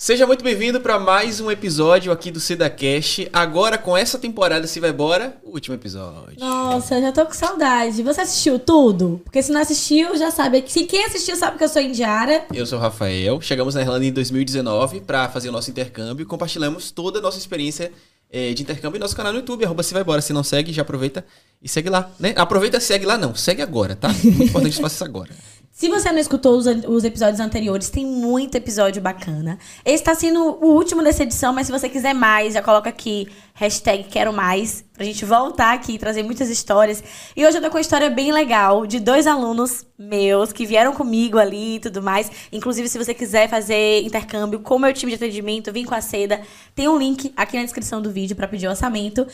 Seja 0.00 0.28
muito 0.28 0.44
bem-vindo 0.44 0.80
para 0.80 0.96
mais 0.96 1.40
um 1.40 1.50
episódio 1.50 2.12
aqui 2.12 2.30
do 2.30 2.38
SedaCast. 2.38 3.28
Agora, 3.32 3.76
com 3.76 3.96
essa 3.96 4.16
temporada 4.16 4.64
Se 4.68 4.78
Vai 4.78 4.90
Embora, 4.90 5.36
o 5.42 5.50
último 5.50 5.74
episódio. 5.74 6.38
Nossa, 6.38 6.94
eu 6.94 7.02
já 7.02 7.10
tô 7.10 7.26
com 7.26 7.32
saudade. 7.32 8.00
Você 8.04 8.20
assistiu 8.20 8.60
tudo? 8.60 9.20
Porque 9.24 9.42
se 9.42 9.50
não 9.50 9.60
assistiu, 9.60 10.16
já 10.16 10.30
sabe. 10.30 10.62
Se 10.68 10.84
quem 10.84 11.04
assistiu 11.04 11.34
sabe 11.34 11.58
que 11.58 11.64
eu 11.64 11.68
sou 11.68 11.82
indiara. 11.82 12.46
Eu 12.54 12.64
sou 12.64 12.78
o 12.78 12.80
Rafael. 12.80 13.40
Chegamos 13.40 13.74
na 13.74 13.80
Irlanda 13.80 14.04
em 14.06 14.12
2019 14.12 15.00
para 15.00 15.28
fazer 15.30 15.48
o 15.48 15.52
nosso 15.52 15.68
intercâmbio 15.68 16.22
e 16.22 16.26
compartilhamos 16.26 16.92
toda 16.92 17.18
a 17.18 17.22
nossa 17.22 17.38
experiência 17.38 17.90
eh, 18.30 18.54
de 18.54 18.62
intercâmbio 18.62 18.98
em 18.98 19.00
nosso 19.00 19.16
canal 19.16 19.32
no 19.32 19.40
YouTube, 19.40 19.64
arroba 19.64 19.82
Se 19.82 19.92
Vai 19.92 20.04
Embora. 20.04 20.22
Se 20.22 20.32
não 20.32 20.44
segue, 20.44 20.72
já 20.72 20.82
aproveita 20.82 21.26
e 21.60 21.68
segue 21.68 21.90
lá, 21.90 22.08
né? 22.20 22.34
Aproveita 22.36 22.76
e 22.76 22.80
segue 22.80 23.04
lá, 23.04 23.18
não. 23.18 23.34
Segue 23.34 23.62
agora, 23.62 23.96
tá? 23.96 24.10
Muito 24.22 24.44
importante 24.44 24.76
que 24.76 24.80
faça 24.82 24.94
isso 24.94 25.04
agora. 25.04 25.30
Se 25.78 25.88
você 25.88 26.10
não 26.10 26.18
escutou 26.18 26.56
os, 26.56 26.66
os, 26.66 27.04
episódios 27.04 27.38
anteriores, 27.38 27.88
tem 27.88 28.04
muito 28.04 28.56
episódio 28.56 29.00
bacana. 29.00 29.60
Esse 29.84 30.02
tá 30.02 30.12
sendo 30.12 30.58
o 30.60 30.74
último 30.74 31.04
dessa 31.04 31.22
edição, 31.22 31.52
mas 31.52 31.68
se 31.68 31.72
você 31.72 31.88
quiser 31.88 32.12
mais, 32.12 32.54
já 32.54 32.60
coloca 32.60 32.90
aqui 32.90 33.28
hashtag 33.54 34.02
quero 34.10 34.32
mais, 34.32 34.84
pra 34.92 35.04
gente 35.04 35.24
voltar 35.24 35.72
aqui 35.72 35.92
e 35.92 35.98
trazer 35.98 36.24
muitas 36.24 36.50
histórias. 36.50 37.00
E 37.36 37.46
hoje 37.46 37.58
eu 37.58 37.62
tô 37.62 37.70
com 37.70 37.76
uma 37.76 37.80
história 37.80 38.10
bem 38.10 38.32
legal 38.32 38.88
de 38.88 38.98
dois 38.98 39.24
alunos 39.28 39.86
meus 39.96 40.52
que 40.52 40.66
vieram 40.66 40.92
comigo 40.92 41.38
ali 41.38 41.76
e 41.76 41.78
tudo 41.78 42.02
mais. 42.02 42.28
Inclusive, 42.50 42.88
se 42.88 42.98
você 42.98 43.14
quiser 43.14 43.48
fazer 43.48 44.02
intercâmbio 44.02 44.58
com 44.58 44.74
o 44.74 44.80
meu 44.80 44.92
time 44.92 45.12
de 45.12 45.16
atendimento, 45.16 45.72
vim 45.72 45.84
com 45.84 45.94
a 45.94 46.00
Seda, 46.00 46.40
tem 46.74 46.88
um 46.88 46.98
link 46.98 47.32
aqui 47.36 47.56
na 47.56 47.62
descrição 47.62 48.02
do 48.02 48.10
vídeo 48.10 48.34
para 48.34 48.48
pedir 48.48 48.66
orçamento. 48.66 49.24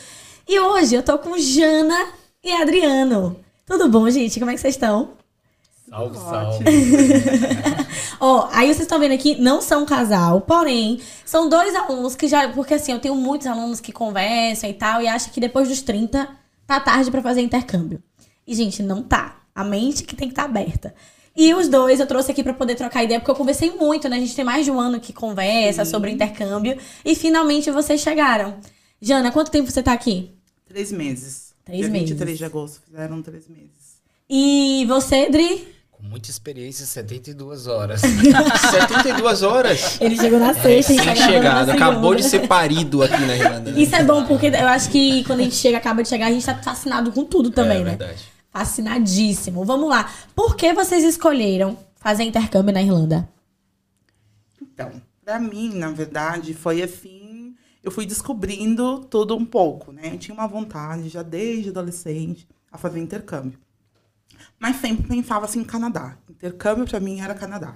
E 0.46 0.60
hoje 0.60 0.94
eu 0.94 1.02
tô 1.02 1.16
com 1.16 1.38
Jana 1.38 2.08
e 2.44 2.52
Adriano. 2.52 3.34
Tudo 3.64 3.88
bom, 3.88 4.10
gente? 4.10 4.38
Como 4.38 4.50
é 4.50 4.54
que 4.54 4.60
vocês 4.60 4.74
estão? 4.74 5.23
Salve, 5.94 6.18
salve. 6.18 6.64
Ó, 8.18 8.48
aí 8.50 8.66
vocês 8.66 8.80
estão 8.80 8.98
vendo 8.98 9.12
aqui, 9.12 9.40
não 9.40 9.62
são 9.62 9.84
um 9.84 9.86
casal, 9.86 10.40
porém, 10.40 11.00
são 11.24 11.48
dois 11.48 11.72
alunos 11.72 12.16
que 12.16 12.26
já. 12.26 12.48
Porque 12.48 12.74
assim, 12.74 12.90
eu 12.90 12.98
tenho 12.98 13.14
muitos 13.14 13.46
alunos 13.46 13.80
que 13.80 13.92
conversam 13.92 14.68
e 14.68 14.74
tal, 14.74 15.00
e 15.00 15.06
acham 15.06 15.32
que 15.32 15.40
depois 15.40 15.68
dos 15.68 15.82
30 15.82 16.28
tá 16.66 16.80
tarde 16.80 17.10
para 17.12 17.22
fazer 17.22 17.42
intercâmbio. 17.42 18.02
E, 18.44 18.54
gente, 18.54 18.82
não 18.82 19.02
tá. 19.02 19.40
A 19.54 19.62
mente 19.62 20.02
que 20.02 20.16
tem 20.16 20.26
que 20.26 20.32
estar 20.32 20.42
tá 20.42 20.48
aberta. 20.48 20.92
E 21.36 21.54
os 21.54 21.68
dois 21.68 22.00
eu 22.00 22.06
trouxe 22.06 22.32
aqui 22.32 22.42
para 22.42 22.54
poder 22.54 22.74
trocar 22.74 23.04
ideia, 23.04 23.20
porque 23.20 23.30
eu 23.30 23.36
conversei 23.36 23.70
muito, 23.70 24.08
né? 24.08 24.16
A 24.16 24.20
gente 24.20 24.34
tem 24.34 24.44
mais 24.44 24.64
de 24.64 24.72
um 24.72 24.80
ano 24.80 24.98
que 24.98 25.12
conversa 25.12 25.84
Sim. 25.84 25.90
sobre 25.92 26.10
intercâmbio. 26.10 26.76
E 27.04 27.14
finalmente 27.14 27.70
vocês 27.70 28.00
chegaram. 28.00 28.56
Jana, 29.00 29.30
quanto 29.30 29.50
tempo 29.50 29.70
você 29.70 29.82
tá 29.82 29.92
aqui? 29.92 30.32
Três 30.66 30.90
meses. 30.90 31.54
Três 31.64 31.82
Dia 31.82 31.88
meses. 31.88 32.10
23 32.10 32.38
de 32.38 32.44
agosto, 32.44 32.82
fizeram 32.84 33.22
três 33.22 33.48
meses. 33.48 34.00
E 34.28 34.84
você, 34.86 35.28
Dri? 35.28 35.73
Muita 36.04 36.30
experiência, 36.30 36.84
72 36.84 37.66
horas. 37.66 38.02
72 38.70 39.42
horas? 39.42 40.00
Ele 40.00 40.16
chegou 40.16 40.38
na 40.38 40.54
sexta 40.54 40.92
e 40.92 40.96
tá 40.96 41.14
chegado, 41.14 41.70
acabou 41.70 42.14
de 42.14 42.22
ser 42.22 42.46
parido 42.46 43.02
aqui 43.02 43.20
na 43.20 43.36
Irlanda. 43.36 43.72
Né? 43.72 43.80
Isso 43.80 43.96
é 43.96 44.04
bom, 44.04 44.24
porque 44.26 44.46
eu 44.48 44.68
acho 44.68 44.90
que 44.90 45.24
quando 45.24 45.40
a 45.40 45.42
gente 45.44 45.56
chega, 45.56 45.78
acaba 45.78 46.02
de 46.02 46.08
chegar, 46.08 46.26
a 46.26 46.30
gente 46.30 46.44
tá 46.44 46.54
fascinado 46.56 47.10
com 47.10 47.24
tudo 47.24 47.50
também, 47.50 47.80
é, 47.80 47.84
né? 47.84 47.90
Verdade. 47.96 48.24
Fascinadíssimo. 48.50 49.64
Vamos 49.64 49.88
lá. 49.88 50.12
Por 50.34 50.56
que 50.56 50.72
vocês 50.72 51.02
escolheram 51.02 51.76
fazer 51.96 52.22
intercâmbio 52.24 52.72
na 52.72 52.82
Irlanda? 52.82 53.28
Então, 54.60 54.92
pra 55.24 55.40
mim, 55.40 55.74
na 55.74 55.90
verdade, 55.90 56.52
foi 56.54 56.82
assim. 56.82 57.54
Eu 57.82 57.90
fui 57.90 58.06
descobrindo 58.06 59.00
tudo 59.10 59.36
um 59.36 59.44
pouco, 59.44 59.90
né? 59.90 60.10
Eu 60.12 60.18
tinha 60.18 60.34
uma 60.34 60.46
vontade, 60.46 61.08
já 61.08 61.22
desde 61.22 61.70
adolescente, 61.70 62.46
a 62.70 62.78
fazer 62.78 63.00
intercâmbio 63.00 63.58
mas 64.58 64.76
sempre 64.76 65.06
pensava 65.08 65.44
assim 65.44 65.64
Canadá. 65.64 66.16
Intercâmbio 66.28 66.86
para 66.86 67.00
mim 67.00 67.20
era 67.20 67.34
Canadá. 67.34 67.74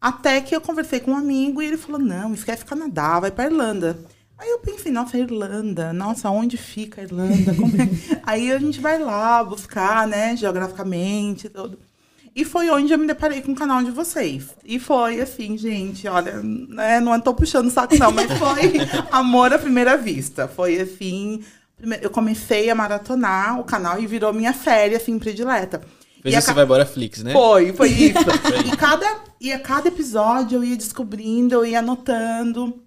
Até 0.00 0.40
que 0.40 0.54
eu 0.54 0.60
conversei 0.60 1.00
com 1.00 1.12
um 1.12 1.16
amigo 1.16 1.60
e 1.60 1.66
ele 1.66 1.76
falou: 1.76 2.00
não, 2.00 2.32
esquece 2.32 2.64
Canadá, 2.64 3.18
vai 3.20 3.30
para 3.30 3.46
Irlanda. 3.46 3.98
Aí 4.38 4.48
eu 4.50 4.60
pensei, 4.60 4.92
nossa, 4.92 5.18
Irlanda, 5.18 5.92
nossa, 5.92 6.30
onde 6.30 6.56
fica 6.56 7.00
a 7.00 7.04
Irlanda? 7.04 7.50
É? 7.50 8.20
Aí 8.22 8.52
a 8.52 8.58
gente 8.58 8.80
vai 8.80 8.96
lá 8.96 9.42
buscar, 9.42 10.06
né, 10.06 10.36
geograficamente, 10.36 11.48
tudo. 11.48 11.76
E 12.36 12.44
foi 12.44 12.70
onde 12.70 12.92
eu 12.92 12.98
me 12.98 13.06
deparei 13.08 13.42
com 13.42 13.50
o 13.50 13.56
canal 13.56 13.82
de 13.82 13.90
vocês. 13.90 14.50
E 14.64 14.78
foi 14.78 15.20
assim, 15.20 15.58
gente, 15.58 16.06
olha, 16.06 16.40
né, 16.40 17.00
não 17.00 17.16
estou 17.16 17.34
puxando 17.34 17.66
o 17.66 17.70
saco 17.70 17.98
não, 17.98 18.12
mas 18.12 18.30
foi 18.38 18.74
amor 19.10 19.52
à 19.52 19.58
primeira 19.58 19.96
vista. 19.96 20.46
Foi 20.46 20.80
assim, 20.80 21.42
eu 22.02 22.10
comecei 22.10 22.68
a 22.70 22.74
maratonar 22.74 23.60
o 23.60 23.64
canal 23.64 24.00
e 24.00 24.06
virou 24.06 24.32
minha 24.32 24.52
série, 24.52 24.96
assim, 24.96 25.18
predileta. 25.18 25.80
Fez 26.22 26.34
e 26.34 26.40
Você 26.40 26.52
Vai 26.52 26.64
Embora 26.64 26.84
Flix, 26.84 27.22
né? 27.22 27.32
Foi, 27.32 27.72
foi 27.74 27.88
isso. 27.90 28.18
e, 28.66 28.76
cada, 28.76 29.20
e 29.40 29.52
a 29.52 29.58
cada 29.58 29.88
episódio 29.88 30.56
eu 30.56 30.64
ia 30.64 30.76
descobrindo, 30.76 31.54
eu 31.54 31.64
ia 31.64 31.78
anotando 31.78 32.82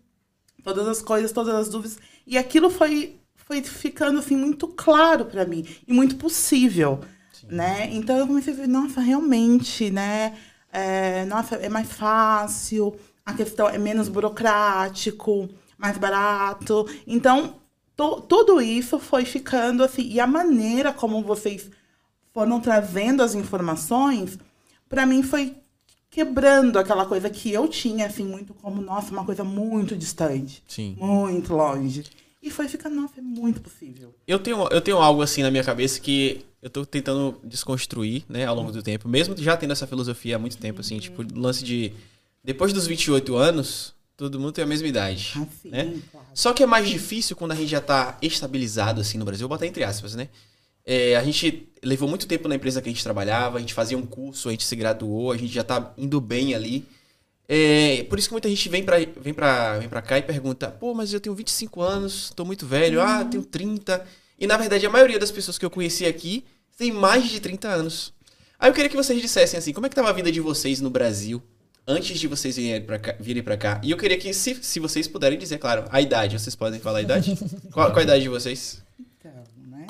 todas 0.64 0.88
as 0.88 1.02
coisas, 1.02 1.32
todas 1.32 1.56
as 1.56 1.70
dúvidas. 1.70 1.98
E 2.28 2.38
aquilo 2.38 2.70
foi, 2.70 3.18
foi 3.36 3.62
ficando, 3.64 4.20
assim, 4.20 4.36
muito 4.36 4.68
claro 4.68 5.26
para 5.26 5.46
mim. 5.46 5.66
E 5.88 5.94
muito 5.94 6.18
possível, 6.18 7.00
Sim. 7.32 7.48
né? 7.50 7.90
Então 7.92 8.18
eu 8.18 8.28
comecei 8.28 8.54
a 8.54 8.58
ver, 8.58 8.68
nossa, 8.68 9.00
realmente, 9.00 9.90
né? 9.90 10.34
É, 10.72 11.26
nossa, 11.26 11.56
é 11.56 11.68
mais 11.68 11.92
fácil, 11.92 12.96
a 13.26 13.34
questão 13.34 13.68
é 13.68 13.78
menos 13.78 14.08
burocrático, 14.08 15.50
mais 15.78 15.98
barato. 15.98 16.88
Então, 17.06 17.61
to, 18.02 18.22
tudo 18.22 18.62
isso 18.62 18.98
foi 19.00 19.26
ficando 19.26 19.84
assim. 19.84 20.04
E 20.04 20.20
a 20.20 20.26
maneira 20.26 20.92
como 20.92 21.22
vocês 21.22 21.70
foram 22.34 22.60
trazendo 22.60 23.22
as 23.22 23.36
informações, 23.36 24.40
para 24.90 25.06
mim 25.06 25.22
foi 25.22 25.56
quebrando 26.10 26.80
aquela 26.80 27.06
coisa 27.06 27.30
que 27.30 27.52
eu 27.52 27.68
tinha, 27.68 28.06
assim, 28.08 28.26
muito 28.26 28.54
como, 28.56 28.82
nossa, 28.82 29.12
uma 29.12 29.24
coisa 29.24 29.44
muito 29.44 29.96
distante. 29.96 30.64
Sim. 30.68 30.96
Muito 31.00 31.54
longe. 31.54 32.04
E 32.42 32.50
foi 32.50 32.68
ficando, 32.68 32.96
nossa, 32.96 33.20
é 33.20 33.22
muito 33.22 33.62
possível. 33.62 34.14
Eu 34.28 34.40
tenho, 34.40 34.68
eu 34.70 34.82
tenho 34.82 34.98
algo 34.98 35.22
assim 35.22 35.44
na 35.44 35.52
minha 35.52 35.64
cabeça 35.64 36.00
que 36.00 36.44
eu 36.62 36.70
tô 36.70 36.86
tentando 36.86 37.40
desconstruir, 37.44 38.24
né, 38.28 38.46
ao 38.46 38.56
longo 38.56 38.72
do 38.72 38.82
tempo. 38.82 39.08
Mesmo 39.08 39.36
já 39.38 39.56
tendo 39.56 39.72
essa 39.72 39.88
filosofia 39.88 40.36
há 40.36 40.40
muito 40.40 40.58
tempo, 40.58 40.82
assim, 40.82 41.00
tipo, 41.00 41.24
lance 41.36 41.64
de. 41.64 41.94
Depois 42.44 42.74
dos 42.74 42.88
28 42.88 43.36
anos, 43.36 43.94
todo 44.22 44.40
mundo 44.40 44.52
tem 44.52 44.64
a 44.64 44.68
mesma 44.68 44.88
idade. 44.88 45.34
Ah, 45.36 45.48
sim, 45.62 45.70
né? 45.70 46.00
Claro. 46.12 46.28
Só 46.34 46.54
que 46.54 46.62
é 46.62 46.66
mais 46.68 46.88
difícil 46.88 47.36
quando 47.36 47.54
a 47.54 47.56
gente 47.56 47.70
já 47.70 47.82
tá 47.82 48.18
estabilizado, 48.22 49.02
assim, 49.02 49.18
no 49.18 49.26
Brasil. 49.26 49.48
Vou 49.48 49.58
botar 49.58 49.66
entre 49.66 49.84
aspas, 49.84 50.14
né? 50.14 50.30
É, 50.86 51.16
a 51.16 51.24
gente 51.24 51.70
levou 51.84 52.08
muito 52.08 52.28
tempo 52.28 52.48
na 52.48 52.56
empresa 52.56 52.82
que 52.82 52.90
a 52.90 52.92
gente 52.92 53.04
trabalhava, 53.04 53.58
a 53.58 53.62
gente 53.62 53.74
fazia 53.74 53.98
um 53.98 54.06
curso, 54.06 54.50
a 54.50 54.52
gente 54.52 54.64
se 54.64 54.76
graduou, 54.76 55.32
a 55.32 55.38
gente 55.38 55.52
já 55.52 55.64
tá 55.64 55.94
indo 55.98 56.22
bem 56.22 56.54
ali. 56.54 56.86
É, 57.48 58.04
por 58.10 58.20
isso 58.20 58.28
que 58.28 58.34
muita 58.34 58.48
gente 58.48 58.70
vem 58.70 58.84
pra, 58.84 58.98
vem, 58.98 59.34
pra, 59.34 59.80
vem 59.80 59.90
pra 59.90 60.02
cá 60.02 60.20
e 60.20 60.22
pergunta: 60.22 60.70
pô, 60.70 60.94
mas 60.94 61.12
eu 61.12 61.20
tenho 61.20 61.36
25 61.36 61.82
anos, 61.82 62.32
tô 62.36 62.46
muito 62.46 62.66
velho, 62.66 63.00
uhum. 63.00 63.06
ah, 63.06 63.26
tenho 63.26 63.44
30. 63.44 64.06
E 64.40 64.46
na 64.46 64.56
verdade 64.56 64.86
a 64.86 64.90
maioria 64.90 65.18
das 65.18 65.32
pessoas 65.32 65.58
que 65.58 65.66
eu 65.66 65.70
conheci 65.70 66.06
aqui 66.06 66.46
tem 66.78 66.92
mais 66.92 67.28
de 67.28 67.40
30 67.40 67.68
anos. 67.68 68.14
Aí 68.60 68.70
eu 68.70 68.74
queria 68.74 68.90
que 68.90 68.96
vocês 68.96 69.20
dissessem 69.20 69.58
assim: 69.58 69.74
como 69.74 69.88
é 69.88 69.90
que 69.90 69.96
tava 69.96 70.10
a 70.10 70.14
vida 70.14 70.32
de 70.32 70.40
vocês 70.40 70.80
no 70.80 70.92
Brasil 70.92 71.42
antes 71.88 72.20
de 72.20 72.28
vocês 72.28 72.56
virem 72.56 72.82
pra 72.82 73.00
cá? 73.00 73.16
Virem 73.20 73.44
pra 73.44 73.58
cá? 73.58 73.82
E 73.84 73.92
eu 73.92 73.98
queria 73.98 74.18
que, 74.18 74.34
se, 74.34 74.58
se 74.62 74.80
vocês 74.80 75.08
puderem 75.08 75.38
dizer, 75.38 75.58
claro, 75.58 75.86
a 75.90 76.02
idade, 76.02 76.40
vocês 76.40 76.56
podem 76.56 76.80
falar 76.80 77.00
a 77.00 77.02
idade? 77.02 77.36
qual, 77.72 77.88
qual 77.88 78.00
a 78.00 78.04
idade 78.04 78.24
de 78.24 78.30
vocês? 78.30 78.82
Então, 79.20 79.32
né? 79.68 79.88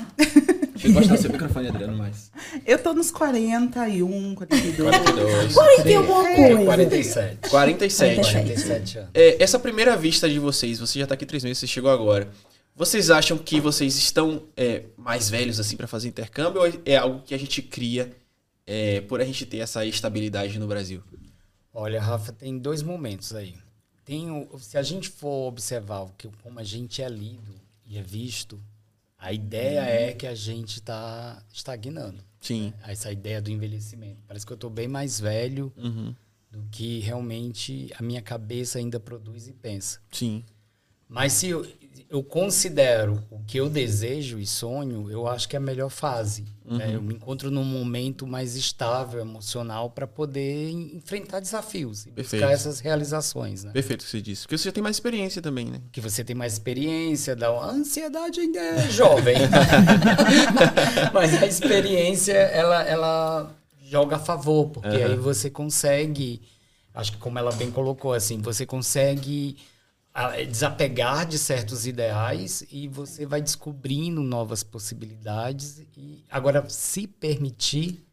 Deixa 0.72 0.88
eu 0.88 0.92
gostar 0.92 1.14
do 1.14 1.22
seu 1.22 1.30
microfone, 1.30 1.68
Adriano, 1.68 1.96
mais. 1.96 2.32
Eu 2.66 2.78
tô 2.78 2.92
nos 2.92 3.10
41, 3.10 4.34
42. 4.34 4.96
42. 4.96 5.54
40 5.54 5.96
alguma 5.96 6.24
coisa. 6.34 6.64
47. 6.64 7.50
47. 7.50 8.14
47 8.16 8.98
anos. 8.98 9.10
É, 9.14 9.42
essa 9.42 9.58
primeira 9.58 9.96
vista 9.96 10.28
de 10.28 10.38
vocês, 10.38 10.80
você 10.80 10.98
já 10.98 11.06
tá 11.06 11.14
aqui 11.14 11.24
três 11.24 11.44
meses, 11.44 11.58
você 11.58 11.66
chegou 11.66 11.90
agora. 11.90 12.28
Vocês 12.74 13.10
acham 13.10 13.36
que 13.36 13.60
vocês 13.60 13.96
estão 13.96 14.44
é, 14.56 14.84
mais 14.96 15.28
velhos 15.28 15.60
assim 15.60 15.76
para 15.76 15.86
fazer 15.86 16.08
intercâmbio 16.08 16.62
ou 16.62 16.72
é 16.86 16.96
algo 16.96 17.22
que 17.22 17.34
a 17.34 17.38
gente 17.38 17.60
cria 17.60 18.10
é, 18.66 19.02
por 19.02 19.20
a 19.20 19.24
gente 19.24 19.44
ter 19.44 19.58
essa 19.58 19.84
estabilidade 19.84 20.58
no 20.58 20.66
Brasil? 20.66 21.02
Olha, 21.72 22.00
Rafa, 22.00 22.32
tem 22.32 22.58
dois 22.58 22.82
momentos 22.82 23.34
aí. 23.34 23.56
Tem 24.04 24.30
o, 24.30 24.58
se 24.58 24.76
a 24.76 24.82
gente 24.82 25.08
for 25.08 25.48
observar 25.48 26.00
o 26.00 26.10
que, 26.10 26.28
como 26.42 26.58
a 26.58 26.64
gente 26.64 27.00
é 27.02 27.08
lido 27.08 27.54
e 27.86 27.96
é 27.96 28.02
visto 28.02 28.60
a 29.22 29.32
ideia 29.32 29.80
é 29.82 30.12
que 30.12 30.26
a 30.26 30.34
gente 30.34 30.78
está 30.78 31.40
estagnando. 31.52 32.24
Sim. 32.40 32.72
Né? 32.76 32.90
Essa 32.90 33.12
ideia 33.12 33.40
do 33.40 33.52
envelhecimento. 33.52 34.20
Parece 34.26 34.44
que 34.44 34.52
eu 34.52 34.56
estou 34.56 34.68
bem 34.68 34.88
mais 34.88 35.20
velho 35.20 35.72
uhum. 35.76 36.12
do 36.50 36.64
que 36.72 36.98
realmente 36.98 37.88
a 37.96 38.02
minha 38.02 38.20
cabeça 38.20 38.80
ainda 38.80 38.98
produz 38.98 39.46
e 39.46 39.52
pensa. 39.52 40.00
Sim. 40.10 40.44
Mas 41.08 41.34
se 41.34 41.46
eu, 41.46 41.64
eu 42.12 42.22
considero 42.22 43.24
o 43.30 43.38
que 43.42 43.58
eu 43.58 43.70
desejo 43.70 44.38
e 44.38 44.46
sonho, 44.46 45.10
eu 45.10 45.26
acho 45.26 45.48
que 45.48 45.56
é 45.56 45.58
a 45.58 45.60
melhor 45.60 45.88
fase. 45.88 46.44
Uhum. 46.62 46.76
Né? 46.76 46.94
Eu 46.94 47.00
me 47.00 47.14
encontro 47.14 47.50
num 47.50 47.64
momento 47.64 48.26
mais 48.26 48.54
estável, 48.54 49.18
emocional, 49.18 49.88
para 49.88 50.06
poder 50.06 50.70
enfrentar 50.70 51.40
desafios 51.40 52.04
e 52.04 52.10
Perfeito. 52.10 52.42
buscar 52.42 52.52
essas 52.52 52.80
realizações. 52.80 53.64
Né? 53.64 53.72
Perfeito 53.72 54.02
o 54.02 54.04
que 54.04 54.10
você 54.10 54.20
disse. 54.20 54.42
Porque 54.42 54.58
você 54.58 54.64
já 54.64 54.72
tem 54.72 54.82
mais 54.82 54.96
experiência 54.96 55.40
também, 55.40 55.64
né? 55.64 55.80
Que 55.90 56.02
você 56.02 56.22
tem 56.22 56.36
mais 56.36 56.52
experiência, 56.52 57.34
da 57.34 57.48
a 57.48 57.70
ansiedade 57.70 58.40
ainda 58.40 58.60
é 58.60 58.90
jovem. 58.90 59.36
Mas 61.14 61.42
a 61.42 61.46
experiência, 61.46 62.34
ela, 62.34 62.82
ela 62.82 63.56
joga 63.82 64.16
a 64.16 64.18
favor, 64.18 64.68
porque 64.68 64.98
uhum. 64.98 65.06
aí 65.06 65.16
você 65.16 65.48
consegue 65.48 66.42
Acho 66.94 67.12
que 67.12 67.18
como 67.18 67.38
ela 67.38 67.52
bem 67.52 67.70
colocou, 67.70 68.12
assim, 68.12 68.38
você 68.42 68.66
consegue 68.66 69.56
desapegar 70.48 71.26
de 71.26 71.38
certos 71.38 71.86
ideais 71.86 72.64
e 72.70 72.86
você 72.86 73.24
vai 73.24 73.40
descobrindo 73.40 74.22
novas 74.22 74.62
possibilidades. 74.62 75.82
E 75.96 76.22
agora, 76.30 76.68
se 76.68 77.06
permitir, 77.06 78.04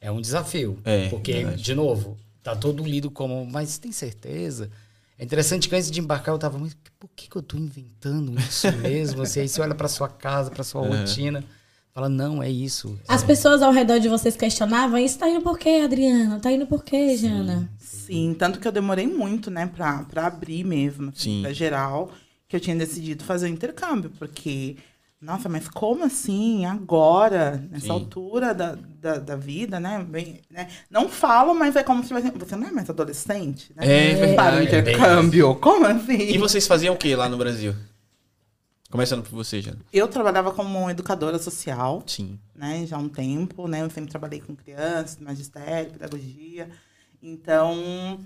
é 0.00 0.10
um 0.10 0.20
desafio. 0.20 0.78
É, 0.84 1.08
porque, 1.08 1.32
verdade. 1.32 1.62
de 1.62 1.74
novo, 1.74 2.16
tá 2.42 2.54
todo 2.54 2.84
lido 2.84 3.10
como, 3.10 3.44
mas 3.44 3.78
tem 3.78 3.90
certeza? 3.90 4.70
É 5.18 5.24
interessante 5.24 5.68
que 5.68 5.74
antes 5.74 5.90
de 5.90 6.00
embarcar 6.00 6.32
eu 6.34 6.38
tava, 6.38 6.58
mas 6.58 6.76
por 6.98 7.10
que, 7.14 7.28
que 7.28 7.36
eu 7.36 7.42
tô 7.42 7.58
inventando 7.58 8.38
isso 8.40 8.70
mesmo? 8.78 9.22
Assim, 9.22 9.40
aí 9.40 9.48
você 9.48 9.60
olha 9.60 9.74
para 9.74 9.88
sua 9.88 10.08
casa, 10.08 10.50
para 10.50 10.64
sua 10.64 10.86
rotina, 10.86 11.44
fala, 11.92 12.08
não, 12.08 12.42
é 12.42 12.50
isso. 12.50 12.98
As 13.08 13.22
pessoas 13.22 13.62
ao 13.62 13.72
redor 13.72 13.98
de 13.98 14.08
vocês 14.08 14.36
questionavam, 14.36 14.98
isso 14.98 15.18
tá 15.18 15.28
indo 15.28 15.40
por 15.42 15.58
quê, 15.58 15.80
Adriana? 15.84 16.38
Tá 16.40 16.50
indo 16.52 16.66
por 16.66 16.84
quê, 16.84 17.16
Jana? 17.16 17.68
Sim, 17.78 18.34
tanto 18.38 18.58
que 18.58 18.66
eu 18.66 18.72
demorei 18.72 19.06
muito, 19.06 19.50
né, 19.50 19.66
pra, 19.66 20.04
pra 20.04 20.26
abrir 20.26 20.64
mesmo, 20.64 21.10
assim, 21.10 21.36
Sim. 21.36 21.42
pra 21.42 21.52
geral, 21.52 22.10
que 22.48 22.56
eu 22.56 22.60
tinha 22.60 22.74
decidido 22.76 23.22
fazer 23.24 23.46
o 23.46 23.50
intercâmbio, 23.50 24.10
porque, 24.18 24.76
nossa, 25.20 25.48
mas 25.48 25.68
como 25.68 26.04
assim, 26.04 26.64
agora, 26.64 27.62
nessa 27.70 27.86
Sim. 27.86 27.92
altura 27.92 28.52
da, 28.54 28.76
da, 29.00 29.18
da 29.18 29.36
vida, 29.36 29.78
né, 29.78 30.04
bem, 30.08 30.40
né, 30.50 30.68
não 30.90 31.08
falo, 31.08 31.54
mas 31.54 31.76
é 31.76 31.82
como 31.84 32.02
se 32.02 32.12
você, 32.12 32.30
você 32.32 32.56
não 32.56 32.66
é 32.68 32.72
mais 32.72 32.90
adolescente, 32.90 33.72
né? 33.76 33.84
É 33.86 34.14
verdade. 34.14 34.36
Para 34.36 34.56
o 34.56 34.58
É 34.58 34.64
intercâmbio, 34.64 35.54
como 35.56 35.86
assim? 35.86 36.30
E 36.30 36.38
vocês 36.38 36.66
faziam 36.66 36.94
o 36.94 36.98
que 36.98 37.14
lá 37.14 37.28
no 37.28 37.36
Brasil? 37.36 37.74
Começando 38.90 39.22
por 39.22 39.30
você, 39.30 39.60
Jana. 39.62 39.78
Eu 39.92 40.08
trabalhava 40.08 40.50
como 40.52 40.90
educadora 40.90 41.38
social, 41.38 42.02
Sim. 42.06 42.38
né, 42.54 42.84
já 42.86 42.96
há 42.96 42.98
um 42.98 43.08
tempo, 43.08 43.68
né? 43.68 43.82
Eu 43.82 43.90
sempre 43.90 44.10
trabalhei 44.10 44.40
com 44.40 44.54
crianças, 44.56 45.16
magistério, 45.20 45.92
pedagogia. 45.92 46.68
Então, 47.22 48.18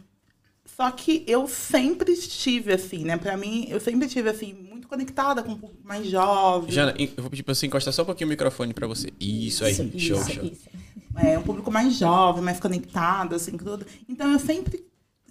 só 0.64 0.90
que 0.90 1.22
eu 1.26 1.46
sempre 1.46 2.12
estive 2.12 2.72
assim, 2.72 3.05
né? 3.05 3.19
Pra 3.19 3.37
mim, 3.37 3.66
eu 3.69 3.78
sempre 3.78 4.06
estive 4.06 4.31
assim 4.31 4.55
muito 4.55 4.88
conectada 4.88 5.43
com 5.43 5.52
um 5.52 5.58
público 5.58 5.82
mais 5.87 6.06
jovem, 6.06 6.70
Jana, 6.72 6.94
eu 6.99 7.08
vou 7.22 7.28
pedir 7.31 7.43
pra 7.43 7.55
você 7.55 7.67
encostar 7.67 7.93
só 7.93 8.02
um 8.02 8.06
pouquinho 8.06 8.28
o 8.28 8.31
microfone 8.31 8.72
pra 8.72 8.87
você. 8.87 9.12
Isso 9.20 9.64
aí, 9.67 9.72
Isso, 9.72 9.99
show, 9.99 10.17
isso, 10.19 10.32
show. 10.32 10.44
isso. 10.44 10.69
é, 11.17 11.38
um 11.38 11.43
público 11.43 11.70
mais 11.70 11.94
jovem, 11.94 12.43
mais 12.43 12.58
conectado, 12.58 13.34
assim, 13.34 13.56
tudo. 13.58 13.84
Então, 14.08 14.32
eu 14.32 14.38
sempre 14.38 14.82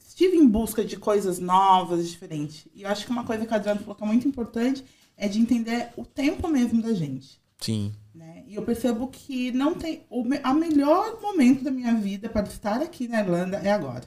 estive 0.08 0.38
em 0.38 0.48
busca 0.48 0.86
de 0.86 0.96
coisas 0.96 1.40
novas, 1.40 2.08
diferentes. 2.08 2.68
E 2.76 2.84
eu 2.84 2.90
acho 2.90 3.04
que 3.04 3.12
uma 3.12 3.24
coisa 3.24 3.48
que 3.48 3.54
a 3.54 3.58
Adriana 3.58 3.80
falou 3.80 3.96
que 3.96 4.04
é 4.04 4.06
muito 4.08 4.28
importante 4.28 4.84
é 5.18 5.28
de 5.28 5.40
entender 5.40 5.90
o 5.96 6.06
tempo 6.06 6.48
mesmo 6.48 6.82
da 6.82 6.94
gente. 6.94 7.42
Sim. 7.60 7.94
né? 8.14 8.44
E 8.48 8.56
eu 8.56 8.62
percebo 8.64 9.08
que 9.08 9.52
não 9.52 9.74
tem. 9.74 10.04
O 10.10 10.24
me- 10.24 10.40
a 10.44 10.54
melhor 10.54 11.22
momento 11.22 11.64
da 11.64 11.72
minha 11.72 11.94
vida 11.96 12.28
para 12.30 12.48
estar 12.48 12.82
aqui 12.82 13.08
na 13.08 13.22
Irlanda 13.22 13.58
é 13.58 13.72
agora. 13.72 14.04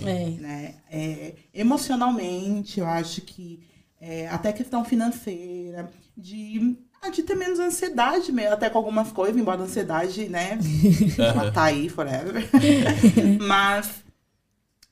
É. 0.00 0.30
Né? 0.30 0.74
É, 0.90 1.34
emocionalmente, 1.52 2.80
eu 2.80 2.86
acho 2.86 3.20
que 3.20 3.60
é, 4.00 4.26
até 4.28 4.52
questão 4.52 4.84
financeira, 4.84 5.90
de, 6.16 6.76
ah, 7.00 7.10
de 7.10 7.22
ter 7.22 7.34
menos 7.36 7.58
ansiedade 7.60 8.32
mesmo, 8.32 8.54
até 8.54 8.68
com 8.70 8.78
algumas 8.78 9.12
coisas, 9.12 9.36
embora 9.40 9.60
a 9.60 9.64
ansiedade, 9.64 10.28
né? 10.28 10.58
ela 11.18 11.52
tá 11.52 11.64
aí 11.64 11.88
forever. 11.88 12.48
Mas 13.46 14.02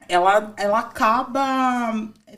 ela, 0.09 0.53
ela 0.57 0.79
acaba 0.81 1.93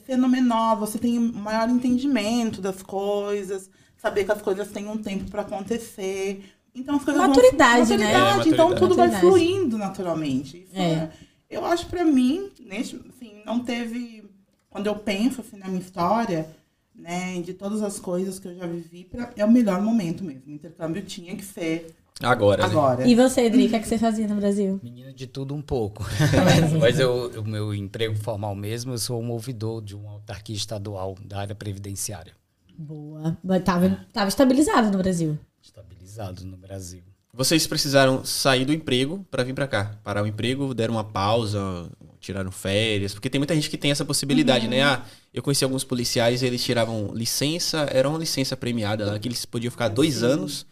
sendo 0.06 0.28
menor, 0.28 0.76
você 0.76 0.98
tem 0.98 1.18
um 1.18 1.32
maior 1.32 1.68
entendimento 1.68 2.60
das 2.60 2.82
coisas, 2.82 3.70
saber 3.96 4.24
que 4.24 4.32
as 4.32 4.42
coisas 4.42 4.68
têm 4.70 4.88
um 4.88 4.98
tempo 4.98 5.30
para 5.30 5.42
acontecer. 5.42 6.44
Então, 6.74 6.96
as 6.96 7.04
coisas 7.04 7.20
vão- 7.20 7.30
Maturidade, 7.30 7.96
né? 7.96 8.04
Maturidade, 8.12 8.48
É, 8.48 8.52
Então 8.52 8.68
maturidade. 8.68 8.80
tudo 8.80 8.94
vai 8.96 9.08
Maturidade. 9.08 9.20
fluindo 9.44 9.78
naturalmente. 9.78 10.58
Isso 10.64 10.76
É. 10.76 10.82
é- 10.92 11.10
eu 11.50 11.64
acho 11.64 11.86
pra 11.86 12.04
mim, 12.04 12.50
nesse, 12.60 12.96
assim, 13.08 13.42
não 13.46 13.60
teve. 13.60 14.24
Quando 14.70 14.88
eu 14.88 14.96
penso 14.96 15.40
assim, 15.40 15.56
na 15.56 15.68
minha 15.68 15.80
história, 15.80 16.48
né, 16.94 17.40
de 17.40 17.54
todas 17.54 17.80
as 17.82 18.00
coisas 18.00 18.40
que 18.40 18.48
eu 18.48 18.56
já 18.56 18.66
vivi, 18.66 19.04
pra, 19.04 19.30
é 19.36 19.44
o 19.44 19.50
melhor 19.50 19.80
momento 19.80 20.24
mesmo. 20.24 20.42
O 20.48 20.50
intercâmbio 20.50 21.02
tinha 21.02 21.34
que 21.36 21.44
ser 21.44 21.94
Agora, 22.22 22.62
né? 22.62 22.68
agora. 22.68 23.06
E 23.06 23.14
você, 23.14 23.42
Adri, 23.42 23.66
o 23.66 23.68
que, 23.68 23.76
é 23.76 23.78
que 23.80 23.88
você 23.88 23.98
fazia 23.98 24.28
no 24.28 24.36
Brasil? 24.36 24.80
Menina 24.82 25.12
de 25.12 25.26
tudo 25.26 25.54
um 25.54 25.62
pouco. 25.62 26.04
Mas 26.80 27.00
eu, 27.00 27.40
o 27.40 27.44
meu 27.44 27.74
emprego 27.74 28.14
formal 28.16 28.54
mesmo, 28.54 28.92
eu 28.92 28.98
sou 28.98 29.20
um 29.20 29.30
ouvidor 29.30 29.82
de 29.82 29.96
uma 29.96 30.12
autarquia 30.12 30.54
estadual 30.54 31.16
da 31.24 31.40
área 31.40 31.54
previdenciária. 31.54 32.32
Boa. 32.76 33.36
Mas 33.42 33.62
Tava, 33.62 34.06
tava 34.12 34.28
estabilizado 34.28 34.90
no 34.90 34.98
Brasil. 34.98 35.38
Estabilizado 35.62 36.44
no 36.44 36.56
Brasil. 36.56 37.02
Vocês 37.32 37.66
precisaram 37.66 38.24
sair 38.24 38.64
do 38.64 38.72
emprego 38.72 39.26
pra 39.28 39.42
vir 39.42 39.54
pra 39.54 39.66
cá. 39.66 39.96
Parar 40.04 40.22
o 40.22 40.26
emprego, 40.26 40.72
deram 40.72 40.94
uma 40.94 41.02
pausa, 41.02 41.90
tiraram 42.20 42.52
férias. 42.52 43.12
Porque 43.12 43.28
tem 43.28 43.40
muita 43.40 43.54
gente 43.56 43.68
que 43.68 43.76
tem 43.76 43.90
essa 43.90 44.04
possibilidade, 44.04 44.68
né? 44.68 44.82
Ah, 44.82 45.02
eu 45.32 45.42
conheci 45.42 45.64
alguns 45.64 45.82
policiais, 45.82 46.44
eles 46.44 46.62
tiravam 46.62 47.10
licença, 47.12 47.88
era 47.90 48.08
uma 48.08 48.18
licença 48.18 48.56
premiada 48.56 49.04
lá, 49.04 49.18
que 49.18 49.26
eles 49.26 49.44
podiam 49.44 49.70
ficar 49.72 49.88
dois 49.88 50.22
anos, 50.22 50.64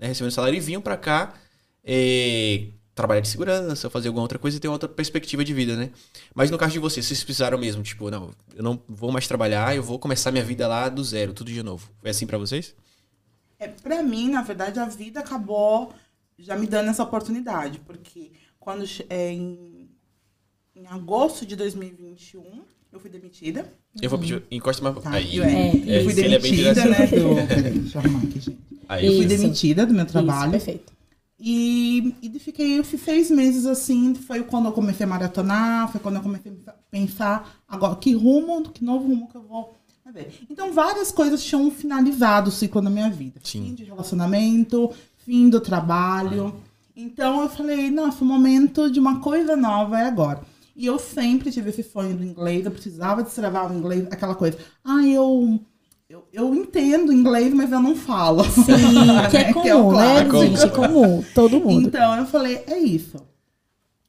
né, 0.00 0.08
recebendo 0.08 0.32
salário 0.32 0.56
e 0.56 0.60
vinham 0.60 0.80
pra 0.80 0.96
cá 0.96 1.34
eh, 1.84 2.68
trabalhar 2.94 3.20
de 3.20 3.28
segurança, 3.28 3.90
fazer 3.90 4.08
alguma 4.08 4.22
outra 4.22 4.38
coisa 4.38 4.56
e 4.56 4.60
ter 4.60 4.68
outra 4.68 4.88
perspectiva 4.88 5.44
de 5.44 5.52
vida, 5.52 5.76
né? 5.76 5.90
Mas 6.34 6.50
no 6.50 6.56
caso 6.56 6.72
de 6.72 6.78
vocês, 6.78 7.04
vocês 7.04 7.22
precisaram 7.22 7.58
mesmo, 7.58 7.82
tipo, 7.82 8.10
não, 8.10 8.30
eu 8.56 8.62
não 8.62 8.80
vou 8.88 9.12
mais 9.12 9.28
trabalhar, 9.28 9.76
eu 9.76 9.82
vou 9.82 9.98
começar 9.98 10.32
minha 10.32 10.44
vida 10.44 10.66
lá 10.66 10.88
do 10.88 11.04
zero, 11.04 11.34
tudo 11.34 11.52
de 11.52 11.62
novo. 11.62 11.90
Foi 12.00 12.10
assim 12.10 12.26
pra 12.26 12.38
vocês? 12.38 12.74
É, 13.58 13.68
pra 13.68 14.02
mim, 14.02 14.30
na 14.30 14.40
verdade, 14.40 14.78
a 14.80 14.86
vida 14.86 15.20
acabou 15.20 15.92
já 16.38 16.56
me 16.56 16.66
dando 16.66 16.88
essa 16.88 17.02
oportunidade, 17.02 17.78
porque 17.80 18.32
quando 18.58 18.84
é, 19.10 19.30
em, 19.30 19.90
em 20.74 20.86
agosto 20.86 21.44
de 21.44 21.54
2021 21.54 22.62
eu 22.90 22.98
fui 22.98 23.10
demitida. 23.10 23.70
Eu 24.00 24.08
vou 24.08 24.18
pedir, 24.18 24.42
encosta 24.50 24.82
mais. 24.82 25.04
Tá? 25.04 25.10
Aí, 25.10 25.40
é, 25.40 25.98
eu 25.98 26.04
fui 26.04 26.12
é 26.12 26.16
bem 26.16 26.30
demitida, 26.30 26.84
né? 26.86 27.06
Do, 27.06 27.46
peraí, 27.46 27.78
deixa 27.78 27.98
eu 27.98 28.02
arrumar 28.02 28.22
aqui, 28.22 28.40
gente. 28.40 28.69
Aí, 28.90 29.06
Eu 29.06 29.12
fui 29.12 29.24
Isso. 29.26 29.28
demitida 29.28 29.86
do 29.86 29.94
meu 29.94 30.04
Isso, 30.04 30.12
trabalho. 30.12 30.50
perfeito. 30.50 30.92
E, 31.38 32.14
e 32.20 32.38
fiquei 32.38 32.78
eu 32.78 32.84
seis 32.84 33.30
meses 33.30 33.64
assim. 33.64 34.14
Foi 34.14 34.42
quando 34.42 34.66
eu 34.66 34.72
comecei 34.72 35.04
a 35.06 35.08
maratonar, 35.08 35.90
foi 35.90 36.00
quando 36.00 36.16
eu 36.16 36.22
comecei 36.22 36.52
a 36.66 36.72
pensar 36.90 37.62
agora 37.68 37.94
que 37.96 38.12
rumo, 38.12 38.68
que 38.68 38.84
novo 38.84 39.06
rumo 39.06 39.28
que 39.28 39.36
eu 39.36 39.42
vou 39.42 39.74
fazer. 40.04 40.28
Então, 40.50 40.72
várias 40.72 41.12
coisas 41.12 41.42
tinham 41.42 41.70
finalizado 41.70 42.50
o 42.50 42.52
ciclo 42.52 42.82
na 42.82 42.90
minha 42.90 43.08
vida. 43.08 43.40
Sim. 43.44 43.66
Fim 43.66 43.74
de 43.74 43.84
relacionamento, 43.84 44.90
fim 45.24 45.48
do 45.48 45.60
trabalho. 45.60 46.54
Então 46.96 47.42
eu 47.42 47.48
falei, 47.48 47.90
nossa, 47.90 48.22
o 48.24 48.26
momento 48.26 48.90
de 48.90 48.98
uma 49.00 49.20
coisa 49.20 49.56
nova 49.56 49.98
é 49.98 50.06
agora. 50.06 50.42
E 50.76 50.84
eu 50.86 50.98
sempre 50.98 51.50
tive 51.50 51.70
esse 51.70 51.82
sonho 51.82 52.16
do 52.16 52.24
inglês, 52.24 52.64
eu 52.64 52.70
precisava 52.70 53.22
destravar 53.22 53.70
o 53.70 53.74
inglês, 53.76 54.06
aquela 54.10 54.34
coisa. 54.34 54.58
Ah, 54.84 55.06
eu, 55.06 55.60
eu, 56.10 56.26
eu 56.32 56.52
entendo 56.56 57.12
inglês, 57.12 57.54
mas 57.54 57.70
eu 57.70 57.80
não 57.80 57.94
falo. 57.94 58.42
Sim, 58.42 58.64
que 59.30 59.36
é 59.36 59.52
Que 59.54 59.68
é 59.68 59.76
o 59.76 59.84
comum, 59.84 59.96
né, 59.96 60.24
clássico. 60.24 60.56
gente? 60.56 60.74
Comum. 60.74 61.24
Todo 61.32 61.60
mundo. 61.60 61.86
Então 61.86 62.16
eu 62.16 62.26
falei, 62.26 62.64
é 62.66 62.76
isso. 62.76 63.16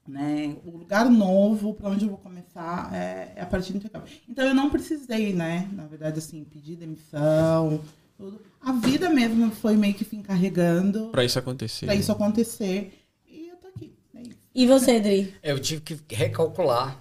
Né? 0.08 0.56
O 0.66 0.78
lugar 0.80 1.08
novo 1.12 1.76
para 1.76 1.92
onde 1.92 2.06
eu 2.06 2.10
vou 2.10 2.18
começar 2.18 2.90
é, 2.92 3.34
é 3.36 3.42
a 3.44 3.46
partir 3.46 3.74
do 3.74 3.78
intercâmbio. 3.78 4.12
Então 4.28 4.44
eu 4.44 4.56
não 4.56 4.72
precisei, 4.72 5.32
né? 5.32 5.70
Na 5.74 5.86
verdade, 5.86 6.18
assim, 6.18 6.44
pedir 6.44 6.76
demissão. 6.76 7.80
Tudo. 8.18 8.42
A 8.60 8.72
vida 8.72 9.08
mesmo 9.12 9.52
foi 9.52 9.78
meio 9.78 9.94
que 9.94 10.04
se 10.04 10.16
encarregando 10.16 11.10
pra 11.10 11.24
isso 11.24 11.38
acontecer. 11.38 11.86
para 11.86 11.94
isso 11.94 12.12
acontecer. 12.12 12.94
E 13.30 13.48
eu 13.48 13.58
tô 13.58 13.68
aqui. 13.68 13.94
É 14.16 14.22
isso. 14.22 14.40
E 14.56 14.66
você, 14.66 14.92
Adri? 14.94 15.36
Eu 15.44 15.60
tive 15.60 15.82
que 15.82 16.16
recalcular 16.16 17.00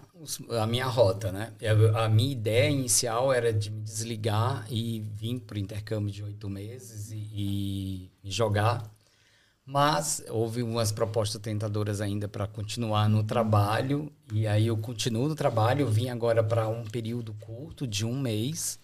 a 0.50 0.66
minha 0.66 0.86
rota, 0.86 1.32
né? 1.32 1.52
Eu- 1.60 1.96
A 1.96 2.08
minha 2.08 2.32
ideia 2.32 2.70
inicial 2.70 3.32
era 3.32 3.52
de 3.52 3.70
me 3.70 3.80
desligar 3.82 4.66
e 4.70 5.00
vir 5.00 5.40
para 5.40 5.56
o 5.56 5.58
intercâmbio 5.58 6.12
de 6.12 6.22
oito 6.22 6.48
meses 6.48 7.10
e, 7.12 8.10
e 8.22 8.30
jogar. 8.30 8.90
Mas 9.66 10.24
houve 10.30 10.62
umas 10.64 10.92
propostas 10.92 11.40
tentadoras 11.42 12.00
ainda 12.00 12.28
para 12.28 12.48
continuar 12.48 13.08
no 13.08 13.22
trabalho. 13.24 14.12
E 14.32 14.46
aí 14.48 14.66
eu 14.68 14.78
continuo 14.78 15.28
no 15.28 15.36
trabalho. 15.36 15.82
Eu 15.82 15.88
vim 15.90 16.10
agora 16.10 16.42
para 16.44 16.68
um 16.68 16.84
período 16.84 17.34
curto 17.34 17.86
de 17.86 18.06
um 18.06 18.18
mês. 18.20 18.79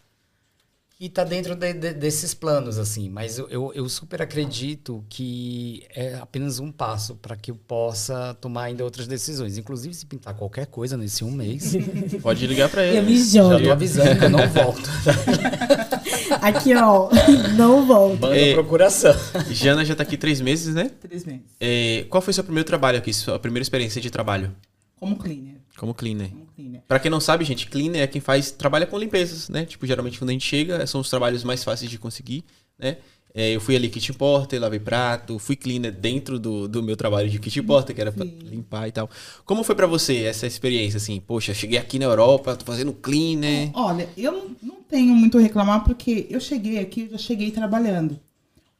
E 0.98 1.10
tá 1.10 1.24
dentro 1.24 1.54
de- 1.54 1.74
de- 1.74 1.92
desses 1.92 2.32
planos, 2.32 2.78
assim. 2.78 3.10
Mas 3.10 3.36
eu, 3.36 3.46
eu, 3.50 3.70
eu 3.74 3.86
super 3.86 4.22
acredito 4.22 5.04
que 5.10 5.84
é 5.94 6.14
apenas 6.14 6.58
um 6.58 6.72
passo 6.72 7.14
para 7.16 7.36
que 7.36 7.50
eu 7.50 7.54
possa 7.54 8.32
tomar 8.40 8.62
ainda 8.64 8.82
outras 8.82 9.06
decisões. 9.06 9.58
Inclusive, 9.58 9.92
se 9.92 10.06
pintar 10.06 10.32
qualquer 10.34 10.64
coisa 10.66 10.96
nesse 10.96 11.22
um 11.22 11.30
mês, 11.30 11.74
Pode 12.22 12.46
ligar 12.46 12.70
pra 12.70 12.82
ele. 12.82 12.96
Eu 12.98 13.02
me 13.02 13.22
já 13.22 13.60
tô 13.60 13.70
avisando 13.70 14.18
que 14.18 14.24
eu 14.24 14.30
não 14.30 14.48
volto. 14.48 14.88
Aqui, 16.40 16.74
ó. 16.74 17.08
Não 17.56 17.86
volto. 17.86 18.20
Manda 18.20 18.36
É. 18.38 18.52
procuração. 18.54 19.14
Jana 19.50 19.84
já 19.84 19.94
tá 19.96 20.02
aqui 20.02 20.16
três 20.16 20.40
meses, 20.40 20.74
né? 20.74 20.90
Três 21.00 21.24
meses. 21.24 21.42
É, 21.58 22.04
qual 22.08 22.20
foi 22.20 22.32
seu 22.32 22.44
primeiro 22.44 22.66
trabalho 22.66 22.98
aqui? 22.98 23.12
Sua 23.12 23.38
primeira 23.38 23.62
experiência 23.62 24.00
de 24.00 24.10
trabalho? 24.10 24.54
Como 24.96 25.16
cleaner. 25.16 25.56
Como 25.76 25.94
cleaner. 25.94 26.30
Como 26.30 26.46
cleaner. 26.46 26.82
Pra 26.88 26.98
quem 26.98 27.10
não 27.10 27.20
sabe, 27.20 27.44
gente, 27.44 27.66
cleaner 27.68 28.02
é 28.02 28.06
quem 28.06 28.20
faz 28.20 28.50
trabalha 28.50 28.86
com 28.86 28.98
limpezas, 28.98 29.48
né? 29.48 29.64
Tipo, 29.64 29.86
geralmente 29.86 30.18
quando 30.18 30.30
a 30.30 30.32
gente 30.32 30.46
chega, 30.46 30.86
são 30.86 31.00
os 31.00 31.10
trabalhos 31.10 31.44
mais 31.44 31.62
fáceis 31.62 31.90
de 31.90 31.98
conseguir, 31.98 32.44
né? 32.78 32.96
É, 33.38 33.54
eu 33.54 33.60
fui 33.60 33.76
ali 33.76 33.90
kitchen 33.90 34.14
porter, 34.14 34.58
lavei 34.58 34.78
prato, 34.80 35.38
fui 35.38 35.54
cleaner 35.54 35.92
dentro 35.92 36.38
do, 36.38 36.66
do 36.66 36.82
meu 36.82 36.96
trabalho 36.96 37.28
de 37.28 37.38
kitchen 37.38 37.62
porter, 37.64 37.94
que 37.94 38.00
era 38.00 38.10
pra 38.10 38.24
limpar 38.24 38.88
e 38.88 38.92
tal. 38.92 39.10
Como 39.44 39.62
foi 39.62 39.74
pra 39.74 39.86
você 39.86 40.22
essa 40.22 40.46
experiência, 40.46 40.96
assim? 40.96 41.20
Poxa, 41.20 41.52
cheguei 41.52 41.78
aqui 41.78 41.98
na 41.98 42.06
Europa, 42.06 42.56
tô 42.56 42.64
fazendo 42.64 42.94
cleaner. 42.94 43.70
Olha, 43.74 44.08
eu 44.16 44.32
não, 44.32 44.56
não 44.62 44.76
tenho 44.88 45.14
muito 45.14 45.36
a 45.36 45.40
reclamar 45.42 45.84
porque 45.84 46.26
eu 46.30 46.40
cheguei 46.40 46.78
aqui, 46.78 47.02
eu 47.02 47.10
já 47.10 47.18
cheguei 47.18 47.50
trabalhando. 47.50 48.18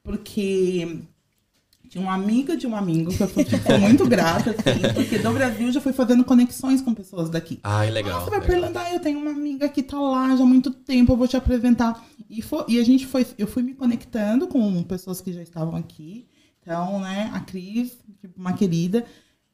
Porque 0.03 1.00
uma 1.99 2.15
amiga 2.15 2.57
de 2.57 2.67
um 2.67 2.76
amigo 2.76 3.15
que 3.15 3.23
eu 3.23 3.29
fui, 3.29 3.45
fui 3.45 3.79
muito 3.79 4.07
grata, 4.07 4.50
assim, 4.50 4.81
porque 4.95 5.19
do 5.19 5.33
Brasil 5.33 5.71
já 5.73 5.81
fui 5.81 5.93
fazendo 5.93 6.25
conexões 6.25 6.83
com 6.83 6.93
pessoas 6.95 7.31
daqui. 7.31 7.61
Ai, 7.62 7.91
legal. 7.91 8.19
Ah, 8.19 8.25
você 8.25 8.31
vai 8.31 8.41
legal. 8.41 8.61
perguntar, 8.61 8.93
eu 8.93 9.00
tenho 9.00 9.19
uma 9.19 9.31
amiga 9.31 9.69
que 9.69 9.83
tá 9.83 9.99
lá 9.99 10.37
já 10.37 10.43
há 10.43 10.47
muito 10.47 10.71
tempo, 10.71 11.12
eu 11.12 11.17
vou 11.17 11.29
te 11.29 11.37
apresentar. 11.37 12.05
E, 12.29 12.43
foi, 12.43 12.65
e 12.69 12.81
a 12.81 12.85
gente 12.85 13.07
foi, 13.07 13.26
eu 13.38 13.47
fui 13.47 13.62
me 13.62 13.75
conectando 13.75 14.47
com 14.47 14.83
pessoas 14.83 15.21
que 15.21 15.33
já 15.33 15.43
estavam 15.43 15.76
aqui. 15.76 16.26
Então, 16.61 17.00
né, 17.00 17.31
a 17.33 17.41
Cris, 17.41 17.97
tipo, 18.21 18.38
uma 18.38 18.53
querida, 18.53 19.05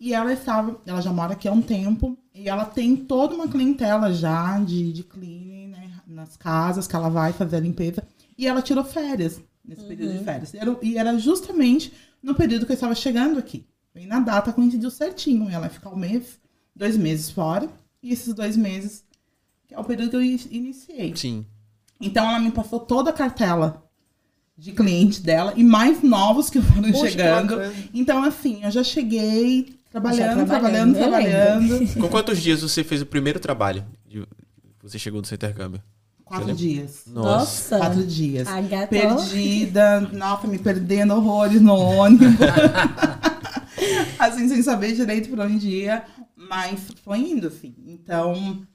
e 0.00 0.14
ela 0.14 0.32
estava, 0.32 0.80
ela 0.86 1.00
já 1.00 1.12
mora 1.12 1.34
aqui 1.34 1.46
há 1.46 1.52
um 1.52 1.62
tempo, 1.62 2.18
e 2.34 2.48
ela 2.48 2.64
tem 2.64 2.96
toda 2.96 3.34
uma 3.34 3.46
clientela 3.46 4.12
já 4.12 4.58
de, 4.58 4.92
de 4.92 5.04
cleaning, 5.04 5.68
né, 5.68 5.90
nas 6.06 6.36
casas 6.36 6.88
que 6.88 6.96
ela 6.96 7.08
vai 7.08 7.32
fazer 7.32 7.56
a 7.56 7.60
limpeza. 7.60 8.02
E 8.36 8.46
ela 8.46 8.62
tirou 8.62 8.82
férias, 8.82 9.40
nesse 9.64 9.84
período 9.84 10.18
de 10.18 10.24
férias. 10.24 10.54
E 10.54 10.58
era, 10.58 10.76
e 10.82 10.98
era 10.98 11.18
justamente 11.18 11.92
no 12.22 12.34
período 12.34 12.66
que 12.66 12.72
eu 12.72 12.74
estava 12.74 12.94
chegando 12.94 13.38
aqui. 13.38 13.66
Bem 13.94 14.06
na 14.06 14.20
data 14.20 14.52
coincidiu 14.52 14.90
certinho. 14.90 15.48
Ela 15.50 15.66
ia 15.66 15.70
ficar 15.70 15.90
um 15.90 15.96
mês, 15.96 16.38
dois 16.74 16.96
meses 16.96 17.30
fora. 17.30 17.68
E 18.02 18.12
esses 18.12 18.32
dois 18.34 18.56
meses, 18.56 19.04
que 19.68 19.74
é 19.74 19.78
o 19.78 19.84
período 19.84 20.10
que 20.10 20.16
eu 20.16 20.22
in- 20.22 20.40
iniciei. 20.50 21.14
Sim. 21.16 21.44
Então 22.00 22.26
ela 22.28 22.38
me 22.38 22.50
passou 22.50 22.80
toda 22.80 23.10
a 23.10 23.12
cartela 23.12 23.84
de 24.56 24.72
clientes 24.72 25.20
dela 25.20 25.52
e 25.56 25.62
mais 25.64 26.02
novos 26.02 26.50
que 26.50 26.60
foram 26.60 26.90
Poxa, 26.90 27.04
que 27.04 27.10
chegando. 27.12 27.56
bacana. 27.56 27.74
Então, 27.94 28.22
assim, 28.24 28.64
eu 28.64 28.70
já 28.70 28.82
cheguei 28.84 29.74
trabalhando, 29.90 30.40
Já 30.40 30.46
trabalhando, 30.46 30.94
trabalhando, 30.94 31.58
trabalhando. 31.68 32.00
Com 32.00 32.08
quantos 32.08 32.40
dias 32.40 32.60
você 32.62 32.82
fez 32.82 33.02
o 33.02 33.06
primeiro 33.06 33.38
trabalho? 33.40 33.84
de- 34.06 34.26
Você 34.82 34.98
chegou 34.98 35.20
no 35.20 35.26
seu 35.26 35.36
intercâmbio? 35.36 35.80
Quatro 36.32 36.54
dias. 36.54 37.02
Nossa. 37.08 37.76
Quatro 37.76 38.06
dias. 38.06 38.48
A 38.48 38.60
gata, 38.62 38.84
ó. 38.84 38.88
Perdida, 38.88 40.00
nossa, 40.00 40.48
me 40.48 40.58
perdendo 40.58 41.14
horrores 41.14 41.60
no 41.60 41.74
ônibus. 41.74 42.26
assim, 44.18 44.48
sem 44.48 44.62
saber 44.62 44.94
direito 44.94 45.28
por 45.28 45.40
onde 45.40 45.68
ia. 45.68 46.04
Mas 46.34 46.80
foi 47.04 47.18
indo, 47.18 47.48
assim. 47.48 47.74
Então, 47.86 48.66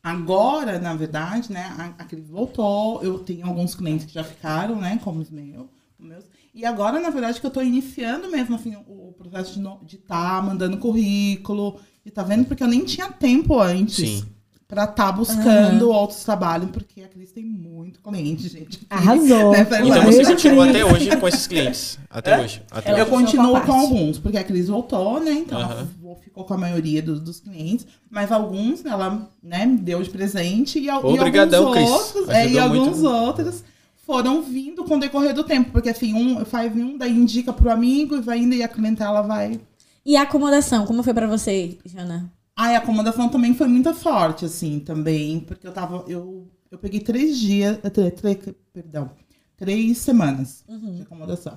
agora, 0.00 0.78
na 0.78 0.94
verdade, 0.94 1.52
né, 1.52 1.74
a, 1.76 2.02
a 2.02 2.04
Cris 2.04 2.28
voltou. 2.28 3.02
Eu 3.02 3.18
tenho 3.18 3.44
alguns 3.44 3.74
clientes 3.74 4.06
que 4.06 4.14
já 4.14 4.22
ficaram, 4.22 4.76
né, 4.76 5.00
como 5.02 5.20
os 5.20 5.30
meus. 5.30 5.66
os 5.98 6.06
meus. 6.06 6.24
E 6.54 6.64
agora, 6.64 7.00
na 7.00 7.10
verdade, 7.10 7.40
que 7.40 7.46
eu 7.46 7.50
tô 7.50 7.60
iniciando 7.60 8.30
mesmo, 8.30 8.54
assim, 8.54 8.76
o, 8.86 9.08
o 9.08 9.14
processo 9.18 9.54
de 9.54 9.58
estar 9.58 9.84
de 9.84 9.98
tá 9.98 10.40
mandando 10.40 10.78
currículo. 10.78 11.80
E 12.06 12.10
tá 12.10 12.22
vendo? 12.22 12.44
Porque 12.44 12.62
eu 12.62 12.68
nem 12.68 12.84
tinha 12.84 13.10
tempo 13.10 13.58
antes. 13.58 13.96
Sim. 13.96 14.39
Pra 14.70 14.84
estar 14.84 15.10
buscando 15.10 15.90
outros 15.90 16.22
trabalhos, 16.22 16.70
porque 16.70 17.02
a 17.02 17.08
Cris 17.08 17.32
tem 17.32 17.44
muito 17.44 18.00
cliente, 18.00 18.48
gente. 18.48 18.86
Arrasou. 18.88 19.50
Né, 19.52 19.66
Então 19.84 20.04
você 20.04 20.24
continua 20.24 20.70
até 20.70 20.84
hoje 20.84 21.16
com 21.16 21.26
esses 21.28 21.46
clientes? 21.48 21.98
Até 22.08 22.40
hoje? 22.40 22.62
Até 22.70 22.90
Ela 22.90 23.00
Eu 23.00 23.04
hoje. 23.06 23.10
continuo 23.14 23.60
com 23.62 23.72
alguns, 23.72 24.18
porque 24.20 24.38
a 24.38 24.44
Cris 24.44 24.68
voltou, 24.68 25.18
né? 25.18 25.32
Então 25.32 25.60
ela 25.60 25.72
Aham. 25.74 25.86
ficou- 26.22 26.44
com 26.44 26.54
a 26.54 26.56
maioria 26.56 27.02
dos, 27.02 27.20
dos 27.20 27.40
clientes. 27.40 27.84
Mas 28.08 28.30
alguns 28.32 28.84
ela 28.84 29.28
né, 29.42 29.66
me 29.66 29.76
deu 29.76 30.00
de 30.02 30.08
presente 30.08 30.78
e, 30.78 30.88
al- 30.88 31.02
e 31.02 31.18
Obrigadão, 31.18 31.66
alguns 31.66 31.76
Cris. 31.82 31.90
outros. 31.90 32.28
é, 32.30 32.48
e 32.48 32.58
alguns 32.58 32.98
muito. 33.00 33.06
outros 33.08 33.64
foram 34.06 34.40
vindo 34.40 34.84
com 34.84 34.96
o 34.96 35.00
decorrer 35.00 35.34
do 35.34 35.42
tempo. 35.44 35.70
Porque 35.72 35.88
assim, 35.90 36.14
um 36.14 36.44
faz 36.44 36.72
um, 36.74 36.96
daí 36.96 37.12
indica 37.12 37.52
pro 37.52 37.70
amigo 37.70 38.16
e 38.16 38.20
vai 38.20 38.38
indo 38.38 38.54
e 38.54 38.62
a 38.62 38.68
clientela 38.68 39.20
vai. 39.20 39.60
E 40.06 40.16
a 40.16 40.22
acomodação, 40.22 40.86
como 40.86 41.02
foi 41.02 41.12
pra 41.12 41.26
você, 41.26 41.76
Jana? 41.84 42.30
E 42.58 42.74
a 42.74 42.78
acomodação 42.78 43.28
também 43.28 43.54
foi 43.54 43.66
muito 43.68 43.92
forte, 43.94 44.44
assim, 44.44 44.80
também. 44.80 45.40
Porque 45.40 45.66
eu 45.66 45.72
tava. 45.72 46.04
Eu, 46.06 46.48
eu 46.70 46.78
peguei 46.78 47.00
três 47.00 47.38
dias. 47.38 47.78
eh, 47.82 47.90
tre- 47.90 48.10
tre- 48.10 48.54
perdão. 48.72 49.10
Três 49.56 49.98
semanas 49.98 50.64
de 50.96 51.02
acomodação. 51.02 51.54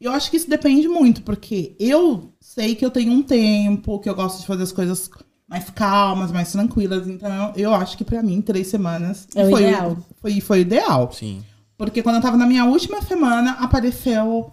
E 0.00 0.04
eu 0.04 0.12
acho 0.12 0.30
que 0.30 0.36
isso 0.36 0.48
depende 0.48 0.88
muito, 0.88 1.22
porque 1.22 1.74
eu 1.78 2.32
sei 2.40 2.74
que 2.74 2.84
eu 2.84 2.90
tenho 2.90 3.12
um 3.12 3.22
tempo, 3.22 3.98
que 4.00 4.08
eu 4.08 4.14
gosto 4.14 4.40
de 4.40 4.46
fazer 4.46 4.62
as 4.62 4.72
coisas 4.72 5.10
mais 5.48 5.68
calmas, 5.70 6.32
mais 6.32 6.50
tranquilas. 6.52 7.06
Então, 7.08 7.52
eu, 7.54 7.64
eu 7.70 7.74
acho 7.74 7.98
que 7.98 8.04
pra 8.04 8.22
mim, 8.22 8.40
três 8.40 8.68
semanas 8.68 9.26
É 9.34 9.48
foi, 9.50 9.62
ideal. 9.62 9.96
Foi, 10.20 10.40
foi 10.40 10.60
ideal. 10.60 11.12
Sim. 11.12 11.44
Porque 11.76 12.02
quando 12.02 12.16
eu 12.16 12.22
tava 12.22 12.36
na 12.36 12.46
minha 12.46 12.64
última 12.64 13.02
semana, 13.02 13.52
apareceu 13.52 14.52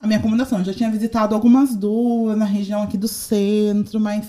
a 0.00 0.06
minha 0.06 0.18
acomodação. 0.18 0.58
Eu 0.60 0.64
já 0.64 0.72
tinha 0.74 0.90
visitado 0.90 1.34
algumas 1.34 1.74
duas 1.74 2.36
na 2.38 2.44
região 2.44 2.82
aqui 2.82 2.96
do 2.96 3.08
centro, 3.08 3.98
mas 4.00 4.26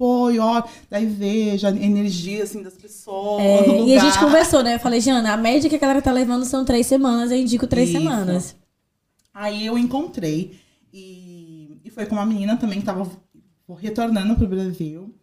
foi, 0.00 0.38
ó, 0.38 0.62
daí 0.88 1.04
veja 1.04 1.68
a 1.68 1.70
energia, 1.72 2.42
assim, 2.42 2.62
das 2.62 2.72
pessoas, 2.72 3.42
É, 3.42 3.82
e 3.82 3.98
a 3.98 4.00
gente 4.00 4.18
conversou, 4.18 4.62
né? 4.62 4.76
Eu 4.76 4.80
falei, 4.80 4.98
Jana, 4.98 5.34
a 5.34 5.36
média 5.36 5.68
que 5.68 5.76
a 5.76 5.78
galera 5.78 6.00
tá 6.00 6.10
levando 6.10 6.46
são 6.46 6.64
três 6.64 6.86
semanas, 6.86 7.30
eu 7.30 7.36
indico 7.36 7.66
três 7.66 7.90
Isso. 7.90 7.98
semanas. 7.98 8.56
Aí 9.34 9.66
eu 9.66 9.76
encontrei, 9.76 10.58
e, 10.90 11.78
e 11.84 11.90
foi 11.90 12.06
com 12.06 12.14
uma 12.14 12.24
menina 12.24 12.56
também 12.56 12.80
que 12.80 12.86
tava 12.86 13.10
retornando 13.78 14.36
pro 14.36 14.48
Brasil, 14.48 15.14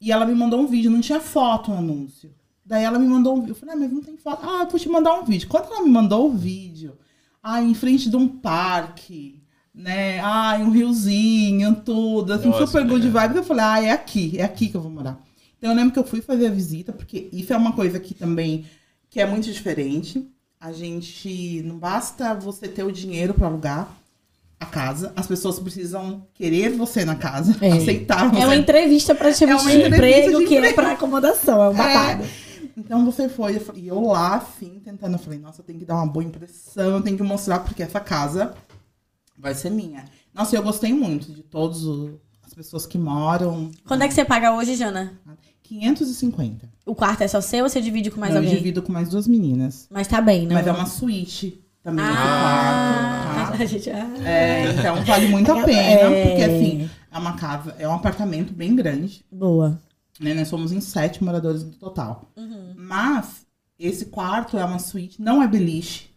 e 0.00 0.10
ela 0.10 0.26
me 0.26 0.34
mandou 0.34 0.62
um 0.62 0.66
vídeo, 0.66 0.90
não 0.90 1.00
tinha 1.00 1.20
foto 1.20 1.70
no 1.70 1.78
anúncio. 1.78 2.34
Daí 2.66 2.82
ela 2.82 2.98
me 2.98 3.06
mandou 3.06 3.36
um 3.36 3.40
vídeo, 3.42 3.52
eu 3.52 3.54
falei, 3.54 3.76
ah, 3.76 3.78
mas 3.78 3.92
não 3.92 4.02
tem 4.02 4.16
foto. 4.16 4.44
Ah, 4.44 4.64
eu 4.64 4.68
vou 4.68 4.80
te 4.80 4.88
mandar 4.88 5.14
um 5.14 5.24
vídeo. 5.24 5.46
Quando 5.46 5.66
ela 5.66 5.84
me 5.84 5.90
mandou 5.90 6.26
o 6.26 6.32
vídeo, 6.32 6.98
ah, 7.40 7.62
em 7.62 7.72
frente 7.72 8.10
de 8.10 8.16
um 8.16 8.26
parque, 8.26 9.37
né, 9.78 10.18
ah, 10.20 10.58
um 10.60 10.70
riozinho, 10.70 11.76
tudo, 11.84 12.32
assim, 12.32 12.48
Nossa, 12.48 12.66
super 12.66 12.84
good 12.84 13.06
é. 13.06 13.10
vibes, 13.10 13.36
eu 13.36 13.44
falei, 13.44 13.64
ah, 13.64 13.82
é 13.84 13.90
aqui, 13.92 14.36
é 14.36 14.42
aqui 14.44 14.68
que 14.68 14.76
eu 14.76 14.80
vou 14.80 14.90
morar. 14.90 15.16
Então 15.56 15.70
eu 15.70 15.76
lembro 15.76 15.92
que 15.92 15.98
eu 15.98 16.04
fui 16.04 16.20
fazer 16.20 16.48
a 16.48 16.50
visita, 16.50 16.92
porque 16.92 17.28
isso 17.32 17.52
é 17.52 17.56
uma 17.56 17.72
coisa 17.72 17.98
que 18.00 18.12
também, 18.12 18.66
que 19.08 19.20
é 19.20 19.26
muito 19.26 19.50
diferente. 19.52 20.26
A 20.60 20.72
gente, 20.72 21.62
não 21.64 21.78
basta 21.78 22.34
você 22.34 22.66
ter 22.66 22.82
o 22.82 22.90
dinheiro 22.90 23.32
para 23.32 23.46
alugar 23.46 23.88
a 24.58 24.66
casa, 24.66 25.12
as 25.14 25.24
pessoas 25.28 25.60
precisam 25.60 26.26
querer 26.34 26.70
você 26.70 27.04
na 27.04 27.14
casa, 27.14 27.56
É. 27.60 27.70
aceitar 27.72 28.28
você. 28.28 28.42
É 28.42 28.44
uma 28.46 28.56
entrevista 28.56 29.14
pra 29.14 29.32
te 29.32 29.44
É 29.44 29.54
uma 29.54 29.72
entrevista 29.72 29.86
emprego 29.96 30.38
de 30.40 30.46
que 30.46 30.54
é 30.54 30.58
emprego. 30.58 30.74
pra 30.74 30.92
acomodação, 30.92 31.62
é 31.62 31.68
um 31.68 31.74
babado. 31.74 32.24
Então 32.76 33.04
você 33.04 33.28
foi, 33.28 33.54
eu 33.56 33.60
falei- 33.60 33.82
e 33.84 33.88
eu 33.88 34.00
lá, 34.00 34.34
assim, 34.36 34.80
tentando, 34.84 35.12
eu 35.14 35.18
falei, 35.20 35.38
nossa, 35.38 35.60
eu 35.60 35.64
tenho 35.64 35.78
que 35.78 35.84
dar 35.84 35.94
uma 35.94 36.06
boa 36.06 36.24
impressão, 36.24 36.90
eu 36.96 37.00
tenho 37.00 37.16
que 37.16 37.22
mostrar, 37.22 37.60
porque 37.60 37.82
essa 37.84 38.00
casa 38.00 38.52
vai 39.38 39.54
ser 39.54 39.70
minha. 39.70 40.04
Nossa, 40.34 40.56
eu 40.56 40.62
gostei 40.62 40.92
muito 40.92 41.32
de 41.32 41.42
todas 41.42 41.78
as 42.44 42.54
pessoas 42.54 42.86
que 42.86 42.98
moram. 42.98 43.70
Quando 43.86 44.02
é 44.02 44.08
que 44.08 44.14
você 44.14 44.24
paga 44.24 44.52
hoje, 44.54 44.74
Jana? 44.76 45.12
550. 45.62 46.68
O 46.86 46.94
quarto 46.94 47.22
é 47.22 47.28
só 47.28 47.40
seu 47.40 47.64
ou 47.64 47.68
você 47.70 47.80
divide 47.80 48.10
com 48.10 48.20
mais 48.20 48.32
Não, 48.34 48.40
eu 48.40 48.46
alguém? 48.46 48.58
divido 48.58 48.82
com 48.82 48.92
mais 48.92 49.08
duas 49.08 49.26
meninas. 49.28 49.86
Mas 49.90 50.08
tá 50.08 50.20
bem, 50.20 50.46
né? 50.46 50.54
Mas 50.54 50.66
é 50.66 50.72
uma 50.72 50.86
suíte 50.86 51.62
também 51.82 52.04
Ah, 52.04 53.34
quarto, 53.34 53.58
tá? 53.58 53.62
a 53.62 53.66
gente... 53.66 53.90
ah. 53.90 54.10
É, 54.26 54.70
então 54.72 55.04
vale 55.04 55.28
muito 55.28 55.52
a 55.52 55.62
pena, 55.64 55.80
É. 55.80 56.26
porque 56.28 56.42
assim, 56.42 56.90
é 57.12 57.18
uma 57.18 57.34
casa, 57.34 57.74
é 57.78 57.86
um 57.88 57.92
apartamento 57.92 58.52
bem 58.52 58.74
grande, 58.74 59.24
Boa. 59.30 59.78
né? 60.18 60.32
Nós 60.34 60.48
somos 60.48 60.72
em 60.72 60.80
sete 60.80 61.22
moradores 61.22 61.62
no 61.64 61.70
total. 61.72 62.30
Uhum. 62.36 62.72
Mas 62.76 63.46
esse 63.78 64.06
quarto 64.06 64.56
é 64.58 64.64
uma 64.64 64.78
suíte, 64.78 65.20
não 65.20 65.42
é 65.42 65.46
beliche. 65.46 66.08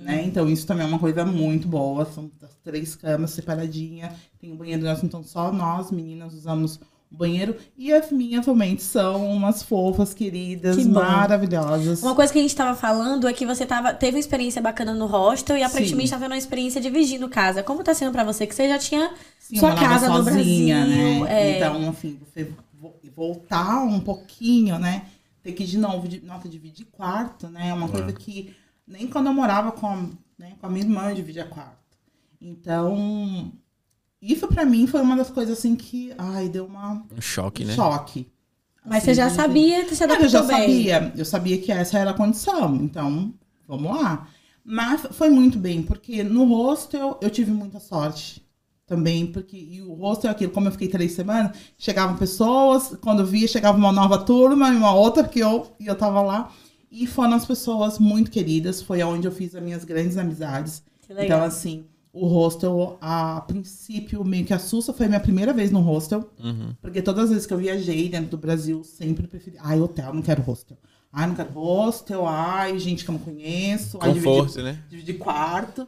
Né? 0.00 0.24
Então 0.24 0.48
isso 0.48 0.66
também 0.66 0.84
é 0.84 0.88
uma 0.88 0.98
coisa 0.98 1.24
muito 1.24 1.68
boa. 1.68 2.04
São 2.06 2.30
as 2.42 2.54
três 2.64 2.94
camas 2.96 3.30
separadinhas. 3.32 4.12
Tem 4.40 4.50
o 4.52 4.56
banheiro 4.56 4.82
nosso, 4.82 5.04
então 5.04 5.22
só 5.22 5.52
nós, 5.52 5.90
meninas, 5.90 6.32
usamos 6.34 6.80
o 7.12 7.16
banheiro. 7.16 7.56
E 7.76 7.92
as 7.92 8.10
minhas 8.10 8.46
realmente 8.46 8.82
são 8.82 9.30
umas 9.30 9.62
fofas, 9.62 10.14
queridas, 10.14 10.76
Que 10.76 10.84
maravilhosas. 10.84 12.02
Uma 12.02 12.14
coisa 12.14 12.32
que 12.32 12.38
a 12.38 12.42
gente 12.42 12.54
tava 12.56 12.76
falando 12.76 13.26
é 13.28 13.32
que 13.32 13.44
você 13.44 13.66
tava, 13.66 13.92
teve 13.92 14.16
uma 14.16 14.20
experiência 14.20 14.62
bacana 14.62 14.94
no 14.94 15.06
hostel 15.06 15.56
e 15.56 15.62
aparentemente 15.62 16.08
Sim. 16.08 16.14
tá 16.14 16.20
tendo 16.20 16.32
uma 16.32 16.38
experiência 16.38 16.80
dividindo 16.80 17.28
casa. 17.28 17.62
Como 17.62 17.82
tá 17.84 17.94
sendo 17.94 18.12
pra 18.12 18.24
você? 18.24 18.46
Que 18.46 18.54
você 18.54 18.68
já 18.68 18.78
tinha 18.78 19.12
Sim, 19.38 19.56
sua 19.58 19.74
casa 19.74 20.08
no 20.08 20.24
sozinha, 20.24 20.76
Brasil. 20.86 21.24
né? 21.24 21.32
é. 21.32 21.56
Então, 21.56 21.88
assim, 21.90 22.18
você 22.24 22.48
vo- 22.80 22.94
voltar 23.14 23.82
um 23.84 24.00
pouquinho, 24.00 24.78
né? 24.78 25.04
Ter 25.42 25.52
que 25.52 25.64
de 25.64 25.78
novo, 25.78 26.06
de, 26.06 26.20
nossa, 26.20 26.48
dividir 26.48 26.86
quarto, 26.92 27.48
né? 27.48 27.68
É 27.70 27.74
uma 27.74 27.88
coisa 27.88 28.12
que 28.12 28.54
nem 28.90 29.06
quando 29.08 29.26
eu 29.28 29.34
morava 29.34 29.72
com, 29.72 29.86
a- 29.86 30.08
né, 30.38 30.56
com 30.60 30.66
a 30.66 30.70
minha 30.70 30.84
irmã 30.84 31.10
eu 31.10 31.14
dividia 31.16 31.46
quarto. 31.46 31.78
Então, 32.40 33.52
isso 34.22 34.48
pra 34.48 34.64
mim 34.66 34.86
foi 34.86 35.00
uma 35.02 35.16
das 35.16 35.30
coisas 35.30 35.58
assim 35.58 35.76
que, 35.76 36.14
ai, 36.18 36.48
deu 36.48 36.66
uma 36.66 37.04
Um 37.16 37.20
choque, 37.20 37.64
né? 37.64 37.74
choque. 37.74 38.32
Mas 38.84 38.98
Assim, 38.98 39.06
você 39.06 39.14
já 39.14 39.30
sabia, 39.30 39.86
você 39.88 40.02
Ah, 40.02 40.06
adaptou 40.06 40.24
eu 40.26 40.28
já 40.28 40.42
bem. 40.42 40.60
sabia, 40.62 41.12
eu 41.16 41.24
sabia 41.24 41.60
que 41.60 41.70
essa 41.72 41.98
era 41.98 42.10
a 42.10 42.14
condição, 42.14 42.76
então 42.76 43.34
vamos 43.68 43.90
lá. 43.96 44.28
Mas 44.64 45.02
foi 45.12 45.28
muito 45.30 45.58
bem, 45.58 45.82
porque 45.82 46.22
no 46.22 46.44
hostel 46.44 47.18
eu 47.20 47.30
tive 47.30 47.50
muita 47.50 47.80
sorte 47.80 48.42
também, 48.86 49.26
porque 49.26 49.56
e 49.56 49.80
o 49.82 49.94
hostel 49.94 50.30
é 50.30 50.32
aquilo, 50.34 50.52
como 50.52 50.66
eu 50.68 50.72
fiquei 50.72 50.88
três 50.88 51.12
semanas, 51.12 51.56
chegavam 51.78 52.16
pessoas, 52.16 52.96
quando 53.00 53.20
eu 53.20 53.26
via, 53.26 53.46
chegava 53.46 53.78
uma 53.78 53.92
nova 53.92 54.18
turma 54.24 54.70
e 54.70 54.76
uma 54.76 54.92
outra, 54.94 55.26
que 55.28 55.38
eu, 55.40 55.68
e 55.78 55.86
eu 55.86 55.94
tava 55.96 56.20
lá. 56.22 56.52
E 56.90 57.06
foram 57.06 57.34
as 57.34 57.44
pessoas 57.44 57.98
muito 57.98 58.30
queridas, 58.30 58.82
foi 58.82 59.02
onde 59.02 59.26
eu 59.26 59.32
fiz 59.32 59.54
as 59.54 59.62
minhas 59.62 59.84
grandes 59.84 60.16
amizades. 60.16 60.82
Que 61.02 61.14
legal. 61.14 61.24
Então, 61.24 61.44
assim, 61.44 61.84
o 62.12 62.26
hostel, 62.26 62.98
a 63.00 63.40
princípio, 63.42 64.24
meio 64.24 64.44
que 64.44 64.52
assusta, 64.52 64.92
foi 64.92 65.06
a 65.06 65.08
minha 65.08 65.20
primeira 65.20 65.52
vez 65.52 65.70
no 65.70 65.80
hostel. 65.80 66.28
Uhum. 66.42 66.74
Porque 66.80 67.00
todas 67.00 67.24
as 67.24 67.30
vezes 67.30 67.46
que 67.46 67.54
eu 67.54 67.58
viajei 67.58 68.08
dentro 68.08 68.30
do 68.30 68.38
Brasil, 68.38 68.82
sempre 68.82 69.28
preferi. 69.28 69.56
Ai, 69.60 69.80
hotel, 69.80 70.12
não 70.12 70.22
quero 70.22 70.42
hostel. 70.42 70.76
Ai, 71.12 71.28
não 71.28 71.34
quero 71.36 71.52
hostel. 71.52 72.26
Ai, 72.26 72.78
gente 72.78 73.04
que 73.04 73.10
eu 73.10 73.14
não 73.14 73.20
conheço. 73.20 73.98
Ai, 74.00 74.14
Conforto, 74.14 74.48
dividir, 74.48 74.64
né? 74.64 74.84
dividir 74.88 75.18
quarto. 75.18 75.86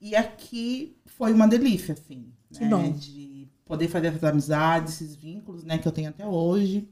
E 0.00 0.14
aqui 0.14 0.96
foi 1.04 1.32
uma 1.32 1.48
delícia, 1.48 1.94
assim. 1.94 2.26
Que 2.52 2.60
né? 2.60 2.70
bom. 2.70 2.92
De 2.92 3.48
poder 3.64 3.88
fazer 3.88 4.08
essas 4.08 4.22
amizades, 4.22 4.94
esses 4.94 5.16
vínculos, 5.16 5.64
né, 5.64 5.78
que 5.78 5.88
eu 5.88 5.92
tenho 5.92 6.08
até 6.08 6.24
hoje. 6.24 6.88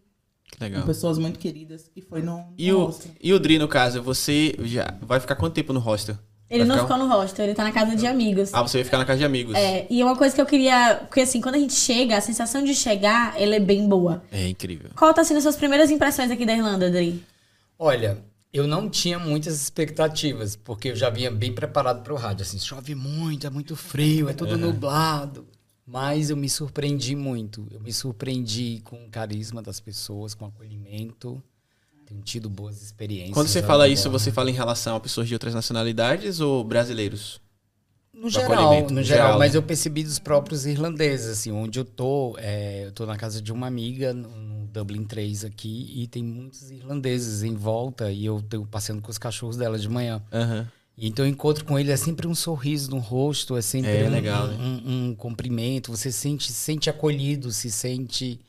Que 0.50 0.58
Com 0.58 0.64
legal. 0.64 0.82
pessoas 0.84 1.18
muito 1.18 1.38
queridas. 1.38 1.90
E 1.96 2.00
foi 2.02 2.22
no, 2.22 2.36
no 2.38 2.54
E 2.56 2.72
o, 2.72 2.84
hostel. 2.86 3.10
e 3.22 3.32
o 3.32 3.38
Dri, 3.40 3.58
no 3.58 3.66
caso, 3.68 4.02
você 4.02 4.54
já 4.62 4.94
vai 5.02 5.18
ficar 5.20 5.34
quanto 5.36 5.54
tempo 5.54 5.72
no 5.72 5.80
hostel? 5.80 6.16
Ele 6.48 6.60
Vai 6.64 6.68
não 6.68 6.84
ficar- 6.84 6.94
ficou 6.94 7.08
no 7.08 7.12
hostel, 7.12 7.46
ele 7.46 7.54
tá 7.54 7.64
na 7.64 7.72
casa 7.72 7.96
de 7.96 8.06
amigos. 8.06 8.52
Ah, 8.52 8.62
você 8.62 8.76
vai 8.78 8.84
ficar 8.84 8.98
na 8.98 9.04
casa 9.04 9.18
de 9.18 9.24
amigos. 9.24 9.54
É, 9.56 9.86
e 9.90 10.04
uma 10.04 10.14
coisa 10.14 10.34
que 10.34 10.40
eu 10.40 10.46
queria. 10.46 10.96
Porque 11.08 11.22
assim, 11.22 11.40
quando 11.40 11.54
a 11.54 11.58
gente 11.58 11.72
chega, 11.72 12.16
a 12.16 12.20
sensação 12.20 12.62
de 12.62 12.74
chegar, 12.74 13.34
ela 13.40 13.56
é 13.56 13.60
bem 13.60 13.88
boa. 13.88 14.22
É 14.30 14.46
incrível. 14.48 14.90
Qual 14.94 15.12
tá 15.14 15.24
sendo 15.24 15.38
as 15.38 15.42
suas 15.42 15.56
primeiras 15.56 15.90
impressões 15.90 16.30
aqui 16.30 16.44
da 16.46 16.52
Irlanda, 16.52 16.86
Adri? 16.86 17.24
Olha, 17.78 18.18
eu 18.52 18.66
não 18.68 18.88
tinha 18.88 19.18
muitas 19.18 19.60
expectativas, 19.60 20.54
porque 20.54 20.90
eu 20.90 20.96
já 20.96 21.08
vinha 21.10 21.30
bem 21.30 21.52
preparado 21.52 22.02
para 22.04 22.12
o 22.12 22.16
rádio. 22.16 22.42
Assim, 22.42 22.58
chove 22.58 22.94
muito, 22.94 23.46
é 23.46 23.50
muito 23.50 23.74
frio, 23.74 24.28
é 24.28 24.34
tudo 24.34 24.56
nublado. 24.56 25.46
Mas 25.86 26.30
eu 26.30 26.36
me 26.36 26.48
surpreendi 26.48 27.14
muito. 27.14 27.66
Eu 27.70 27.80
me 27.80 27.92
surpreendi 27.92 28.80
com 28.84 29.04
o 29.04 29.10
carisma 29.10 29.62
das 29.62 29.80
pessoas, 29.80 30.34
com 30.34 30.44
o 30.44 30.48
acolhimento. 30.48 31.42
Tenho 32.06 32.20
tido 32.22 32.48
boas 32.48 32.82
experiências. 32.82 33.34
Quando 33.34 33.48
você 33.48 33.62
fala 33.62 33.88
isso, 33.88 34.10
você 34.10 34.30
fala 34.30 34.50
em 34.50 34.54
relação 34.54 34.96
a 34.96 35.00
pessoas 35.00 35.28
de 35.28 35.34
outras 35.34 35.54
nacionalidades 35.54 36.40
ou 36.40 36.64
brasileiros? 36.64 37.40
No 38.12 38.30
geral, 38.30 38.80
no 38.90 39.02
geral, 39.02 39.04
geral, 39.04 39.38
mas 39.38 39.52
né? 39.52 39.58
eu 39.58 39.62
percebi 39.62 40.04
dos 40.04 40.20
próprios 40.20 40.66
irlandeses, 40.66 41.26
assim, 41.26 41.50
onde 41.50 41.80
eu 41.80 41.84
tô, 41.84 42.36
é, 42.38 42.86
eu 42.86 42.92
tô 42.92 43.04
na 43.04 43.16
casa 43.16 43.42
de 43.42 43.52
uma 43.52 43.66
amiga, 43.66 44.14
no, 44.14 44.66
Dublin 44.74 45.04
3 45.04 45.44
aqui, 45.44 45.92
e 45.94 46.06
tem 46.08 46.22
muitos 46.22 46.70
irlandeses 46.70 47.42
em 47.42 47.54
volta, 47.54 48.10
e 48.10 48.24
eu 48.24 48.42
tô 48.42 48.64
passeando 48.66 49.00
com 49.02 49.10
os 49.10 49.18
cachorros 49.18 49.56
dela 49.56 49.78
de 49.78 49.88
manhã. 49.88 50.22
Aham. 50.32 50.68
Então 50.96 51.24
eu 51.24 51.30
encontro 51.30 51.64
com 51.64 51.78
ele, 51.78 51.90
é 51.90 51.96
sempre 51.96 52.26
um 52.26 52.34
sorriso 52.34 52.90
no 52.90 52.98
rosto, 52.98 53.56
é 53.56 53.62
sempre 53.62 53.90
É, 53.90 54.06
um, 54.06 54.10
legal, 54.10 54.46
né? 54.46 54.56
um, 54.58 55.08
um 55.10 55.14
cumprimento, 55.14 55.90
você 55.90 56.12
se 56.12 56.18
sente, 56.18 56.52
se 56.52 56.52
sente 56.52 56.88
acolhido, 56.88 57.50
se 57.50 57.70
sente 57.70 58.40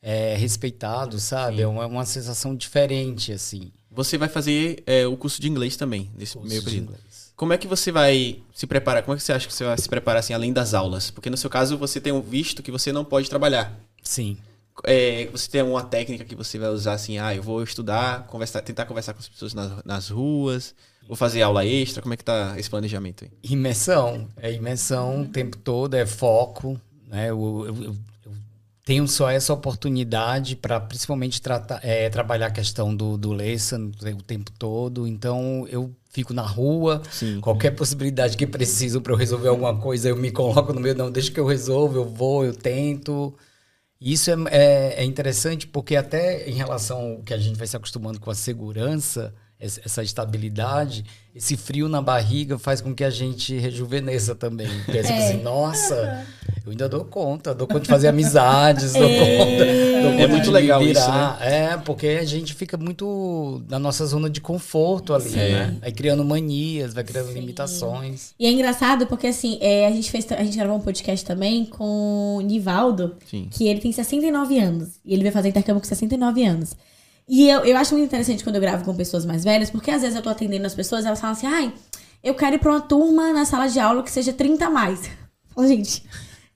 é, 0.00 0.36
respeitado, 0.36 1.18
sabe? 1.18 1.60
É 1.62 1.66
uma, 1.66 1.86
uma 1.86 2.04
sensação 2.04 2.54
diferente, 2.54 3.32
assim. 3.32 3.72
Você 3.90 4.16
vai 4.16 4.28
fazer 4.28 4.82
é, 4.86 5.06
o 5.06 5.16
curso 5.16 5.40
de 5.40 5.48
inglês 5.48 5.76
também, 5.76 6.08
nesse 6.16 6.34
curso 6.34 6.48
meio 6.48 6.62
período. 6.62 6.94
Como 7.34 7.52
é 7.52 7.58
que 7.58 7.66
você 7.66 7.90
vai 7.90 8.40
se 8.54 8.66
preparar? 8.66 9.02
Como 9.02 9.14
é 9.14 9.16
que 9.16 9.22
você 9.22 9.32
acha 9.32 9.46
que 9.46 9.52
você 9.52 9.64
vai 9.64 9.78
se 9.78 9.88
preparar 9.88 10.20
assim, 10.20 10.32
além 10.32 10.52
das 10.52 10.74
aulas? 10.74 11.10
Porque 11.10 11.30
no 11.30 11.36
seu 11.36 11.50
caso 11.50 11.76
você 11.76 12.00
tem 12.00 12.12
um 12.12 12.20
visto 12.20 12.62
que 12.62 12.70
você 12.70 12.92
não 12.92 13.04
pode 13.04 13.28
trabalhar. 13.28 13.76
Sim. 14.02 14.36
É, 14.84 15.26
você 15.32 15.50
tem 15.50 15.62
uma 15.62 15.82
técnica 15.82 16.24
que 16.24 16.36
você 16.36 16.58
vai 16.58 16.68
usar 16.68 16.92
assim, 16.92 17.18
ah, 17.18 17.34
eu 17.34 17.42
vou 17.42 17.62
estudar, 17.62 18.26
conversar, 18.26 18.62
tentar 18.62 18.86
conversar 18.86 19.12
com 19.12 19.18
as 19.20 19.28
pessoas 19.28 19.52
nas, 19.54 19.84
nas 19.84 20.08
ruas, 20.08 20.74
vou 21.08 21.16
fazer 21.16 21.42
aula 21.42 21.64
extra, 21.66 22.00
como 22.02 22.14
é 22.14 22.16
que 22.16 22.24
tá 22.24 22.54
esse 22.58 22.70
planejamento 22.70 23.24
aí? 23.24 23.30
Imersão. 23.42 24.28
É 24.36 24.52
imersão 24.52 25.22
o 25.22 25.26
tempo 25.28 25.56
todo, 25.56 25.94
é 25.94 26.06
foco. 26.06 26.80
Né? 27.08 27.30
Eu, 27.30 27.64
eu- 27.66 27.84
eu- 27.84 27.96
eu 28.26 28.32
tenho 28.84 29.08
só 29.08 29.28
essa 29.30 29.52
oportunidade 29.52 30.54
para 30.56 30.78
principalmente 30.80 31.42
tratar, 31.42 31.80
é, 31.82 32.08
trabalhar 32.08 32.46
a 32.46 32.50
questão 32.50 32.94
do, 32.94 33.16
do 33.18 33.32
lesson 33.32 33.90
o 34.16 34.22
tempo 34.22 34.52
todo. 34.58 35.06
Então 35.06 35.66
eu 35.68 35.90
fico 36.10 36.32
na 36.32 36.42
rua. 36.42 37.02
Sim. 37.10 37.40
Qualquer 37.40 37.72
possibilidade 37.72 38.36
que 38.36 38.46
preciso 38.46 39.00
para 39.00 39.12
eu 39.12 39.16
resolver 39.16 39.48
alguma 39.48 39.76
coisa, 39.78 40.08
eu 40.08 40.16
me 40.16 40.30
coloco 40.30 40.72
no 40.72 40.80
meio. 40.80 40.94
Não, 40.94 41.10
deixa 41.10 41.30
que 41.30 41.40
eu 41.40 41.46
resolvo, 41.46 41.96
eu 41.98 42.04
vou, 42.04 42.44
eu 42.44 42.54
tento. 42.54 43.34
Isso 44.00 44.30
é, 44.30 44.34
é, 44.50 44.94
é 45.02 45.04
interessante 45.04 45.66
porque 45.66 45.96
até 45.96 46.48
em 46.48 46.54
relação 46.54 47.12
ao 47.14 47.22
que 47.22 47.34
a 47.34 47.38
gente 47.38 47.56
vai 47.58 47.66
se 47.66 47.76
acostumando 47.76 48.20
com 48.20 48.30
a 48.30 48.34
segurança, 48.34 49.34
essa 49.60 50.02
estabilidade, 50.04 51.04
esse 51.34 51.56
frio 51.56 51.88
na 51.88 52.00
barriga 52.00 52.58
faz 52.58 52.80
com 52.80 52.94
que 52.94 53.02
a 53.02 53.10
gente 53.10 53.56
rejuvenesça 53.58 54.34
também. 54.34 54.68
Porque 54.84 55.02
você 55.02 55.12
É. 55.12 55.28
assim, 55.28 55.42
nossa, 55.42 56.24
eu 56.64 56.70
ainda 56.70 56.88
dou 56.88 57.04
conta, 57.04 57.52
dou 57.54 57.66
conta 57.66 57.80
de 57.80 57.88
fazer 57.88 58.06
amizades, 58.08 58.92
dou 58.92 59.02
conta, 59.08 59.64
dou 60.02 60.12
conta 60.12 60.22
É 60.22 60.26
muito 60.28 60.50
legal 60.52 60.80
me 60.80 60.92
isso, 60.92 61.00
virar. 61.00 61.38
É, 61.42 61.76
porque 61.78 62.06
a 62.06 62.24
gente 62.24 62.54
fica 62.54 62.76
muito 62.76 63.60
na 63.68 63.78
nossa 63.80 64.06
zona 64.06 64.30
de 64.30 64.40
conforto 64.40 65.12
ali, 65.12 65.30
Sim. 65.30 65.36
né? 65.36 65.76
Vai 65.80 65.90
criando 65.92 66.24
manias, 66.24 66.94
vai 66.94 67.02
criando 67.02 67.28
Sim. 67.32 67.40
limitações. 67.40 68.34
E 68.38 68.46
é 68.46 68.50
engraçado 68.52 69.06
porque, 69.08 69.26
assim, 69.26 69.58
é, 69.60 69.86
a 69.86 69.90
gente 69.90 70.08
fez. 70.10 70.24
A 70.30 70.44
gente 70.44 70.56
gravou 70.56 70.76
um 70.76 70.80
podcast 70.80 71.24
também 71.26 71.64
com 71.64 72.36
o 72.36 72.40
Nivaldo, 72.42 73.16
Sim. 73.28 73.48
que 73.50 73.66
ele 73.66 73.80
tem 73.80 73.90
69 73.90 74.56
anos. 74.58 74.88
E 75.04 75.14
ele 75.14 75.24
vai 75.24 75.32
fazer 75.32 75.48
intercâmbio 75.48 75.80
com 75.80 75.88
69 75.88 76.44
anos. 76.44 76.76
E 77.28 77.48
eu, 77.48 77.60
eu 77.60 77.76
acho 77.76 77.92
muito 77.94 78.06
interessante 78.06 78.42
quando 78.42 78.56
eu 78.56 78.60
gravo 78.60 78.84
com 78.84 78.94
pessoas 78.94 79.26
mais 79.26 79.44
velhas, 79.44 79.70
porque 79.70 79.90
às 79.90 80.00
vezes 80.00 80.16
eu 80.16 80.22
tô 80.22 80.30
atendendo 80.30 80.66
as 80.66 80.74
pessoas 80.74 81.04
elas 81.04 81.20
falam 81.20 81.36
assim, 81.36 81.46
ai, 81.46 81.72
eu 82.24 82.34
quero 82.34 82.56
ir 82.56 82.58
pra 82.58 82.72
uma 82.72 82.80
turma 82.80 83.32
na 83.32 83.44
sala 83.44 83.68
de 83.68 83.78
aula 83.78 84.02
que 84.02 84.10
seja 84.10 84.32
30 84.32 84.64
a 84.64 84.70
mais. 84.70 85.04
Eu 85.04 85.10
falo, 85.54 85.68
gente, 85.68 86.04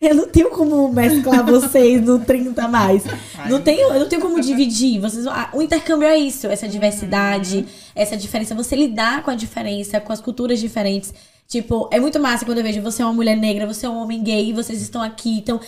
eu 0.00 0.14
não 0.14 0.26
tenho 0.26 0.50
como 0.50 0.88
mesclar 0.92 1.44
vocês 1.44 2.00
no 2.02 2.18
30 2.18 2.64
a 2.64 2.68
mais. 2.68 3.04
Não 3.48 3.60
tenho, 3.60 3.92
eu 3.92 4.00
não 4.00 4.08
tenho 4.08 4.22
como 4.22 4.40
dividir. 4.40 4.98
Vocês, 4.98 5.26
o 5.52 5.62
intercâmbio 5.62 6.08
é 6.08 6.16
isso, 6.16 6.46
essa 6.46 6.66
diversidade, 6.66 7.66
essa 7.94 8.16
diferença, 8.16 8.54
você 8.54 8.74
lidar 8.74 9.22
com 9.22 9.30
a 9.30 9.34
diferença, 9.34 10.00
com 10.00 10.12
as 10.12 10.20
culturas 10.20 10.58
diferentes. 10.58 11.12
Tipo, 11.46 11.88
é 11.92 12.00
muito 12.00 12.18
massa 12.18 12.46
quando 12.46 12.58
eu 12.58 12.64
vejo 12.64 12.80
você 12.80 13.02
é 13.02 13.04
uma 13.04 13.12
mulher 13.12 13.36
negra, 13.36 13.66
você 13.66 13.84
é 13.84 13.88
um 13.90 13.96
homem 13.96 14.22
gay, 14.22 14.52
vocês 14.52 14.80
estão 14.80 15.02
aqui. 15.02 15.36
Então, 15.36 15.60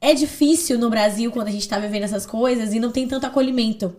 é 0.00 0.12
difícil 0.12 0.78
no 0.78 0.90
Brasil 0.90 1.30
quando 1.30 1.48
a 1.48 1.52
gente 1.52 1.68
tá 1.68 1.78
vivendo 1.78 2.02
essas 2.02 2.26
coisas 2.26 2.74
e 2.74 2.80
não 2.80 2.90
tem 2.90 3.06
tanto 3.06 3.26
acolhimento. 3.26 3.94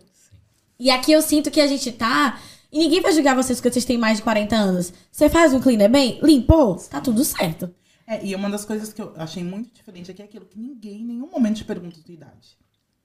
E 0.79 0.89
aqui 0.89 1.11
eu 1.11 1.21
sinto 1.21 1.51
que 1.51 1.59
a 1.59 1.67
gente 1.67 1.91
tá. 1.91 2.39
E 2.71 2.79
ninguém 2.79 3.01
vai 3.01 3.11
julgar 3.11 3.35
vocês 3.35 3.59
porque 3.59 3.71
vocês 3.71 3.83
têm 3.83 3.97
mais 3.97 4.17
de 4.17 4.23
40 4.23 4.55
anos. 4.55 4.93
Você 5.11 5.29
faz 5.29 5.53
um 5.53 5.59
cleaner 5.59 5.89
bem? 5.91 6.19
Limpou? 6.23 6.75
Tá 6.75 7.01
tudo 7.01 7.25
certo. 7.25 7.73
É, 8.07 8.25
e 8.25 8.33
uma 8.33 8.49
das 8.49 8.63
coisas 8.63 8.93
que 8.93 9.01
eu 9.01 9.13
achei 9.17 9.43
muito 9.43 9.73
diferente 9.73 10.09
aqui 10.09 10.21
é 10.21 10.25
aquilo 10.25 10.45
que 10.45 10.57
ninguém 10.57 11.01
em 11.01 11.05
nenhum 11.05 11.29
momento 11.29 11.57
te 11.57 11.65
pergunta 11.65 11.99
a 11.99 12.03
tua 12.03 12.13
idade. 12.13 12.57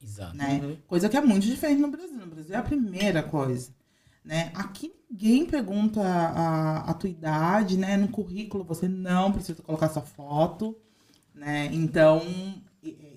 Exato. 0.03 0.37
né? 0.37 0.77
Coisa 0.87 1.09
que 1.09 1.17
é 1.17 1.21
muito 1.21 1.47
diferente 1.47 1.81
no 1.81 1.89
Brasil. 1.89 2.17
No 2.17 2.27
Brasil 2.27 2.55
é 2.55 2.59
a 2.59 2.63
primeira 2.63 3.23
coisa. 3.23 3.75
Né? 4.25 4.53
Aqui 4.55 4.95
ninguém 5.11 5.45
pergunta 5.45 6.01
a, 6.01 6.91
a 6.91 6.95
tua 6.95 7.11
idade, 7.11 7.77
né? 7.77 7.97
No 7.97 8.09
currículo 8.09 8.65
você 8.65 8.87
não 8.87 9.33
precisa 9.33 9.63
colocar 9.63 9.89
sua 9.89 10.03
foto, 10.03 10.77
né? 11.35 11.69
Então, 11.73 12.23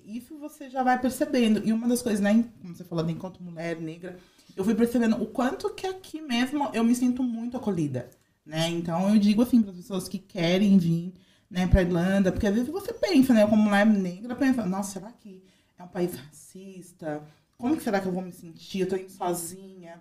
isso 0.04 0.38
você 0.38 0.68
já 0.68 0.82
vai 0.82 1.00
percebendo. 1.00 1.62
E 1.64 1.72
uma 1.72 1.88
das 1.88 2.02
coisas, 2.02 2.20
né? 2.20 2.44
Como 2.60 2.74
você 2.74 2.84
falou, 2.84 3.08
enquanto 3.08 3.42
mulher 3.42 3.80
negra, 3.80 4.18
eu 4.58 4.64
fui 4.64 4.74
percebendo 4.74 5.22
o 5.22 5.26
quanto 5.26 5.72
que 5.72 5.86
aqui 5.86 6.20
mesmo 6.20 6.68
eu 6.74 6.82
me 6.82 6.92
sinto 6.92 7.22
muito 7.22 7.56
acolhida, 7.56 8.10
né? 8.44 8.68
Então, 8.68 9.14
eu 9.14 9.20
digo 9.20 9.40
assim 9.40 9.62
para 9.62 9.70
as 9.70 9.76
pessoas 9.76 10.08
que 10.08 10.18
querem 10.18 10.76
vir, 10.76 11.14
né, 11.48 11.68
para 11.68 11.82
Irlanda, 11.82 12.32
porque 12.32 12.46
às 12.48 12.52
vezes 12.52 12.68
você 12.68 12.92
pensa, 12.92 13.32
né, 13.32 13.46
como 13.46 13.62
mulher 13.62 13.86
negra, 13.86 14.34
pensa, 14.34 14.66
nossa, 14.66 14.94
será 14.94 15.12
que 15.12 15.44
é 15.78 15.84
um 15.84 15.86
país 15.86 16.12
racista? 16.12 17.22
Como 17.56 17.76
que 17.76 17.84
será 17.84 18.00
que 18.00 18.08
eu 18.08 18.12
vou 18.12 18.20
me 18.20 18.32
sentir? 18.32 18.80
Eu 18.80 18.88
tô 18.88 18.96
indo 18.96 19.10
sozinha. 19.10 20.00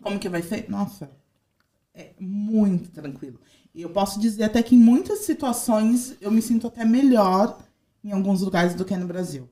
Como 0.00 0.18
que 0.18 0.30
vai 0.30 0.40
ser? 0.40 0.68
Nossa, 0.70 1.10
é 1.92 2.14
muito 2.18 2.90
tranquilo. 2.90 3.38
E 3.74 3.82
eu 3.82 3.90
posso 3.90 4.18
dizer 4.18 4.44
até 4.44 4.62
que 4.62 4.74
em 4.74 4.78
muitas 4.78 5.20
situações 5.20 6.16
eu 6.22 6.30
me 6.30 6.40
sinto 6.40 6.66
até 6.66 6.86
melhor 6.86 7.62
em 8.02 8.12
alguns 8.12 8.40
lugares 8.40 8.74
do 8.74 8.84
que 8.86 8.96
no 8.96 9.06
Brasil. 9.06 9.46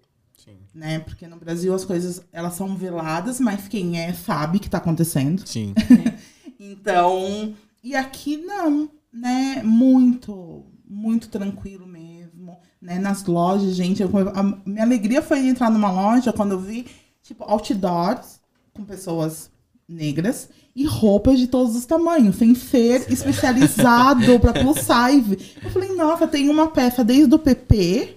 Né? 0.77 0.99
Porque 0.99 1.27
no 1.27 1.37
Brasil 1.37 1.75
as 1.75 1.87
coisas 1.87 2.21
elas 2.31 2.53
são 2.53 2.77
veladas, 2.77 3.41
mas 3.41 3.67
quem 3.67 3.99
é 3.99 4.13
sabe 4.13 4.59
que 4.59 4.69
tá 4.69 4.77
acontecendo. 4.77 5.43
Sim. 5.47 5.73
Então, 6.59 7.55
e 7.85 7.95
aqui 7.95 8.39
não, 8.39 8.89
né? 9.13 9.61
Muito, 9.63 10.65
muito 10.89 11.29
tranquilo 11.29 11.87
mesmo, 11.87 12.57
né? 12.81 12.99
Nas 12.99 13.25
lojas, 13.27 13.75
gente, 13.77 14.01
eu- 14.03 14.11
a 14.35 14.43
minha 14.65 14.83
alegria 14.83 15.21
foi 15.21 15.41
entrar 15.47 15.71
numa 15.71 15.91
loja 15.91 16.33
quando 16.33 16.53
eu 16.53 16.61
vi, 16.61 16.87
tipo, 17.23 17.45
outdoors 17.45 18.41
com 18.73 18.85
pessoas 18.85 19.51
negras 19.89 20.49
e 20.75 20.85
roupas 20.87 21.39
de 21.39 21.47
todos 21.47 21.77
os 21.77 21.85
tamanhos, 21.85 22.37
sem 22.37 22.55
ser 22.55 23.11
especializado 23.13 24.39
para 24.41 24.53
plus 24.55 24.79
size. 24.79 25.55
Eu 25.63 25.71
falei, 25.71 25.95
nossa, 25.95 26.27
tem 26.27 26.49
uma 26.49 26.69
peça 26.69 27.05
desde 27.05 27.35
o 27.35 27.39
PP 27.39 28.17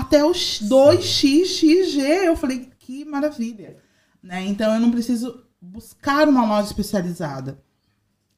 até 0.00 0.24
o 0.24 0.32
2XXG. 0.32 1.98
Eu 2.24 2.36
falei, 2.36 2.70
que 2.78 3.04
maravilha. 3.04 3.76
Né? 4.22 4.44
Então 4.46 4.72
eu 4.74 4.80
não 4.80 4.90
preciso 4.90 5.42
buscar 5.60 6.28
uma 6.28 6.46
loja 6.46 6.68
especializada. 6.68 7.60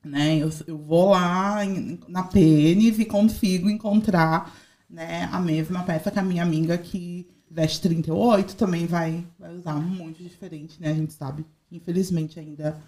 Né? 0.04 0.38
Eu, 0.38 0.50
eu 0.66 0.78
vou 0.78 1.10
lá 1.10 1.64
em- 1.64 1.98
na 2.08 2.22
Penny 2.22 2.88
e 2.88 3.04
consigo 3.04 3.68
encontrar 3.68 4.54
né, 4.88 5.28
a 5.30 5.38
mesma 5.38 5.82
peça 5.82 6.10
que 6.10 6.18
a 6.18 6.22
minha 6.22 6.42
amiga 6.42 6.76
que 6.78 7.28
veste 7.50 7.80
38 7.82 8.56
também 8.56 8.86
vai, 8.86 9.24
vai 9.38 9.54
usar 9.56 9.74
muito 9.74 10.22
diferente, 10.22 10.80
né? 10.80 10.90
A 10.90 10.94
gente 10.94 11.12
sabe, 11.12 11.44
infelizmente, 11.70 12.38
ainda 12.40 12.80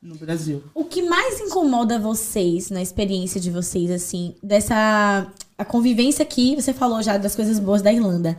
no 0.00 0.16
Brasil. 0.16 0.62
O 0.74 0.84
que 0.84 1.02
mais 1.02 1.40
incomoda 1.40 1.98
vocês 1.98 2.70
na 2.70 2.80
experiência 2.80 3.40
de 3.40 3.50
vocês, 3.50 3.90
assim, 3.90 4.34
dessa 4.42 5.30
a 5.58 5.64
convivência 5.64 6.22
aqui, 6.22 6.54
você 6.56 6.72
falou 6.72 7.02
já 7.02 7.18
das 7.18 7.36
coisas 7.36 7.58
boas 7.58 7.82
da 7.82 7.92
Irlanda. 7.92 8.38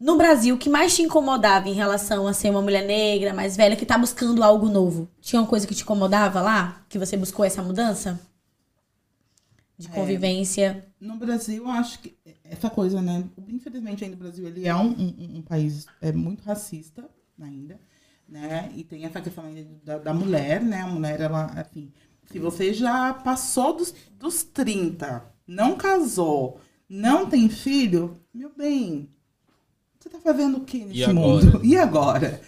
No 0.00 0.16
Brasil, 0.16 0.54
o 0.54 0.58
que 0.58 0.70
mais 0.70 0.94
te 0.94 1.02
incomodava 1.02 1.68
em 1.68 1.74
relação 1.74 2.26
a 2.26 2.32
ser 2.32 2.50
uma 2.50 2.62
mulher 2.62 2.86
negra, 2.86 3.34
mais 3.34 3.56
velha, 3.56 3.76
que 3.76 3.86
tá 3.86 3.98
buscando 3.98 4.42
algo 4.42 4.68
novo? 4.68 5.08
Tinha 5.20 5.40
uma 5.40 5.48
coisa 5.48 5.66
que 5.66 5.74
te 5.74 5.82
incomodava 5.82 6.40
lá? 6.40 6.84
Que 6.88 6.98
você 6.98 7.16
buscou 7.16 7.44
essa 7.44 7.62
mudança? 7.62 8.18
De 9.76 9.88
convivência? 9.88 10.86
No 11.00 11.16
Brasil, 11.16 11.64
eu 11.64 11.70
acho 11.70 11.98
que 11.98 12.16
essa 12.44 12.70
coisa, 12.70 13.02
né? 13.02 13.24
Infelizmente, 13.48 14.04
ainda 14.04 14.16
o 14.16 14.18
Brasil 14.18 14.46
ele 14.46 14.66
é 14.66 14.74
um, 14.74 14.88
um, 14.88 15.36
um 15.36 15.42
país 15.42 15.86
é, 16.00 16.12
muito 16.12 16.42
racista 16.44 17.04
ainda, 17.40 17.78
né? 18.34 18.68
E 18.74 18.82
tem 18.82 19.04
essa 19.04 19.20
questão 19.20 19.44
da, 19.84 19.98
da 19.98 20.12
mulher, 20.12 20.60
né? 20.60 20.80
A 20.80 20.88
mulher, 20.88 21.20
ela, 21.20 21.44
assim, 21.54 21.92
se 22.26 22.40
você 22.40 22.74
já 22.74 23.14
passou 23.14 23.76
dos, 23.76 23.94
dos 24.18 24.42
30, 24.42 25.24
não 25.46 25.76
casou, 25.76 26.60
não 26.88 27.26
tem 27.26 27.48
filho, 27.48 28.18
meu 28.34 28.50
bem, 28.56 29.08
você 30.00 30.08
tá 30.08 30.18
fazendo 30.18 30.56
o 30.56 30.64
que 30.64 30.84
nesse 30.84 30.98
E 30.98 31.04
agora? 31.04 31.44
mundo? 31.46 31.64
E 31.64 31.76
agora? 31.76 32.40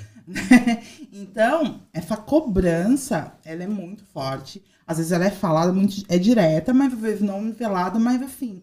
Então, 1.13 1.83
essa 1.93 2.17
cobrança, 2.17 3.33
ela 3.45 3.63
é 3.63 3.69
muito 3.69 4.05
forte. 4.07 4.61
Às 4.85 4.97
vezes 4.97 5.13
ela 5.13 5.25
é 5.25 5.31
falada, 5.31 5.73
muito, 5.73 6.05
é 6.09 6.19
direta, 6.19 6.75
mas 6.75 6.93
às 6.93 6.99
vezes 6.99 7.23
não 7.23 7.53
velada, 7.53 7.97
mas 7.97 8.21
assim, 8.23 8.61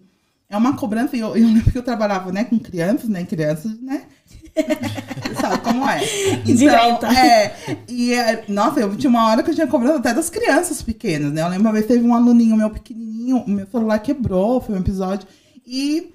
é 0.49 0.57
uma 0.57 0.75
cobrança. 0.75 1.15
E 1.15 1.21
eu, 1.21 1.29
eu 1.37 1.47
lembro 1.47 1.71
que 1.71 1.77
eu 1.77 1.83
trabalhava, 1.83 2.33
né, 2.33 2.43
com 2.43 2.59
crianças, 2.59 3.07
né, 3.07 3.23
crianças, 3.23 3.79
né? 3.79 4.07
Sabe 5.43 5.57
como 5.61 5.89
é. 5.89 5.99
Então, 6.47 6.55
Direta. 6.55 7.07
é, 7.07 7.77
e, 7.89 8.13
é, 8.13 8.45
nossa, 8.47 8.79
eu 8.79 8.95
tinha 8.95 9.09
uma 9.09 9.27
hora 9.27 9.43
que 9.43 9.49
eu 9.49 9.53
tinha 9.53 9.67
cobrado 9.67 9.97
até 9.97 10.13
das 10.13 10.29
crianças 10.29 10.81
pequenas, 10.81 11.33
né? 11.33 11.41
Eu 11.41 11.49
lembro 11.49 11.65
uma 11.67 11.73
vez 11.73 11.85
teve 11.85 12.07
um 12.07 12.15
aluninho 12.15 12.55
meu 12.55 12.69
pequenininho, 12.69 13.37
o 13.39 13.49
meu 13.49 13.67
celular 13.67 13.99
quebrou, 13.99 14.61
foi 14.61 14.75
um 14.75 14.79
episódio, 14.79 15.27
e 15.67 16.13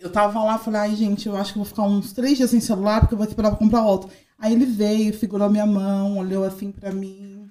eu 0.00 0.10
tava 0.10 0.42
lá, 0.42 0.58
falei, 0.58 0.80
ai, 0.80 0.96
gente, 0.96 1.28
eu 1.28 1.36
acho 1.36 1.52
que 1.52 1.58
vou 1.58 1.66
ficar 1.66 1.84
uns 1.84 2.12
três 2.12 2.36
dias 2.36 2.50
sem 2.50 2.60
celular, 2.60 3.00
porque 3.00 3.14
eu 3.14 3.18
vou 3.18 3.26
esperar 3.26 3.50
pra 3.50 3.58
comprar 3.58 3.82
outro. 3.82 4.10
Aí 4.36 4.52
ele 4.52 4.66
veio, 4.66 5.16
segurou 5.16 5.48
minha 5.48 5.64
mão, 5.64 6.18
olhou 6.18 6.44
assim 6.44 6.72
pra 6.72 6.90
mim. 6.90 7.48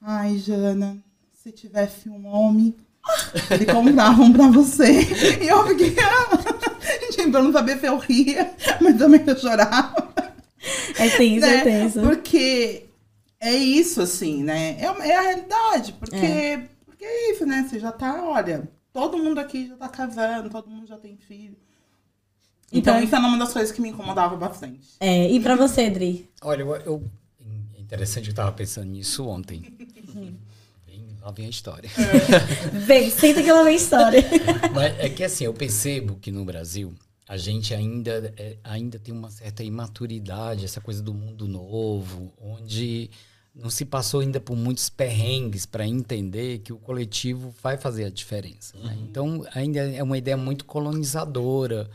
Ai, 0.00 0.38
Jana, 0.38 0.96
se 1.34 1.50
tivesse 1.50 2.08
um 2.08 2.26
homem, 2.26 2.74
ele 3.50 3.66
comprava 3.66 4.22
um 4.22 4.32
pra 4.32 4.46
você. 4.48 5.02
E 5.42 5.48
eu 5.48 5.66
fiquei, 5.66 5.96
ah, 6.00 6.71
gente, 7.12 7.30
pra 7.30 7.42
não 7.42 7.52
saber 7.52 7.78
se 7.78 7.86
eu 7.86 7.98
ria, 7.98 8.54
mas 8.80 8.96
também 8.98 9.22
eu 9.26 9.36
chorava. 9.38 10.12
É 10.98 11.08
tenso, 11.16 11.40
né? 11.46 11.56
é 11.56 11.60
tenso. 11.62 12.00
Porque 12.00 12.84
é 13.40 13.54
isso, 13.54 14.00
assim, 14.00 14.42
né? 14.42 14.76
É, 14.80 14.84
é 15.08 15.16
a 15.16 15.20
realidade. 15.22 15.92
Porque 15.94 16.16
É. 16.16 16.68
porque 16.86 17.04
é 17.04 17.32
isso, 17.32 17.44
né? 17.46 17.66
Você 17.68 17.78
já 17.80 17.90
tá, 17.92 18.22
olha, 18.24 18.68
todo 18.92 19.18
mundo 19.18 19.38
aqui 19.38 19.68
já 19.68 19.76
tá 19.76 19.88
casando, 19.88 20.50
todo 20.50 20.68
mundo 20.70 20.86
já 20.86 20.96
tem 20.98 21.16
filho. 21.16 21.56
Então, 22.72 22.94
Então- 22.94 23.04
isso 23.04 23.14
é 23.14 23.18
uma 23.18 23.36
das 23.38 23.52
coisas 23.52 23.70
que 23.72 23.80
me 23.82 23.90
incomodava 23.90 24.36
bastante. 24.36 24.80
É, 25.00 25.30
e 25.30 25.40
pra 25.40 25.54
você, 25.56 25.90
Dri? 25.90 26.30
Olha, 26.42 26.62
eu, 26.62 26.74
eu- 26.76 27.10
é 27.76 27.80
interessante, 27.80 28.28
eu 28.28 28.34
tava 28.34 28.52
pensando 28.52 28.86
nisso 28.86 29.26
ontem. 29.26 29.76
Lá 31.22 31.30
vem 31.30 31.46
a 31.46 31.50
história. 31.50 31.88
Vem, 32.72 33.08
senta 33.10 33.42
que 33.42 33.48
ela 33.48 33.62
vem 33.62 33.76
história. 33.76 34.24
Mas 34.74 34.98
é 34.98 35.08
que 35.08 35.22
assim, 35.22 35.44
eu 35.44 35.54
percebo 35.54 36.16
que 36.16 36.32
no 36.32 36.44
Brasil 36.44 36.92
a 37.28 37.36
gente 37.36 37.72
ainda, 37.72 38.34
é, 38.36 38.56
ainda 38.64 38.98
tem 38.98 39.14
uma 39.14 39.30
certa 39.30 39.62
imaturidade, 39.62 40.64
essa 40.64 40.80
coisa 40.80 41.00
do 41.00 41.14
mundo 41.14 41.46
novo, 41.46 42.32
onde 42.40 43.08
não 43.54 43.70
se 43.70 43.84
passou 43.84 44.20
ainda 44.20 44.40
por 44.40 44.56
muitos 44.56 44.88
perrengues 44.88 45.64
para 45.64 45.86
entender 45.86 46.58
que 46.58 46.72
o 46.72 46.78
coletivo 46.78 47.54
vai 47.62 47.76
fazer 47.76 48.04
a 48.04 48.10
diferença. 48.10 48.76
né? 48.78 48.96
Então, 49.02 49.46
ainda 49.54 49.80
é 49.80 50.02
uma 50.02 50.18
ideia 50.18 50.36
muito 50.36 50.64
colonizadora 50.64 51.88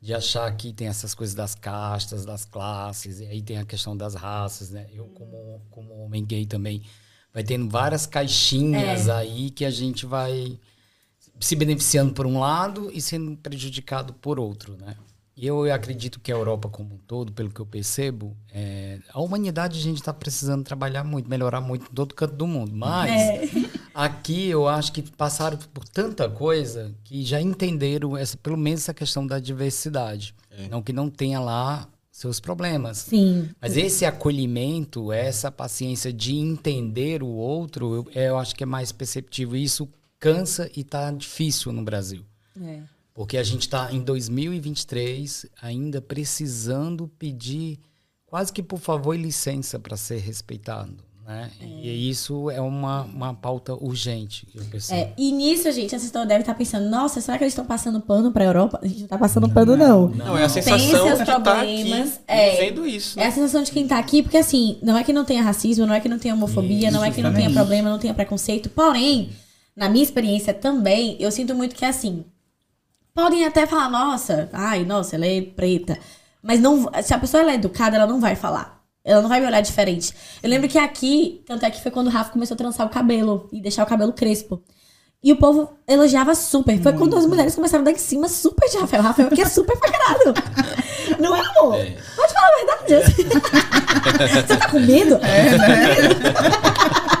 de 0.00 0.14
achar 0.14 0.54
que 0.56 0.72
tem 0.72 0.86
essas 0.86 1.14
coisas 1.14 1.34
das 1.34 1.54
castas, 1.54 2.24
das 2.24 2.44
classes, 2.44 3.18
e 3.18 3.26
aí 3.26 3.42
tem 3.42 3.58
a 3.58 3.64
questão 3.64 3.96
das 3.96 4.14
raças, 4.14 4.70
né? 4.70 4.86
Eu, 4.92 5.06
como, 5.06 5.60
como 5.70 6.04
homem 6.04 6.24
gay 6.24 6.46
também, 6.46 6.82
vai 7.38 7.44
tendo 7.44 7.68
várias 7.68 8.04
caixinhas 8.04 9.08
aí 9.08 9.50
que 9.50 9.64
a 9.64 9.70
gente 9.70 10.04
vai 10.04 10.58
se 11.38 11.54
beneficiando 11.54 12.12
por 12.12 12.26
um 12.26 12.40
lado 12.40 12.90
e 12.92 13.00
sendo 13.00 13.36
prejudicado 13.36 14.12
por 14.12 14.40
outro, 14.40 14.76
né? 14.76 14.96
E 15.36 15.46
eu 15.46 15.72
acredito 15.72 16.18
que 16.18 16.32
a 16.32 16.34
Europa 16.34 16.68
como 16.68 16.96
um 16.96 16.98
todo, 16.98 17.30
pelo 17.30 17.48
que 17.48 17.60
eu 17.60 17.66
percebo, 17.66 18.36
é, 18.52 18.98
a 19.12 19.20
humanidade 19.20 19.78
a 19.78 19.82
gente 19.82 19.98
está 19.98 20.12
precisando 20.12 20.64
trabalhar 20.64 21.04
muito, 21.04 21.30
melhorar 21.30 21.60
muito 21.60 21.88
em 21.88 21.94
todo 21.94 22.12
canto 22.12 22.34
do 22.34 22.44
mundo. 22.44 22.74
Mas 22.74 23.12
É. 23.12 23.48
aqui 23.94 24.48
eu 24.48 24.66
acho 24.66 24.92
que 24.92 25.00
passaram 25.00 25.56
por 25.72 25.86
tanta 25.86 26.28
coisa 26.28 26.92
que 27.04 27.22
já 27.24 27.40
entenderam 27.40 28.16
essa, 28.16 28.36
pelo 28.36 28.56
menos 28.56 28.80
essa 28.80 28.92
questão 28.92 29.24
da 29.24 29.38
diversidade, 29.38 30.34
não 30.68 30.82
que 30.82 30.92
não 30.92 31.08
tenha 31.08 31.38
lá 31.38 31.88
seus 32.18 32.40
problemas. 32.40 32.98
Sim. 32.98 33.48
Mas 33.60 33.76
esse 33.76 34.04
acolhimento, 34.04 35.12
essa 35.12 35.52
paciência 35.52 36.12
de 36.12 36.34
entender 36.34 37.22
o 37.22 37.28
outro, 37.28 38.06
eu, 38.12 38.22
eu 38.22 38.38
acho 38.38 38.56
que 38.56 38.64
é 38.64 38.66
mais 38.66 38.90
perceptível. 38.90 39.56
Isso 39.56 39.88
cansa 40.18 40.68
e 40.76 40.82
tá 40.82 41.12
difícil 41.12 41.72
no 41.72 41.84
Brasil. 41.84 42.24
É. 42.60 42.82
Porque 43.14 43.36
a 43.36 43.42
gente 43.44 43.62
está 43.62 43.92
em 43.92 44.00
2023 44.00 45.46
ainda 45.62 46.00
precisando 46.00 47.06
pedir 47.18 47.78
quase 48.26 48.52
que 48.52 48.64
por 48.64 48.80
favor 48.80 49.14
e 49.14 49.22
licença 49.22 49.78
para 49.78 49.96
ser 49.96 50.18
respeitado. 50.18 51.07
Né? 51.28 51.50
E 51.60 52.08
isso 52.08 52.50
é 52.50 52.58
uma, 52.58 53.02
uma 53.02 53.34
pauta 53.34 53.74
urgente, 53.74 54.48
eu 54.54 54.64
percebo. 54.64 54.98
É, 54.98 55.12
e 55.18 55.30
nisso, 55.30 55.70
gente, 55.72 55.94
a 55.94 55.98
assistente 55.98 56.26
deve 56.26 56.40
estar 56.40 56.54
pensando, 56.54 56.88
nossa, 56.88 57.20
será 57.20 57.36
que 57.36 57.44
eles 57.44 57.52
estão 57.52 57.66
passando 57.66 58.00
pano 58.00 58.32
pra 58.32 58.46
Europa? 58.46 58.80
A 58.82 58.86
gente 58.86 59.02
não 59.02 59.08
tá 59.08 59.18
passando 59.18 59.46
pano, 59.46 59.76
não. 59.76 60.08
Não, 60.08 60.38
é 60.38 60.46
a 60.46 60.48
Tem 60.48 60.62
sensação 60.62 60.88
seus 60.88 61.16
de 61.16 61.22
estar 61.24 61.38
problemas, 61.38 62.14
aqui 62.14 62.22
é. 62.26 62.50
vivendo 62.52 62.86
isso. 62.86 63.20
É 63.20 63.24
né? 63.24 63.28
a 63.28 63.30
sensação 63.32 63.62
de 63.62 63.70
quem 63.70 63.86
tá 63.86 63.98
aqui, 63.98 64.22
porque 64.22 64.38
assim, 64.38 64.78
não 64.82 64.96
é 64.96 65.04
que 65.04 65.12
não 65.12 65.22
tenha 65.22 65.42
racismo, 65.42 65.84
não 65.84 65.94
é 65.94 66.00
que 66.00 66.08
não 66.08 66.18
tenha 66.18 66.32
homofobia, 66.32 66.90
não 66.90 67.04
é 67.04 67.10
que 67.10 67.20
não 67.20 67.34
tenha 67.34 67.50
problema, 67.50 67.90
não 67.90 67.98
tenha 67.98 68.14
preconceito. 68.14 68.70
Porém, 68.70 69.28
na 69.76 69.90
minha 69.90 70.02
experiência 70.02 70.54
também, 70.54 71.14
eu 71.20 71.30
sinto 71.30 71.54
muito 71.54 71.76
que 71.76 71.84
assim, 71.84 72.24
podem 73.12 73.44
até 73.44 73.66
falar, 73.66 73.90
nossa, 73.90 74.48
ai, 74.50 74.82
nossa, 74.82 75.16
ela 75.16 75.26
é 75.26 75.42
preta. 75.42 75.98
Mas 76.42 76.58
não, 76.58 76.90
se 77.02 77.12
a 77.12 77.18
pessoa 77.18 77.42
ela 77.42 77.52
é 77.52 77.56
educada, 77.56 77.96
ela 77.96 78.06
não 78.06 78.18
vai 78.18 78.34
falar. 78.34 78.77
Ela 79.04 79.22
não 79.22 79.28
vai 79.28 79.40
me 79.40 79.46
olhar 79.46 79.60
diferente. 79.60 80.12
Eu 80.42 80.50
lembro 80.50 80.68
que 80.68 80.78
aqui, 80.78 81.42
tanto 81.46 81.64
é 81.64 81.70
que 81.70 81.82
foi 81.82 81.90
quando 81.90 82.08
o 82.08 82.10
Rafa 82.10 82.30
começou 82.30 82.54
a 82.54 82.58
trançar 82.58 82.86
o 82.86 82.90
cabelo 82.90 83.48
e 83.52 83.60
deixar 83.60 83.82
o 83.82 83.86
cabelo 83.86 84.12
crespo. 84.12 84.62
E 85.22 85.32
o 85.32 85.36
povo 85.36 85.70
elogiava 85.86 86.34
super. 86.34 86.80
Foi 86.80 86.92
quando 86.92 87.16
as 87.16 87.26
mulheres 87.26 87.54
começaram 87.54 87.82
a 87.82 87.86
dar 87.86 87.90
em 87.90 87.98
cima 87.98 88.28
super 88.28 88.68
de 88.68 88.76
Rafael. 88.78 89.02
Rafael 89.02 89.28
que 89.30 89.40
é 89.40 89.46
super 89.46 89.76
pra 89.76 89.90
caralho. 89.90 90.34
Não 91.18 91.34
é, 91.34 91.40
amor? 91.40 91.74
É. 91.74 91.96
Pode 92.14 92.32
falar 92.32 92.46
a 92.46 92.84
verdade. 92.86 93.12
Você 94.46 94.56
tá 94.56 94.70
com 94.70 94.78
medo? 94.78 95.16
É, 95.16 95.58
né? 95.58 95.96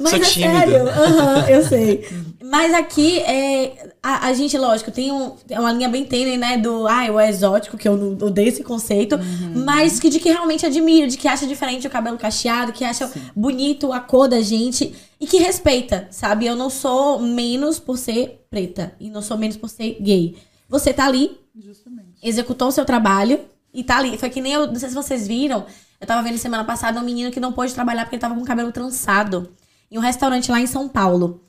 Mas 0.00 0.10
Sou 0.10 0.18
é 0.20 0.22
tímido. 0.22 0.52
sério. 0.52 0.88
Aham, 0.88 1.48
eu 1.48 1.64
sei. 1.64 2.08
Mas 2.50 2.72
aqui, 2.72 3.18
é, 3.18 3.90
a, 4.02 4.28
a 4.28 4.32
gente, 4.32 4.56
lógico, 4.56 4.90
tem 4.90 5.12
um, 5.12 5.34
é 5.50 5.60
uma 5.60 5.72
linha 5.72 5.88
bem 5.88 6.04
tênue, 6.04 6.38
né? 6.38 6.56
Do, 6.56 6.86
ah, 6.86 7.04
o 7.10 7.20
exótico, 7.20 7.76
que 7.76 7.86
eu 7.86 7.96
não 7.96 8.26
odeio 8.26 8.48
esse 8.48 8.62
conceito. 8.62 9.18
Mas 9.54 10.00
que 10.00 10.08
de 10.08 10.18
que 10.18 10.30
realmente 10.30 10.64
admira, 10.64 11.06
de 11.06 11.18
que 11.18 11.28
acha 11.28 11.46
diferente 11.46 11.86
o 11.86 11.90
cabelo 11.90 12.16
cacheado, 12.16 12.72
que 12.72 12.84
acha 12.84 13.10
bonito 13.36 13.92
a 13.92 14.00
cor 14.00 14.28
da 14.28 14.40
gente. 14.40 14.94
E 15.20 15.26
que 15.26 15.38
respeita, 15.38 16.06
sabe? 16.10 16.46
Eu 16.46 16.56
não 16.56 16.70
sou 16.70 17.20
menos 17.20 17.78
por 17.78 17.98
ser 17.98 18.46
preta. 18.48 18.92
E 18.98 19.10
não 19.10 19.20
sou 19.20 19.36
menos 19.36 19.56
por 19.56 19.68
ser 19.68 19.98
gay. 20.00 20.36
Você 20.68 20.92
tá 20.92 21.06
ali, 21.06 21.38
Justamente. 21.54 22.14
executou 22.22 22.68
o 22.68 22.72
seu 22.72 22.84
trabalho 22.84 23.40
e 23.74 23.82
tá 23.82 23.98
ali. 23.98 24.16
Foi 24.16 24.30
que 24.30 24.40
nem 24.40 24.52
eu, 24.52 24.66
não 24.68 24.76
sei 24.76 24.88
se 24.88 24.94
vocês 24.94 25.26
viram, 25.26 25.66
eu 26.00 26.06
tava 26.06 26.22
vendo 26.22 26.38
semana 26.38 26.64
passada 26.64 27.00
um 27.00 27.04
menino 27.04 27.30
que 27.30 27.40
não 27.40 27.52
pôde 27.52 27.74
trabalhar 27.74 28.04
porque 28.04 28.14
ele 28.16 28.20
tava 28.20 28.34
com 28.34 28.42
o 28.42 28.46
cabelo 28.46 28.70
trançado 28.70 29.50
em 29.90 29.98
um 29.98 30.00
restaurante 30.00 30.50
lá 30.50 30.60
em 30.60 30.66
São 30.66 30.88
Paulo. 30.88 31.42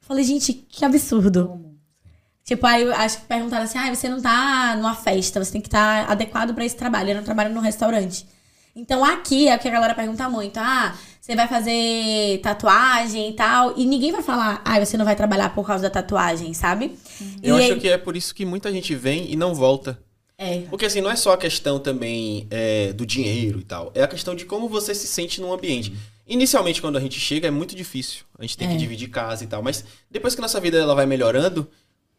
Falei, 0.00 0.24
gente, 0.24 0.52
que 0.52 0.84
absurdo. 0.84 1.60
Tipo, 2.44 2.64
aí 2.66 2.82
eu 2.82 2.94
acho 2.94 3.18
que 3.20 3.26
perguntaram 3.26 3.64
assim: 3.64 3.78
ah, 3.78 3.92
você 3.94 4.08
não 4.08 4.20
tá 4.20 4.76
numa 4.76 4.94
festa, 4.94 5.42
você 5.44 5.50
tem 5.52 5.60
que 5.60 5.66
estar 5.68 6.08
adequado 6.10 6.54
pra 6.54 6.64
esse 6.64 6.76
trabalho. 6.76 7.08
Ele 7.10 7.18
não 7.18 7.24
trabalha 7.24 7.48
num 7.48 7.60
restaurante. 7.60 8.24
Então 8.74 9.04
aqui 9.04 9.48
é 9.48 9.56
o 9.56 9.58
que 9.58 9.66
a 9.66 9.70
galera 9.72 9.94
pergunta 9.94 10.28
muito: 10.28 10.56
ah, 10.58 10.96
você 11.20 11.34
vai 11.34 11.48
fazer 11.48 12.38
tatuagem 12.42 13.30
e 13.30 13.32
tal. 13.32 13.74
E 13.76 13.84
ninguém 13.84 14.12
vai 14.12 14.22
falar, 14.22 14.62
ah, 14.64 14.78
você 14.78 14.96
não 14.96 15.04
vai 15.04 15.16
trabalhar 15.16 15.52
por 15.54 15.66
causa 15.66 15.82
da 15.84 15.90
tatuagem, 15.90 16.54
sabe? 16.54 16.96
Eu 17.42 17.58
E 17.58 17.62
acho 17.64 17.72
aí- 17.72 17.80
que 17.80 17.88
é 17.88 17.98
por 17.98 18.16
isso 18.16 18.32
que 18.32 18.44
muita 18.44 18.70
gente 18.70 18.94
vem 18.94 19.28
e 19.32 19.34
não 19.34 19.52
volta. 19.52 19.98
É. 20.38 20.58
Porque 20.70 20.84
assim, 20.84 21.00
não 21.00 21.10
é 21.10 21.16
só 21.16 21.32
a 21.32 21.38
questão 21.38 21.80
também 21.80 22.46
é, 22.50 22.92
do 22.92 23.04
dinheiro 23.04 23.58
e 23.58 23.64
tal. 23.64 23.90
É 23.94 24.02
a 24.04 24.08
questão 24.08 24.36
de 24.36 24.44
como 24.44 24.68
você 24.68 24.94
se 24.94 25.06
sente 25.08 25.40
num 25.40 25.52
ambiente. 25.52 25.96
Inicialmente, 26.26 26.80
quando 26.80 26.96
a 26.96 27.00
gente 27.00 27.20
chega, 27.20 27.46
é 27.48 27.50
muito 27.50 27.74
difícil. 27.76 28.24
A 28.38 28.42
gente 28.42 28.56
tem 28.56 28.68
É. 28.68 28.72
que 28.72 28.76
dividir 28.76 29.08
casa 29.08 29.44
e 29.44 29.46
tal. 29.46 29.62
Mas 29.62 29.84
depois 30.10 30.34
que 30.34 30.40
nossa 30.40 30.60
vida 30.60 30.76
ela 30.76 30.94
vai 30.94 31.06
melhorando, 31.06 31.68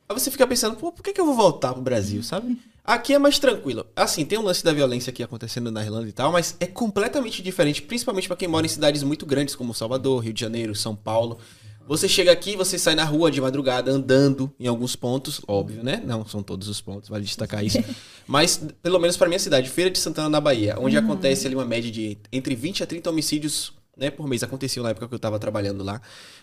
aí 0.07 0.17
você 0.17 0.31
fica 0.31 0.47
pensando, 0.47 0.77
pô, 0.77 0.91
por 0.91 1.03
que, 1.03 1.11
que 1.11 1.19
eu 1.19 1.25
vou 1.25 1.35
voltar 1.35 1.73
pro 1.73 1.81
Brasil, 1.81 2.23
sabe? 2.23 2.57
Aqui 2.85 3.13
é 3.13 3.19
mais 3.19 3.37
tranquilo. 3.37 3.85
Assim, 3.93 4.23
tem 4.23 4.39
um 4.39 4.43
lance 4.43 4.63
da 4.63 4.71
violência 4.71 5.09
aqui 5.11 5.21
acontecendo 5.21 5.69
na 5.69 5.83
Irlanda 5.83 6.07
e 6.07 6.13
tal, 6.13 6.31
mas 6.31 6.55
é 6.59 6.65
completamente 6.65 7.43
diferente, 7.43 7.81
principalmente 7.81 8.27
pra 8.29 8.37
quem 8.37 8.47
mora 8.47 8.65
em 8.65 8.69
cidades 8.69 9.03
muito 9.03 9.25
grandes 9.25 9.55
como 9.55 9.73
Salvador, 9.73 10.23
Rio 10.23 10.31
de 10.31 10.39
Janeiro, 10.39 10.73
São 10.73 10.95
Paulo. 10.95 11.37
Você 11.85 12.07
chega 12.07 12.31
aqui, 12.31 12.55
você 12.55 12.77
sai 12.77 12.95
na 12.95 13.03
rua 13.05 13.29
de 13.31 13.39
madrugada 13.41 13.91
andando 13.91 14.53
em 14.59 14.67
alguns 14.67 14.95
pontos, 14.95 15.41
óbvio, 15.47 15.83
né? 15.83 16.01
Não 16.05 16.25
são 16.25 16.41
todos 16.43 16.67
os 16.69 16.79
pontos, 16.81 17.09
vale 17.09 17.23
destacar 17.25 17.63
isso. 17.63 17.77
Mas, 18.27 18.61
pelo 18.81 18.99
menos 18.99 19.15
pra 19.17 19.27
minha 19.27 19.39
cidade, 19.39 19.69
Feira 19.69 19.89
de 19.91 19.97
Santana 19.99 20.29
na 20.29 20.39
Bahia, 20.41 20.75
onde 20.79 20.97
acontece 20.97 21.45
ali 21.47 21.55
uma 21.55 21.65
média 21.65 21.89
de 21.91 22.17
entre 22.31 22.55
20 22.55 22.83
a 22.83 22.85
30 22.87 23.09
homicídios 23.09 23.71
né, 23.97 24.11
por 24.11 24.27
mês, 24.27 24.43
aconteciam 24.43 24.83
na 24.83 24.91
época 24.91 25.07
que 25.07 25.13
eu 25.15 25.19
tava 25.19 25.39
trabalhando 25.39 25.83
lá. 25.83 25.99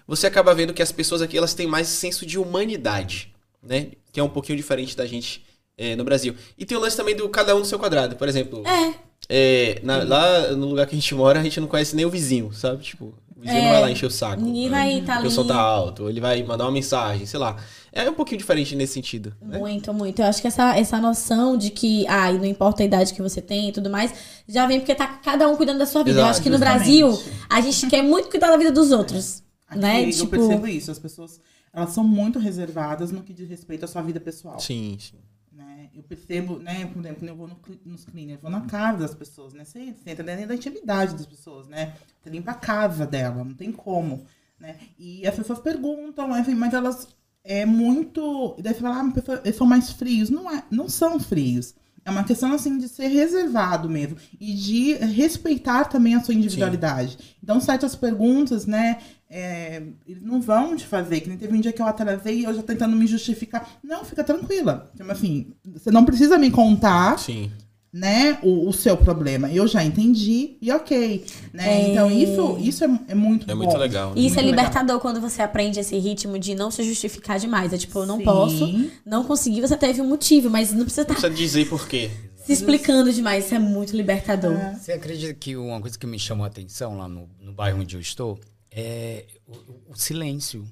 Você 0.06 0.26
acaba 0.26 0.54
vendo 0.54 0.74
que 0.74 0.82
as 0.82 0.90
pessoas 0.92 1.22
aqui, 1.22 1.38
elas 1.38 1.54
têm 1.54 1.66
mais 1.66 1.86
senso 1.88 2.26
de 2.26 2.38
humanidade, 2.38 3.32
né? 3.62 3.88
Que 4.12 4.20
é 4.20 4.22
um 4.22 4.28
pouquinho 4.28 4.56
diferente 4.56 4.96
da 4.96 5.06
gente 5.06 5.44
é, 5.78 5.96
no 5.96 6.04
Brasil. 6.04 6.34
E 6.58 6.64
tem 6.64 6.76
o 6.76 6.80
lance 6.80 6.96
também 6.96 7.16
do 7.16 7.28
cada 7.28 7.54
um 7.56 7.60
no 7.60 7.64
seu 7.64 7.78
quadrado. 7.78 8.16
Por 8.16 8.28
exemplo, 8.28 8.62
É. 8.66 8.94
é, 9.28 9.80
na- 9.82 10.02
lá 10.04 10.52
no 10.52 10.66
lugar 10.66 10.86
que 10.86 10.94
a 10.94 10.98
gente 10.98 11.14
mora, 11.14 11.40
a 11.40 11.42
gente 11.42 11.58
não 11.60 11.66
conhece 11.68 11.96
nem 11.96 12.04
o 12.04 12.10
vizinho, 12.10 12.52
sabe? 12.52 12.82
Tipo, 12.84 13.06
o 13.36 13.40
vizinho 13.40 13.62
não 13.62 13.70
vai 13.70 13.80
lá 13.82 13.90
encher 13.90 14.06
o 14.06 14.10
saco. 14.10 14.40
Ninguém 14.42 14.68
né? 14.68 14.76
vai 14.78 15.00
tá 15.02 15.14
Porque 15.14 15.28
o 15.28 15.30
som 15.30 15.40
ali. 15.42 15.48
tá 15.48 15.58
alto, 15.60 16.08
ele 16.08 16.20
vai 16.20 16.42
mandar 16.42 16.64
uma 16.64 16.72
mensagem, 16.72 17.26
sei 17.26 17.38
lá. 17.40 17.56
É 17.96 18.10
um 18.10 18.14
pouquinho 18.14 18.38
diferente 18.38 18.74
nesse 18.74 18.94
sentido. 18.94 19.32
né? 19.40 19.56
Muito, 19.56 19.94
muito. 19.94 20.20
Eu 20.20 20.26
acho 20.26 20.40
que 20.42 20.48
essa, 20.48 20.76
essa 20.76 21.00
noção 21.00 21.56
de 21.56 21.70
que, 21.70 22.04
ah, 22.08 22.32
e 22.32 22.38
não 22.38 22.44
importa 22.44 22.82
a 22.82 22.86
idade 22.86 23.14
que 23.14 23.22
você 23.22 23.40
tem 23.40 23.68
e 23.68 23.72
tudo 23.72 23.88
mais, 23.88 24.12
já 24.48 24.66
vem 24.66 24.80
porque 24.80 24.94
tá 24.96 25.06
cada 25.06 25.48
um 25.48 25.56
cuidando 25.56 25.78
da 25.78 25.86
sua 25.86 26.02
vida. 26.02 26.18
eu 26.18 26.22
Exato, 26.22 26.30
acho 26.32 26.42
que 26.42 26.50
no 26.50 26.58
justamente. 26.58 27.00
Brasil, 27.00 27.22
a 27.48 27.60
gente 27.60 27.86
quer 27.86 28.02
muito 28.02 28.28
cuidar 28.28 28.50
da 28.50 28.56
vida 28.56 28.72
dos 28.72 28.90
outros. 28.90 29.44
Aqui 29.68 29.78
né? 29.78 30.04
eu 30.06 30.10
Tipo, 30.10 30.26
percebo 30.30 30.66
isso. 30.66 30.90
As 30.90 30.98
pessoas, 30.98 31.40
elas 31.72 31.90
são 31.90 32.02
muito 32.02 32.40
reservadas 32.40 33.12
no 33.12 33.22
que 33.22 33.32
diz 33.32 33.48
respeito 33.48 33.84
à 33.84 33.88
sua 33.88 34.02
vida 34.02 34.18
pessoal. 34.18 34.58
Sim, 34.58 34.96
sim. 35.00 35.18
né? 35.52 35.88
Eu 35.94 36.02
percebo, 36.02 36.58
né, 36.58 36.86
por 36.86 36.98
exemplo, 36.98 37.20
quando 37.20 37.28
eu 37.28 37.36
vou 37.36 37.46
no, 37.46 37.56
nos 37.86 38.04
cleaners, 38.04 38.38
eu 38.42 38.42
vou 38.42 38.50
na 38.50 38.66
casa 38.66 38.98
das 38.98 39.14
pessoas, 39.14 39.52
né? 39.54 39.64
Você, 39.64 39.92
você 39.94 40.10
entra 40.10 40.24
dentro 40.24 40.48
da 40.48 40.54
intimidade 40.56 41.14
das 41.14 41.26
pessoas, 41.26 41.68
né? 41.68 41.94
Você 42.20 42.28
limpa 42.28 42.50
a 42.50 42.54
casa 42.54 43.06
dela, 43.06 43.44
não 43.44 43.54
tem 43.54 43.70
como, 43.70 44.24
né? 44.58 44.76
E 44.98 45.24
as 45.24 45.36
pessoas 45.36 45.60
perguntam, 45.60 46.36
enfim, 46.36 46.54
mas 46.56 46.74
elas 46.74 47.06
é 47.44 47.66
muito. 47.66 48.56
e 48.58 48.62
Daí 48.62 48.74
você 48.74 48.80
fala, 48.80 49.00
ah, 49.00 49.40
eles 49.44 49.56
são 49.56 49.66
mais 49.66 49.90
frios. 49.90 50.30
Não, 50.30 50.50
é, 50.50 50.64
não 50.70 50.88
são 50.88 51.20
frios. 51.20 51.74
É 52.04 52.10
uma 52.10 52.24
questão, 52.24 52.52
assim, 52.52 52.76
de 52.76 52.88
ser 52.88 53.06
reservado 53.06 53.88
mesmo. 53.88 54.16
E 54.40 54.54
de 54.54 54.94
respeitar 54.94 55.84
também 55.84 56.14
a 56.14 56.22
sua 56.22 56.34
individualidade. 56.34 57.18
Então, 57.42 57.60
certas 57.60 57.94
perguntas, 57.94 58.66
né? 58.66 58.98
é, 59.36 59.82
eles 60.06 60.22
não 60.22 60.40
vão 60.40 60.76
te 60.76 60.86
fazer. 60.86 61.20
Que 61.20 61.28
nem 61.28 61.36
teve 61.36 61.56
um 61.56 61.60
dia 61.60 61.72
que 61.72 61.82
eu 61.82 61.86
atrasei 61.86 62.40
e 62.40 62.44
eu 62.44 62.54
já 62.54 62.62
tentando 62.62 62.94
me 62.94 63.04
justificar. 63.04 63.68
Não, 63.82 64.04
fica 64.04 64.22
tranquila. 64.22 64.92
Então, 64.94 65.10
assim, 65.10 65.48
você 65.64 65.90
não 65.90 66.04
precisa 66.04 66.38
me 66.38 66.52
contar 66.52 67.18
Sim. 67.18 67.50
Né, 67.96 68.38
o, 68.42 68.68
o 68.68 68.72
seu 68.72 68.96
problema. 68.96 69.48
Eu 69.52 69.68
já 69.68 69.84
entendi 69.84 70.56
e 70.60 70.72
ok. 70.72 71.24
Né? 71.52 71.68
É. 71.84 71.88
Então, 71.92 72.10
isso, 72.10 72.58
isso 72.60 72.82
é, 72.84 72.88
é 73.06 73.14
muito 73.14 73.48
É 73.48 73.54
bom. 73.54 73.62
muito 73.62 73.76
legal. 73.78 74.12
né? 74.12 74.20
Isso 74.20 74.34
é 74.40 74.42
Muito 74.42 74.50
legal. 74.50 74.64
libertador 74.64 74.98
quando 75.00 75.20
você 75.20 75.40
aprende 75.40 75.78
esse 75.78 75.96
ritmo 75.96 76.36
de 76.36 76.56
não 76.56 76.72
se 76.72 76.82
justificar 76.82 77.38
demais. 77.38 77.72
É 77.72 77.78
tipo, 77.78 77.96
eu 78.00 78.06
não 78.06 78.18
Sim. 78.18 78.24
posso, 78.24 78.90
não 79.06 79.22
consegui, 79.22 79.60
você 79.60 79.76
teve 79.76 80.00
um 80.00 80.08
motivo, 80.08 80.50
mas 80.50 80.72
não 80.72 80.80
precisa 80.82 81.02
estar 81.02 81.14
Não 81.14 81.20
precisa 81.20 81.38
dizer 81.40 81.68
por 81.68 81.86
quê. 81.86 82.10
se 82.44 82.52
explicando 82.52 83.12
demais. 83.12 83.44
Isso 83.44 83.54
é 83.54 83.60
muito 83.60 83.96
libertador. 83.96 84.58
Você 84.76 84.90
acredita 84.90 85.32
que 85.34 85.56
uma 85.56 85.80
coisa 85.80 85.96
que 85.96 86.04
me 86.06 86.18
chamou 86.18 86.42
a 86.42 86.48
atenção 86.48 86.98
lá 86.98 87.06
no, 87.08 87.28
no 87.40 87.52
bairro 87.52 87.80
onde 87.80 87.94
eu 87.94 88.00
estou 88.00 88.40
é 88.72 89.24
o, 89.46 89.92
o 89.92 89.94
silêncio. 89.94 90.64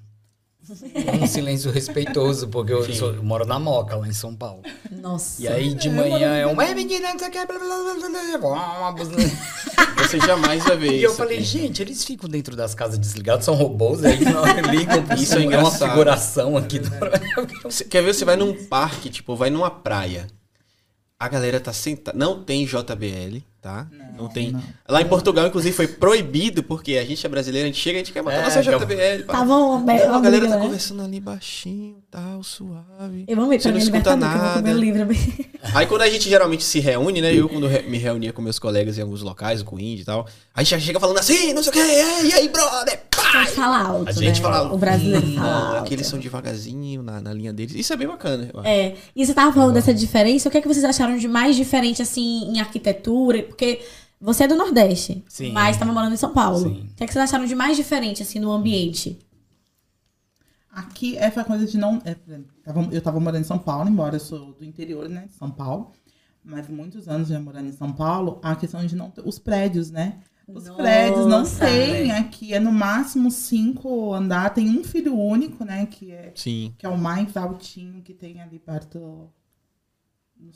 Um 1.23 1.27
silêncio 1.27 1.71
respeitoso, 1.73 2.49
porque 2.49 2.73
eu, 2.73 2.85
sou- 2.95 3.15
eu 3.15 3.23
moro 3.23 3.45
na 3.45 3.59
Moca, 3.59 3.97
lá 3.97 4.07
em 4.07 4.13
São 4.13 4.35
Paulo. 4.35 4.63
Nossa. 4.91 5.43
E 5.43 5.49
aí 5.49 5.75
de 5.75 5.91
manhã 5.91 6.35
é 6.37 6.47
uma 6.47 6.65
uma. 6.65 6.73
Você 9.99 10.21
jamais 10.21 10.65
vai 10.65 10.77
ver 10.77 10.93
E 10.93 10.97
isso. 10.97 11.05
eu 11.07 11.15
falei, 11.15 11.39
aqui. 11.39 11.47
gente, 11.47 11.83
eles 11.83 12.05
ficam 12.05 12.29
dentro 12.29 12.57
das 12.57 12.75
casas 12.75 12.99
desligados, 12.99 13.45
são 13.45 13.55
robôs, 13.55 14.05
aí 14.05 14.21
não 14.25 14.45
ligam 14.71 15.05
Isso 15.17 15.25
é 15.35 15.37
som, 15.37 15.37
uma 15.39 15.45
engraçado. 15.45 15.91
figuração 15.91 16.57
aqui 16.57 16.79
do 16.79 16.91
Você 17.65 17.85
quer 17.85 18.03
ver? 18.03 18.15
Você 18.15 18.25
vai 18.25 18.37
num 18.37 18.65
parque, 18.67 19.11
tipo, 19.11 19.35
vai 19.37 19.51
numa 19.51 19.71
praia. 19.71 20.27
A 21.19 21.29
galera 21.29 21.61
tá 21.61 21.73
sentada. 21.73 22.17
Não 22.19 22.43
tem 22.43 22.65
JBL, 22.67 23.43
tá? 23.63 23.87
Não, 24.19 24.29
tem. 24.29 24.55
Lá 24.89 25.01
em 25.01 25.07
Portugal, 25.07 25.47
inclusive, 25.47 25.75
foi 25.75 25.87
proibido, 25.87 26.65
porque 26.65 26.97
a 26.97 27.05
gente 27.05 27.25
é 27.25 27.29
brasileiro, 27.29 27.65
a 27.65 27.71
gente 27.71 27.81
chega, 27.81 27.99
a 27.99 28.01
gente 28.01 28.13
quer 28.13 28.21
botar 28.21 28.37
É, 28.39 28.43
nossa 28.43 28.61
JBL. 28.61 29.25
Tá 29.25 29.45
bom, 29.45 29.79
Não, 29.79 30.15
a 30.15 30.21
galera 30.21 30.49
tá 30.49 30.57
né? 30.57 30.63
conversando 30.63 31.03
ali 31.03 31.21
baixinho, 31.21 32.03
tal, 32.11 32.43
suave. 32.43 33.25
Eu 33.29 33.37
vou 33.37 33.49
ver 33.49 33.61
Você 33.61 33.69
pra 33.69 33.71
não 33.71 33.79
mim 33.79 33.85
escuta 33.85 34.17
nada. 34.17 34.73
livro. 34.73 35.09
Aí 35.75 35.87
quando 35.87 36.03
a 36.03 36.11
gente 36.11 36.29
geralmente 36.29 36.65
se 36.65 36.81
reúne, 36.81 37.23
né? 37.23 37.33
Eu 37.33 37.49
quando 37.49 37.69
me 37.89 37.99
reunia 37.99 38.33
com 38.33 38.43
meus 38.43 38.59
colegas 38.59 38.99
em 38.99 39.03
alguns 39.03 39.23
locais, 39.23 39.63
com 39.63 39.77
o 39.77 39.81
Indy 39.81 40.03
e 40.03 40.05
tal, 40.05 40.27
a 40.53 40.63
gente 40.65 40.71
já 40.73 40.81
chega 40.81 40.99
falando 40.99 41.19
assim, 41.19 41.55
não 41.55 41.63
sei 41.63 41.71
o 41.71 41.73
que, 41.73 41.79
e 42.27 42.33
aí, 42.35 42.49
brother! 42.49 43.12
Gente 43.45 43.51
fala 43.55 43.79
alto, 43.83 44.09
A 44.09 44.13
gente 44.13 44.37
né? 44.37 44.43
fala 44.43 44.59
alto. 44.59 44.75
O 44.75 44.79
brasileiro 44.79 45.27
fala 45.35 45.41
Não, 45.51 45.67
alto. 45.69 45.77
aqui 45.85 45.95
eles 45.95 46.07
são 46.07 46.19
devagarzinho 46.19 47.03
na, 47.03 47.21
na 47.21 47.33
linha 47.33 47.53
deles. 47.53 47.75
Isso 47.75 47.93
é 47.93 47.97
bem 47.97 48.07
bacana, 48.09 48.49
eu 48.53 48.61
acho. 48.61 48.69
É, 48.69 48.97
e 49.15 49.25
você 49.27 49.33
tava 49.35 49.53
falando 49.53 49.75
dessa 49.75 49.93
diferença, 49.95 50.49
o 50.49 50.53
que 50.53 50.59
é 50.59 50.61
que 50.61 50.69
vocês 50.69 50.85
acharam 50.85 51.17
de 51.17 51.27
mais 51.29 51.57
diferente, 51.57 52.03
assim, 52.03 52.45
em 52.51 52.61
arquitetura? 52.61 53.43
Porque 53.43 53.81
você 54.21 54.45
é 54.45 54.49
do 54.49 54.55
Nordeste, 54.57 55.25
Sim. 55.29 55.53
mas 55.53 55.77
tava 55.77 55.93
morando 55.93 56.15
em 56.15 56.17
São 56.17 56.33
Paulo. 56.33 56.59
Sim. 56.61 56.89
O 56.93 56.95
que 56.95 57.05
é 57.05 57.07
que 57.07 57.13
vocês 57.13 57.25
acharam 57.25 57.45
de 57.47 57.55
mais 57.55 57.77
diferente, 57.77 58.23
assim, 58.23 58.39
no 58.39 58.51
ambiente? 58.53 59.19
Aqui, 60.71 61.17
essa 61.19 61.45
coisa 61.45 61.67
de 61.67 61.77
não. 61.77 62.01
é, 62.05 62.17
eu 62.91 63.03
tava 63.03 63.21
morando 63.21 63.43
em 63.43 63.45
São 63.45 63.59
Paulo, 63.59 63.89
embora 63.91 64.17
eu 64.17 64.21
sou 64.21 64.53
do 64.55 64.65
interior, 64.65 65.09
né? 65.09 65.27
De 65.29 65.35
São 65.35 65.51
Paulo. 65.51 65.93
Mas 66.45 66.67
muitos 66.69 67.09
anos 67.09 67.29
já 67.29 67.39
morando 67.39 67.69
em 67.69 67.73
São 67.73 67.93
Paulo, 67.93 68.41
a 68.43 68.57
questão 68.57 68.85
de 68.85 68.97
não 68.97 69.11
ter. 69.11 69.21
Os 69.25 69.39
prédios, 69.39 69.91
né? 69.91 70.19
Os 70.55 70.67
Nossa, 70.67 70.83
prédios 70.83 71.27
não 71.27 71.43
é. 71.43 71.45
tem 71.71 72.13
aqui. 72.13 72.53
É 72.55 72.61
no 72.61 72.73
máximo 72.73 73.31
cinco 73.31 74.13
andar. 74.13 74.53
Tem 74.53 74.69
um 74.69 74.85
filho 74.85 75.19
único, 75.19 75.65
né? 75.65 75.87
Que 75.87 76.13
é, 76.13 76.33
Sim. 76.35 76.75
que 76.77 76.85
é 76.85 76.89
o 76.89 76.99
mais 76.99 77.37
altinho 77.37 78.03
que 78.03 78.13
tem 78.13 78.41
ali 78.41 78.59
perto. 78.59 79.31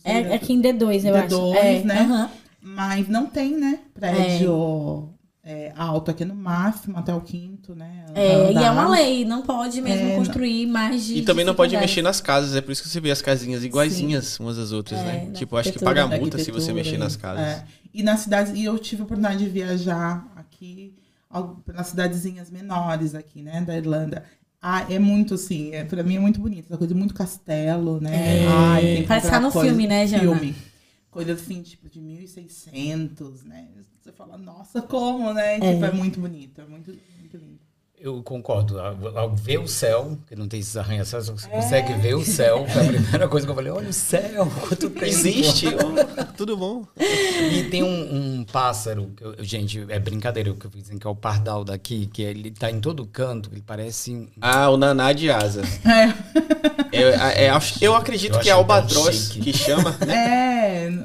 É, 0.04 0.20
é 0.20 0.34
aqui 0.34 0.52
em 0.52 0.60
D2, 0.60 1.04
eu 1.04 1.14
acho. 1.16 1.28
D2, 1.28 1.56
É, 1.56 1.82
né? 1.84 2.00
aham. 2.00 2.30
Mas 2.60 3.08
não 3.08 3.26
tem, 3.26 3.56
né? 3.56 3.80
Prédio 3.94 5.14
é, 5.48 5.72
alto 5.76 6.10
aqui 6.10 6.24
no 6.24 6.34
máximo, 6.34 6.98
até 6.98 7.14
o 7.14 7.20
quinto, 7.20 7.72
né? 7.74 8.04
É, 8.14 8.50
e 8.52 8.56
é 8.56 8.68
uma 8.70 8.82
andar. 8.82 8.88
lei, 8.90 9.24
não 9.24 9.42
pode 9.42 9.80
mesmo 9.80 10.08
É, 10.08 10.16
construir 10.16 10.66
mais 10.66 11.04
de. 11.04 11.18
E 11.18 11.22
também 11.22 11.44
de 11.44 11.46
não 11.46 11.54
pode 11.54 11.76
mexer 11.76 12.02
nas 12.02 12.20
casas, 12.20 12.56
é 12.56 12.60
por 12.60 12.72
isso 12.72 12.82
que 12.82 12.88
você 12.88 12.98
vê 13.00 13.12
as 13.12 13.22
casinhas 13.22 13.62
iguaizinhas 13.62 14.40
umas 14.40 14.58
às 14.58 14.72
outras, 14.72 14.98
É, 14.98 15.04
né? 15.04 15.30
Tipo, 15.32 15.56
acho 15.56 15.72
que 15.72 15.78
paga 15.78 16.06
multa 16.08 16.36
se 16.38 16.50
você 16.50 16.72
mexer 16.72 16.98
nas 16.98 17.14
casas. 17.14 17.44
É. 17.46 17.64
E 17.94 18.02
nas 18.02 18.20
cidades, 18.20 18.52
e 18.56 18.64
eu 18.64 18.76
tive 18.78 19.02
a 19.02 19.04
oportunidade 19.04 19.38
de 19.44 19.48
viajar 19.48 20.26
aqui, 20.36 20.92
nas 21.72 21.86
cidadezinhas 21.86 22.50
menores 22.50 23.14
aqui, 23.14 23.40
né, 23.42 23.60
da 23.60 23.76
Irlanda. 23.76 24.24
Ah, 24.60 24.84
é 24.90 24.98
muito 24.98 25.34
assim, 25.34 25.72
é, 25.72 25.84
pra 25.84 26.02
mim 26.02 26.16
é 26.16 26.18
muito 26.18 26.40
bonito, 26.40 26.66
essa 26.66 26.76
coisa 26.76 26.92
de 26.92 26.98
muito 26.98 27.14
castelo, 27.14 28.00
né? 28.00 28.42
É. 28.42 28.46
Ai, 28.48 29.04
Parece 29.06 29.26
que 29.26 29.32
tá 29.32 29.38
no 29.38 29.52
coisa- 29.52 29.68
filme, 29.68 29.86
né, 29.86 30.06
Jana? 30.08 30.22
Filme. 30.24 30.54
Coisa 31.10 31.34
assim, 31.34 31.62
tipo, 31.62 31.88
de 31.88 32.00
1600, 32.00 33.44
né? 33.44 33.66
Você 34.06 34.12
fala, 34.12 34.38
nossa, 34.38 34.80
como, 34.82 35.34
né? 35.34 35.56
É. 35.56 35.72
Tipo, 35.72 35.84
é 35.84 35.90
muito 35.90 36.20
bonito, 36.20 36.60
é 36.60 36.64
muito, 36.64 36.96
muito 37.18 37.36
lindo. 37.36 37.58
Eu 37.98 38.22
concordo. 38.22 38.78
Ao, 38.78 39.18
ao 39.18 39.34
ver 39.34 39.58
o 39.58 39.66
céu, 39.66 40.16
que 40.28 40.36
não 40.36 40.46
tem 40.46 40.60
esses 40.60 40.76
arranha-céus, 40.76 41.28
você 41.28 41.48
consegue 41.48 41.92
ver 41.94 42.14
o 42.14 42.24
céu. 42.24 42.64
Foi 42.68 42.82
a 42.82 42.86
primeira 42.92 43.26
coisa 43.26 43.44
que 43.44 43.50
eu 43.50 43.54
falei, 43.56 43.72
olha 43.72 43.88
o 43.88 43.92
céu, 43.92 44.46
quanto 44.60 44.90
tempo. 44.90 45.04
Existe! 45.06 45.66
tudo 46.36 46.56
bom. 46.56 46.86
E 47.00 47.64
tem 47.64 47.82
um, 47.82 48.38
um 48.38 48.44
pássaro, 48.44 49.10
que 49.16 49.24
eu- 49.24 49.34
gente, 49.42 49.84
é 49.88 49.98
brincadeira 49.98 50.52
o 50.52 50.54
que 50.54 50.66
eu 50.66 50.70
fiz, 50.70 50.88
que 50.88 51.04
é 51.06 51.10
o 51.10 51.16
pardal 51.16 51.64
daqui, 51.64 52.06
que 52.06 52.22
ele 52.22 52.52
tá 52.52 52.70
em 52.70 52.78
todo 52.78 53.04
canto, 53.06 53.50
ele 53.52 53.62
parece 53.66 54.14
um... 54.14 54.28
Ah, 54.40 54.70
o 54.70 54.76
naná 54.76 55.12
de 55.12 55.28
asa. 55.32 55.62
É. 56.92 56.96
É, 56.96 57.46
é, 57.46 57.50
eu 57.80 57.94
acredito 57.94 58.34
Eu 58.36 58.40
que 58.40 58.48
é 58.48 58.52
albatroz 58.52 59.28
que 59.28 59.52
chama. 59.52 59.94
É. 60.10 60.55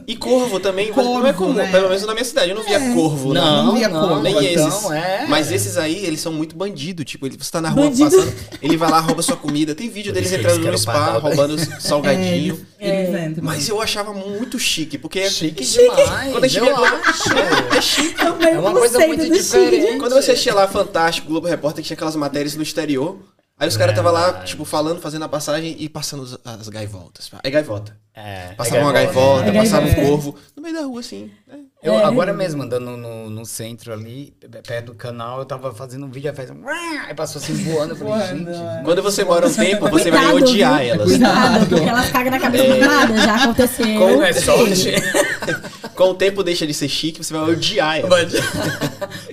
E 0.07 0.15
corvo 0.15 0.59
também, 0.59 0.91
mas 0.95 1.05
não 1.05 1.19
é 1.19 1.33
Corvo, 1.33 1.37
comum. 1.45 1.53
né? 1.53 1.71
Pelo 1.71 1.87
menos 1.89 2.05
na 2.05 2.13
minha 2.13 2.25
cidade. 2.25 2.49
Eu 2.49 2.55
não 2.55 2.63
via 2.63 2.79
corvo, 2.93 3.33
não 3.33 3.65
não. 3.67 3.75
via 3.75 3.89
corvo. 3.89 4.21
Nem 4.21 4.33
então, 4.51 4.67
esses. 4.67 4.91
é. 4.91 5.25
Mas 5.27 5.51
esses 5.51 5.77
aí, 5.77 6.05
eles 6.05 6.19
são 6.21 6.31
muito 6.33 6.55
bandido. 6.55 7.03
Tipo, 7.03 7.25
ele, 7.27 7.37
você 7.37 7.51
tá 7.51 7.61
na 7.61 7.69
rua 7.69 7.83
Bandido. 7.85 8.09
passando, 8.09 8.33
ele 8.61 8.77
vai 8.77 8.89
lá, 8.89 8.99
rouba 8.99 9.21
sua 9.21 9.35
comida. 9.37 9.73
Tem 9.75 9.89
vídeo 9.89 10.11
deles 10.13 10.31
entrando 10.31 10.65
no 10.71 10.77
spa, 10.77 11.17
roubando 11.17 11.57
salgadinho. 11.81 12.65
Eles, 12.79 13.09
eles 13.09 13.29
entram. 13.29 13.43
Mas 13.43 13.67
eu 13.69 13.81
achava 13.81 14.13
muito 14.13 14.57
chique, 14.59 14.97
porque 14.97 15.29
Chique 15.29 15.63
demais, 15.63 16.31
Quando 16.31 16.43
a 16.43 16.47
gente 16.47 16.57
eu 16.59 16.65
via- 16.75 17.01
acho. 17.05 17.29
é 17.77 17.81
chique. 17.81 18.21
É 18.21 18.59
uma 18.59 18.71
coisa 18.73 18.99
muito 19.07 19.29
diferente. 19.29 19.97
Quando 19.97 20.13
você 20.13 20.31
assistia 20.31 20.53
lá 20.53 20.67
Fantástico, 20.67 21.27
Globo 21.27 21.47
Repórter, 21.47 21.81
que 21.83 21.87
tinha 21.87 21.95
aquelas 21.95 22.15
matérias 22.15 22.55
no 22.55 22.63
exterior. 22.63 23.17
Aí 23.61 23.67
os 23.67 23.77
caras 23.77 23.91
estavam 23.93 24.11
lá, 24.11 24.23
Verdade. 24.25 24.47
tipo, 24.47 24.65
falando, 24.65 24.99
fazendo 24.99 25.23
a 25.23 25.29
passagem 25.29 25.75
e 25.77 25.87
passando 25.87 26.23
as, 26.23 26.59
as 26.59 26.67
gaivotas. 26.67 27.29
É 27.43 27.49
gaivota. 27.51 27.95
É, 28.13 28.53
Passava 28.57 28.81
uma 28.81 28.91
gaivota, 28.91 29.45
É 29.47 29.51
passava 29.53 29.83
um 29.85 29.85
gaivota. 29.85 30.07
corvo. 30.09 30.35
No 30.57 30.63
meio 30.63 30.73
da 30.75 30.81
rua, 30.81 30.99
assim. 30.99 31.29
né? 31.47 31.59
Eu, 31.83 31.93
É. 31.93 32.03
Agora 32.03 32.33
mesmo, 32.33 32.63
andando 32.63 32.97
no, 32.97 33.29
no 33.29 33.45
centro 33.45 33.93
ali, 33.93 34.33
perto 34.67 34.87
do 34.87 34.95
canal, 34.95 35.37
eu 35.39 35.45
tava 35.45 35.71
fazendo 35.73 36.07
um 36.07 36.09
vídeo, 36.09 36.29
aí 36.31 36.35
faz 36.35 36.49
um... 36.49 36.67
Aí 37.07 37.13
passou 37.13 37.39
assim 37.39 37.53
voando, 37.53 37.93
eu 37.93 37.95
falei, 37.95 38.27
gente... 38.35 38.49
é. 38.49 38.81
Quando 38.83 39.03
você 39.03 39.23
mora 39.23 39.47
um 39.47 39.53
tempo, 39.53 39.87
você 39.89 40.09
vai 40.09 40.31
Cuidado, 40.31 40.35
odiar 40.49 40.79
viu? 40.79 40.93
elas. 40.93 41.07
Cuidado, 41.09 41.67
porque 41.69 41.89
elas 41.89 42.09
cagam 42.09 42.31
na 42.31 42.39
cabeça 42.39 42.63
do 42.67 42.79
nada. 42.79 43.17
Já 43.17 43.35
aconteceu. 43.43 43.99
Como 43.99 44.23
é 44.23 44.33
sorte? 44.33 44.91
Com 45.95 46.03
o 46.11 46.13
tempo 46.15 46.43
deixa 46.43 46.65
de 46.65 46.73
ser 46.73 46.87
chique, 46.89 47.23
você 47.23 47.33
vai 47.33 47.49
odiar 47.51 47.99
elas. 47.99 48.33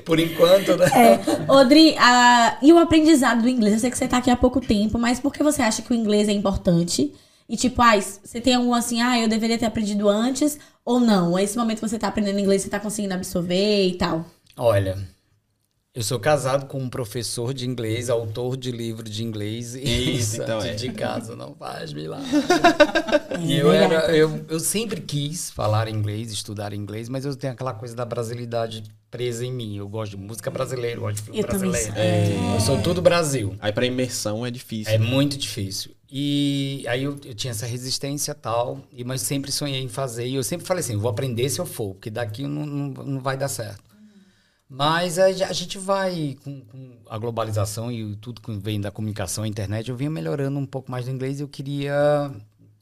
Por 0.04 0.18
enquanto, 0.18 0.76
né? 0.76 0.86
É. 0.94 1.52
Odri, 1.52 1.96
a- 1.98 2.58
e 2.62 2.72
o 2.72 2.78
aprendizado 2.78 3.42
do 3.42 3.48
inglês? 3.48 3.74
Eu 3.74 3.80
sei 3.80 3.90
que 3.90 3.98
você 3.98 4.08
tá 4.08 4.18
aqui 4.18 4.30
há 4.30 4.36
pouco 4.36 4.60
tempo, 4.60 4.98
mas 4.98 5.20
por 5.20 5.32
que 5.32 5.42
você 5.42 5.62
acha 5.62 5.82
que 5.82 5.92
o 5.92 5.94
inglês 5.94 6.28
é 6.28 6.32
importante? 6.32 7.12
E 7.48 7.56
tipo, 7.56 7.80
ah, 7.80 7.98
você 7.98 8.40
tem 8.40 8.54
algum 8.54 8.74
assim, 8.74 9.00
ah, 9.00 9.18
eu 9.18 9.28
deveria 9.28 9.56
ter 9.58 9.66
aprendido 9.66 10.08
antes 10.08 10.58
ou 10.84 11.00
não? 11.00 11.38
Esse 11.38 11.56
momento 11.56 11.80
que 11.80 11.88
você 11.88 11.98
tá 11.98 12.08
aprendendo 12.08 12.38
inglês, 12.38 12.62
você 12.62 12.68
tá 12.68 12.78
conseguindo 12.78 13.14
absorver 13.14 13.86
e 13.88 13.94
tal. 13.94 14.24
Olha, 14.56 14.98
eu 15.94 16.02
sou 16.02 16.20
casado 16.20 16.66
com 16.66 16.78
um 16.78 16.88
professor 16.88 17.52
de 17.52 17.66
inglês, 17.66 18.08
autor 18.08 18.56
de 18.56 18.70
livro 18.70 19.02
de 19.02 19.24
inglês. 19.24 19.74
E 19.74 20.16
Isso, 20.16 20.42
então 20.42 20.60
de, 20.60 20.68
é. 20.68 20.74
de 20.74 20.92
casa, 20.92 21.34
não 21.34 21.54
faz 21.54 21.92
milagre. 21.92 22.26
É 23.30 23.40
E 23.40 23.58
eu, 23.58 23.72
era, 23.72 24.14
eu, 24.14 24.44
eu 24.48 24.60
sempre 24.60 25.00
quis 25.00 25.50
falar 25.50 25.88
inglês, 25.88 26.30
estudar 26.30 26.72
inglês, 26.72 27.08
mas 27.08 27.24
eu 27.24 27.34
tenho 27.34 27.52
aquela 27.52 27.72
coisa 27.72 27.94
da 27.94 28.04
brasilidade 28.04 28.84
presa 29.10 29.44
em 29.44 29.52
mim. 29.52 29.76
Eu 29.76 29.88
gosto 29.88 30.12
de 30.12 30.16
música 30.18 30.50
brasileira, 30.50 30.96
eu 30.96 31.00
gosto 31.00 31.16
de 31.16 31.22
filme 31.22 31.40
Eu 31.40 31.46
brasileiro. 31.46 31.92
sou. 31.92 32.54
Eu 32.54 32.60
sou 32.60 32.82
tudo 32.82 33.00
Brasil. 33.00 33.56
Aí 33.58 33.72
pra 33.72 33.86
imersão 33.86 34.44
é 34.44 34.50
difícil. 34.50 34.92
É 34.92 34.98
muito 34.98 35.36
difícil. 35.38 35.92
E 36.10 36.84
aí 36.88 37.04
eu, 37.04 37.18
eu 37.24 37.34
tinha 37.34 37.50
essa 37.50 37.66
resistência 37.66 38.34
tal, 38.34 38.80
e, 38.92 39.04
mas 39.04 39.20
sempre 39.22 39.50
sonhei 39.52 39.80
em 39.82 39.88
fazer. 39.88 40.26
E 40.26 40.34
eu 40.34 40.42
sempre 40.42 40.66
falei 40.66 40.80
assim, 40.80 40.96
vou 40.96 41.10
aprender 41.10 41.48
se 41.48 41.60
eu 41.60 41.66
for, 41.66 41.94
porque 41.94 42.10
daqui 42.10 42.46
não, 42.46 42.64
não, 42.64 43.04
não 43.04 43.20
vai 43.20 43.36
dar 43.36 43.48
certo. 43.48 43.87
Mas 44.68 45.18
a, 45.18 45.26
a 45.26 45.52
gente 45.52 45.78
vai, 45.78 46.36
com, 46.44 46.60
com 46.60 46.96
a 47.08 47.16
globalização 47.16 47.90
e 47.90 48.14
tudo 48.16 48.40
que 48.42 48.52
vem 48.58 48.80
da 48.80 48.90
comunicação, 48.90 49.44
a 49.44 49.48
internet, 49.48 49.88
eu 49.88 49.96
vinha 49.96 50.10
melhorando 50.10 50.58
um 50.58 50.66
pouco 50.66 50.90
mais 50.90 51.06
do 51.06 51.10
inglês 51.10 51.40
e 51.40 51.42
eu 51.42 51.48
queria 51.48 52.30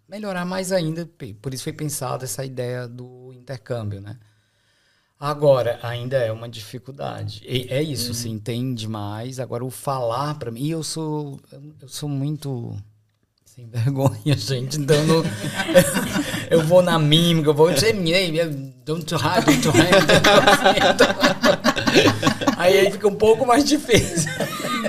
melhorar 0.09 0.44
mais 0.44 0.72
ainda. 0.72 1.09
Por 1.40 1.55
isso 1.55 1.62
foi 1.62 1.72
pensada 1.72 2.25
essa 2.25 2.44
ideia 2.44 2.88
do 2.88 3.33
intercâmbio, 3.35 4.01
né? 4.01 4.16
Agora, 5.18 5.79
ainda 5.83 6.18
é 6.18 6.31
uma 6.31 6.49
dificuldade. 6.49 7.40
E 7.46 7.68
é 7.70 7.83
isso, 7.83 8.12
se 8.12 8.29
entende 8.29 8.87
mais. 8.88 9.38
Agora, 9.40 9.64
o 9.64 9.70
falar 9.70 10.35
para 10.38 10.51
mim. 10.51 10.62
E 10.64 10.70
eu 10.72 10.83
sou, 10.83 11.40
eu 11.81 11.88
sou 11.88 12.09
muito 12.09 12.77
sem 13.46 13.64
vergonha, 13.70 14.37
gente. 14.37 14.79
Então, 14.79 14.94
eu 14.96 15.07
não- 15.07 15.22
eu 16.51 16.62
vou 16.66 16.83
na 16.83 16.99
mímica, 16.99 17.49
eu 17.49 17.55
vou. 17.55 17.68
Don't 17.70 19.14
hide, 19.14 19.57
don't 19.62 19.79
hide. 19.79 20.07
Aí 22.57 22.79
aí 22.79 22.91
fica 22.91 23.07
um 23.07 23.15
pouco 23.15 23.47
mais 23.47 23.65
difícil. 23.65 24.31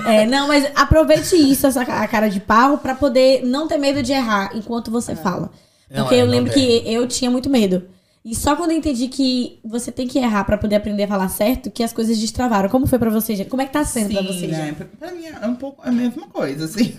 É, 0.06 0.26
não, 0.26 0.48
mas 0.48 0.70
aproveite 0.74 1.36
isso, 1.36 1.66
essa 1.66 1.82
a 1.82 2.08
cara 2.08 2.28
de 2.28 2.40
pau, 2.40 2.78
pra 2.78 2.94
poder 2.94 3.44
não 3.44 3.68
ter 3.68 3.76
medo 3.76 4.02
de 4.02 4.12
errar 4.12 4.50
enquanto 4.54 4.90
você 4.90 5.14
fala. 5.14 5.50
Não, 5.90 6.02
Porque 6.02 6.14
é, 6.14 6.22
eu 6.22 6.26
lembro 6.26 6.52
tem. 6.52 6.82
que 6.82 6.90
eu 6.90 7.06
tinha 7.06 7.30
muito 7.30 7.50
medo. 7.50 7.88
E 8.24 8.34
só 8.34 8.56
quando 8.56 8.72
eu 8.72 8.76
entendi 8.76 9.08
que 9.08 9.58
você 9.64 9.90
tem 9.90 10.06
que 10.06 10.18
errar 10.18 10.44
pra 10.44 10.58
poder 10.58 10.76
aprender 10.76 11.04
a 11.04 11.08
falar 11.08 11.28
certo, 11.28 11.70
que 11.70 11.82
as 11.82 11.92
coisas 11.92 12.18
destravaram. 12.18 12.68
Como 12.68 12.86
foi 12.86 12.98
pra 12.98 13.10
você, 13.10 13.34
gente? 13.34 13.48
Como 13.48 13.62
é 13.62 13.66
que 13.66 13.72
tá 13.72 13.84
sendo 13.84 14.12
pra 14.12 14.22
você, 14.22 14.46
né? 14.46 14.72
Pra, 14.72 14.86
pra 14.86 15.12
mim 15.12 15.26
é 15.26 15.46
um 15.46 15.54
pouco 15.54 15.82
a 15.82 15.90
mesma 15.90 16.26
coisa, 16.28 16.64
assim. 16.66 16.94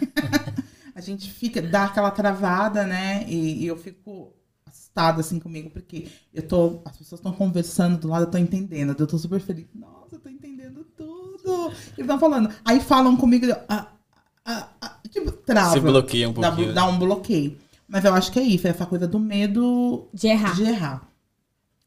a 0.95 1.01
gente 1.01 1.31
fica, 1.31 1.61
dá 1.61 1.85
aquela 1.85 2.09
travada, 2.11 2.83
né? 2.83 3.25
E, 3.27 3.63
e 3.63 3.67
eu 3.67 3.77
fico 3.77 4.33
assustada, 4.65 5.21
assim, 5.21 5.39
comigo, 5.39 5.69
porque 5.69 6.07
eu 6.33 6.47
tô. 6.47 6.81
As 6.85 6.97
pessoas 6.97 7.19
estão 7.19 7.31
conversando 7.31 7.97
do 7.99 8.07
lado, 8.07 8.23
eu 8.25 8.31
tô 8.31 8.37
entendendo. 8.37 8.95
Eu 8.97 9.07
tô 9.07 9.17
super 9.17 9.39
feliz. 9.39 9.67
Nossa, 9.75 9.98
eu 10.15 10.19
tô 10.19 10.29
entendendo 10.29 10.83
tudo. 10.95 11.67
Eles 11.67 11.99
estão 11.99 12.19
falando. 12.19 12.49
Aí 12.65 12.79
falam 12.79 13.15
comigo. 13.17 13.45
Ah, 13.67 13.87
ah, 14.45 14.67
ah, 14.81 14.97
tipo, 15.09 15.31
trava. 15.31 15.71
Você 15.71 15.79
bloqueia 15.79 16.29
um 16.29 16.33
Dá, 16.33 16.49
pouquinho. 16.51 16.73
dá 16.73 16.85
um 16.87 16.97
bloqueio. 16.99 17.57
Mas 17.87 18.05
eu 18.05 18.13
acho 18.13 18.31
que 18.31 18.39
é 18.39 18.43
isso, 18.43 18.67
é 18.67 18.69
essa 18.69 18.85
coisa 18.85 19.07
do 19.07 19.19
medo 19.19 20.07
De 20.13 20.27
errar. 20.27 20.55
de 20.55 20.63
errar. 20.63 21.07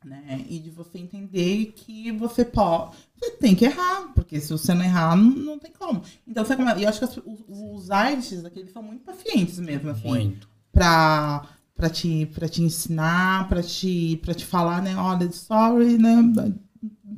Né? 0.05 0.45
E 0.49 0.59
de 0.59 0.69
você 0.71 0.99
entender 0.99 1.73
que 1.77 2.11
você 2.11 2.45
pode. 2.45 2.97
Você 3.17 3.31
tem 3.33 3.55
que 3.55 3.65
errar, 3.65 4.13
porque 4.17 4.41
se 4.41 4.51
você 4.53 4.75
não 4.75 4.85
errar, 4.85 5.15
não, 5.17 5.31
não 5.31 5.59
tem 5.61 5.71
como. 5.71 6.03
Então, 6.27 6.45
você 6.45 6.57
come... 6.57 6.71
eu 6.83 6.89
acho 6.89 6.99
que 6.99 7.05
as- 7.05 7.17
os, 7.19 7.39
os 7.49 7.89
IELTS 7.89 8.45
aqui, 8.45 8.59
eles 8.61 8.73
são 8.73 8.83
muito 8.83 9.05
pacientes 9.05 9.61
mesmo, 9.61 9.91
assim. 9.91 10.09
Muito. 10.09 10.49
Pra, 10.73 11.47
pra, 11.77 11.89
te, 11.89 12.27
pra 12.35 12.49
te 12.49 12.63
ensinar, 12.65 13.49
pra 13.49 13.63
te, 13.63 14.19
pra 14.25 14.35
te 14.35 14.45
falar, 14.45 14.83
né? 14.83 14.97
Olha, 14.97 15.31
sorry, 15.31 15.97
né? 15.99 16.17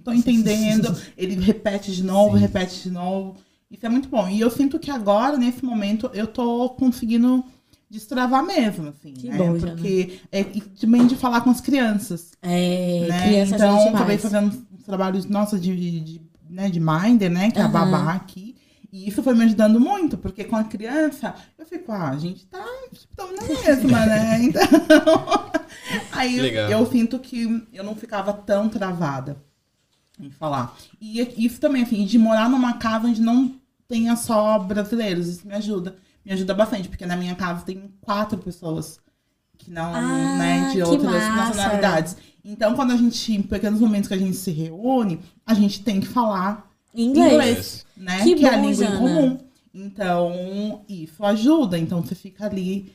Tô 0.05 0.13
entendendo. 0.13 0.95
Ele 1.17 1.35
repete 1.41 1.91
de 1.91 2.05
novo, 2.05 2.37
repete 2.37 2.83
de 2.83 2.91
novo. 2.91 3.37
Isso 3.71 3.85
é 3.85 3.89
muito 3.89 4.09
bom. 4.09 4.29
E 4.29 4.39
eu 4.39 4.51
sinto 4.51 4.79
que 4.79 4.91
agora, 4.91 5.39
nesse 5.39 5.65
momento, 5.65 6.11
eu 6.13 6.27
tô 6.27 6.69
conseguindo 6.71 7.43
destravar 7.91 8.45
mesmo, 8.45 8.89
assim. 8.89 9.15
Que 9.15 9.29
né? 9.31 9.37
Porque 9.59 10.21
é 10.31 10.41
e 10.41 10.61
também 10.61 11.07
de 11.07 11.17
falar 11.17 11.41
com 11.41 11.51
as 11.51 11.61
crianças. 11.61 12.33
É, 12.43 13.07
né? 13.09 13.27
criança 13.27 13.55
então, 13.55 13.77
ajuda 13.77 13.97
acabei 13.97 14.19
fazendo 14.19 14.49
uns 14.49 14.85
trabalhos, 14.85 15.25
nossa, 15.25 15.59
de, 15.59 16.01
de, 16.01 16.21
né, 16.49 16.69
de 16.69 16.79
Minder, 16.79 17.31
né? 17.31 17.51
Que 17.51 17.59
é 17.59 17.63
a 17.63 17.69
babá 17.69 18.13
aqui. 18.13 18.55
E 18.93 19.09
isso 19.09 19.25
foi 19.25 19.35
me 19.35 19.45
ajudando 19.45 19.81
muito, 19.81 20.17
porque 20.17 20.45
com 20.45 20.55
a 20.55 20.63
criança, 20.63 21.35
eu 21.59 21.67
fico, 21.67 21.91
ah, 21.91 22.11
a 22.11 22.19
gente 22.19 22.47
tá 22.47 22.65
tamo 23.17 23.33
na 23.35 23.43
mesma, 23.67 24.07
né? 24.07 24.43
Então, 24.43 24.63
aí 26.13 26.41
Legal. 26.41 26.71
eu 26.71 26.87
sinto 26.87 27.19
que 27.19 27.67
eu 27.73 27.83
não 27.83 27.97
ficava 27.97 28.33
tão 28.33 28.69
travada 28.69 29.37
em 30.21 30.31
falar. 30.31 30.77
E 31.01 31.21
isso 31.45 31.61
também, 31.61 31.83
assim, 31.83 32.05
de 32.05 32.19
morar 32.19 32.49
numa 32.49 32.75
casa 32.75 33.09
onde 33.09 33.21
não 33.21 33.55
tenha 33.89 34.17
só 34.17 34.59
brasileiros, 34.59 35.27
isso 35.29 35.47
me 35.47 35.55
ajuda. 35.55 35.97
Me 36.25 36.33
ajuda 36.33 36.55
bastante, 36.55 36.89
porque 36.89 37.05
na 37.05 37.17
minha 37.17 37.35
casa 37.35 37.65
tem 37.65 37.91
quatro 38.01 38.39
pessoas 38.39 38.99
que 39.59 39.71
não, 39.71 39.95
Ah, 39.95 40.01
né, 40.39 40.71
de 40.73 40.83
outras 40.83 41.11
massa. 41.13 41.35
nacionalidades. 41.55 42.17
Então, 42.45 42.75
quando 42.75 42.93
a 42.93 42.97
gente, 42.97 43.33
em 43.33 43.43
pequenos 43.43 43.81
momentos 43.81 44.09
que 44.09 44.15
a 44.15 44.19
gente 44.19 44.37
se 44.37 44.51
reúne, 44.51 45.21
a 45.47 45.55
gente 45.55 45.83
tem 45.83 46.01
que 46.01 46.07
falar 46.07 46.71
Inglês. 46.95 47.33
inglês, 47.33 47.87
né? 47.97 48.23
Que 48.23 48.35
Que, 48.37 48.47
é 48.47 48.49
a 48.55 48.57
bom, 48.59 48.69
língua 48.71 48.85
Jana. 48.85 48.95
em 48.95 48.99
comum. 48.99 49.39
Então, 49.75 50.83
isso 50.89 51.25
ajuda. 51.25 51.79
Então, 51.79 52.03
você 52.03 52.15
fica 52.15 52.47
ali. 52.47 52.93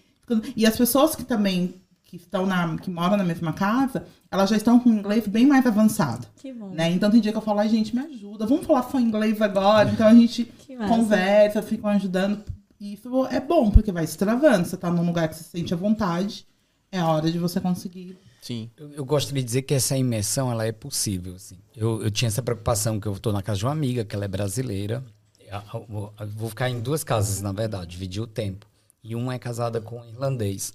E 0.55 0.65
as 0.65 0.77
pessoas 0.77 1.15
que 1.15 1.23
também 1.23 1.75
que 2.09 2.15
estão 2.17 2.45
na, 2.47 2.75
que 2.77 2.89
moram 2.89 3.15
na 3.17 3.23
mesma 3.23 3.53
casa, 3.53 4.03
elas 4.31 4.49
já 4.49 4.57
estão 4.57 4.79
com 4.79 4.89
o 4.89 4.93
inglês 4.93 5.27
bem 5.27 5.45
mais 5.45 5.63
avançado. 5.67 6.25
Que 6.37 6.51
bom. 6.51 6.69
Né? 6.69 6.89
Então 6.91 7.11
tem 7.11 7.21
dia 7.21 7.31
que 7.31 7.37
eu 7.37 7.41
falo, 7.41 7.59
ai 7.59 7.69
gente, 7.69 7.95
me 7.95 8.01
ajuda, 8.01 8.47
vamos 8.47 8.65
falar 8.65 8.81
só 8.89 8.99
inglês 8.99 9.39
agora. 9.41 9.91
Então 9.91 10.07
a 10.07 10.13
gente 10.15 10.51
conversa, 10.87 11.61
ficam 11.61 11.87
ajudando. 11.91 12.43
E 12.79 12.93
isso 12.93 13.25
é 13.27 13.39
bom, 13.39 13.69
porque 13.69 13.91
vai 13.91 14.07
se 14.07 14.17
travando. 14.17 14.65
Você 14.67 14.75
tá 14.75 14.89
num 14.89 15.05
lugar 15.05 15.27
que 15.27 15.35
você 15.35 15.43
se 15.43 15.49
sente 15.51 15.71
à 15.73 15.77
vontade, 15.77 16.47
é 16.91 17.01
hora 17.03 17.31
de 17.31 17.37
você 17.37 17.59
conseguir. 17.59 18.17
Sim. 18.41 18.69
Eu, 18.77 18.91
eu 18.93 19.05
gostaria 19.05 19.41
de 19.43 19.45
dizer 19.45 19.61
que 19.63 19.73
essa 19.75 19.95
imersão 19.95 20.51
ela 20.51 20.65
é 20.65 20.71
possível. 20.71 21.35
Assim. 21.35 21.57
Eu, 21.75 22.01
eu 22.01 22.09
tinha 22.09 22.27
essa 22.29 22.41
preocupação 22.41 22.99
que 22.99 23.07
eu 23.07 23.13
estou 23.13 23.31
na 23.33 23.43
casa 23.43 23.59
de 23.59 23.65
uma 23.65 23.71
amiga, 23.73 24.03
que 24.03 24.15
ela 24.15 24.25
é 24.25 24.29
brasileira. 24.29 25.03
Eu, 25.39 25.61
eu 25.81 25.85
vou- 25.87 26.13
eu 26.19 26.27
vou 26.27 26.49
ficar 26.49 26.69
em 26.69 26.79
duas 26.79 27.03
casas, 27.03 27.41
na 27.41 27.51
verdade, 27.51 27.91
dividir 27.91 28.21
o 28.21 28.27
tempo. 28.27 28.65
E 29.03 29.13
uma 29.15 29.33
é 29.33 29.39
casada 29.39 29.79
com 29.81 29.99
um 29.99 30.05
irlandês. 30.05 30.73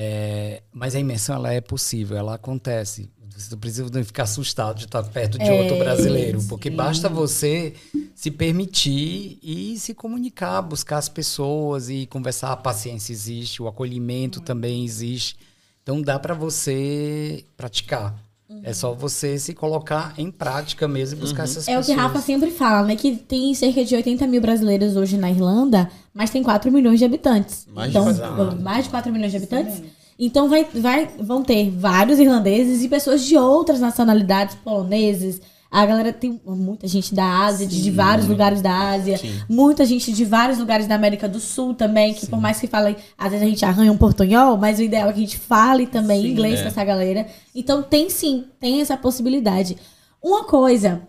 É, 0.00 0.62
mas 0.72 0.94
a 0.94 1.00
imersão 1.00 1.34
ela 1.34 1.52
é 1.52 1.60
possível, 1.60 2.16
ela 2.16 2.34
acontece. 2.34 3.10
Você 3.36 3.50
não 3.50 3.58
precisa 3.58 3.90
não 3.92 4.04
ficar 4.04 4.22
assustado 4.22 4.78
de 4.78 4.84
estar 4.84 5.02
perto 5.02 5.36
de 5.38 5.44
É, 5.44 5.52
outro 5.60 5.76
brasileiro, 5.76 6.40
porque 6.44 6.70
sim. 6.70 6.76
basta 6.76 7.08
você 7.08 7.74
se 8.14 8.30
permitir 8.30 9.40
e 9.42 9.76
se 9.76 9.94
comunicar, 9.94 10.62
buscar 10.62 10.98
as 10.98 11.08
pessoas 11.08 11.88
e 11.90 12.06
conversar. 12.06 12.52
A 12.52 12.56
paciência 12.56 13.12
existe, 13.12 13.60
o 13.60 13.66
acolhimento 13.66 14.40
também 14.40 14.84
existe. 14.84 15.36
Então 15.82 16.00
dá 16.00 16.16
para 16.16 16.32
você 16.34 17.44
praticar. 17.56 18.16
É 18.62 18.72
só 18.72 18.94
você 18.94 19.38
se 19.38 19.52
colocar 19.52 20.14
em 20.16 20.30
prática 20.30 20.88
mesmo 20.88 21.18
e 21.18 21.20
buscar 21.20 21.44
essas 21.44 21.68
É 21.68 21.78
o 21.78 21.82
que 21.82 21.92
Rafa 21.92 22.20
sempre 22.20 22.50
fala, 22.50 22.86
né? 22.86 22.96
Que 22.96 23.14
tem 23.14 23.52
cerca 23.54 23.84
de 23.84 23.94
80 23.94 24.26
mil 24.26 24.40
brasileiros 24.40 24.96
hoje 24.96 25.18
na 25.18 25.30
Irlanda, 25.30 25.90
mas 26.14 26.30
tem 26.30 26.42
4 26.42 26.72
milhões 26.72 26.98
de 26.98 27.04
habitantes. 27.04 27.66
Mais 27.70 27.92
de 27.92 27.98
então, 27.98 28.14
quatro. 28.14 28.62
mais 28.62 28.84
de 28.84 28.90
4 28.90 29.12
milhões 29.12 29.32
de 29.32 29.36
habitantes. 29.36 29.82
Então 30.18 30.48
vai, 30.48 30.64
vai, 30.64 31.08
vão 31.20 31.44
ter 31.44 31.70
vários 31.70 32.18
irlandeses 32.18 32.82
e 32.82 32.88
pessoas 32.88 33.22
de 33.22 33.36
outras 33.36 33.80
nacionalidades, 33.80 34.56
poloneses. 34.56 35.40
A 35.70 35.84
galera 35.84 36.12
tem 36.12 36.40
muita 36.46 36.88
gente 36.88 37.14
da 37.14 37.44
Ásia, 37.44 37.66
de, 37.66 37.82
de 37.82 37.90
vários 37.90 38.26
lugares 38.26 38.62
da 38.62 38.90
Ásia. 38.90 39.18
Sim. 39.18 39.38
Muita 39.48 39.84
gente 39.84 40.12
de 40.12 40.24
vários 40.24 40.58
lugares 40.58 40.86
da 40.86 40.94
América 40.94 41.28
do 41.28 41.38
Sul 41.38 41.74
também, 41.74 42.14
que 42.14 42.26
por 42.26 42.40
mais 42.40 42.58
que 42.58 42.66
fale, 42.66 42.96
às 43.18 43.30
vezes 43.30 43.46
a 43.46 43.50
gente 43.50 43.64
arranha 43.64 43.92
um 43.92 43.96
portunhol, 43.96 44.56
mas 44.56 44.78
o 44.78 44.82
ideal 44.82 45.10
é 45.10 45.12
que 45.12 45.18
a 45.18 45.22
gente 45.22 45.38
fale 45.38 45.86
também 45.86 46.22
Sim, 46.22 46.28
inglês 46.28 46.60
é. 46.60 46.62
com 46.62 46.68
essa 46.68 46.84
galera. 46.84 47.26
Então 47.54 47.82
tem 47.82 48.08
sim, 48.08 48.46
tem 48.58 48.80
essa 48.80 48.96
possibilidade. 48.96 49.76
Uma 50.22 50.44
coisa, 50.44 51.02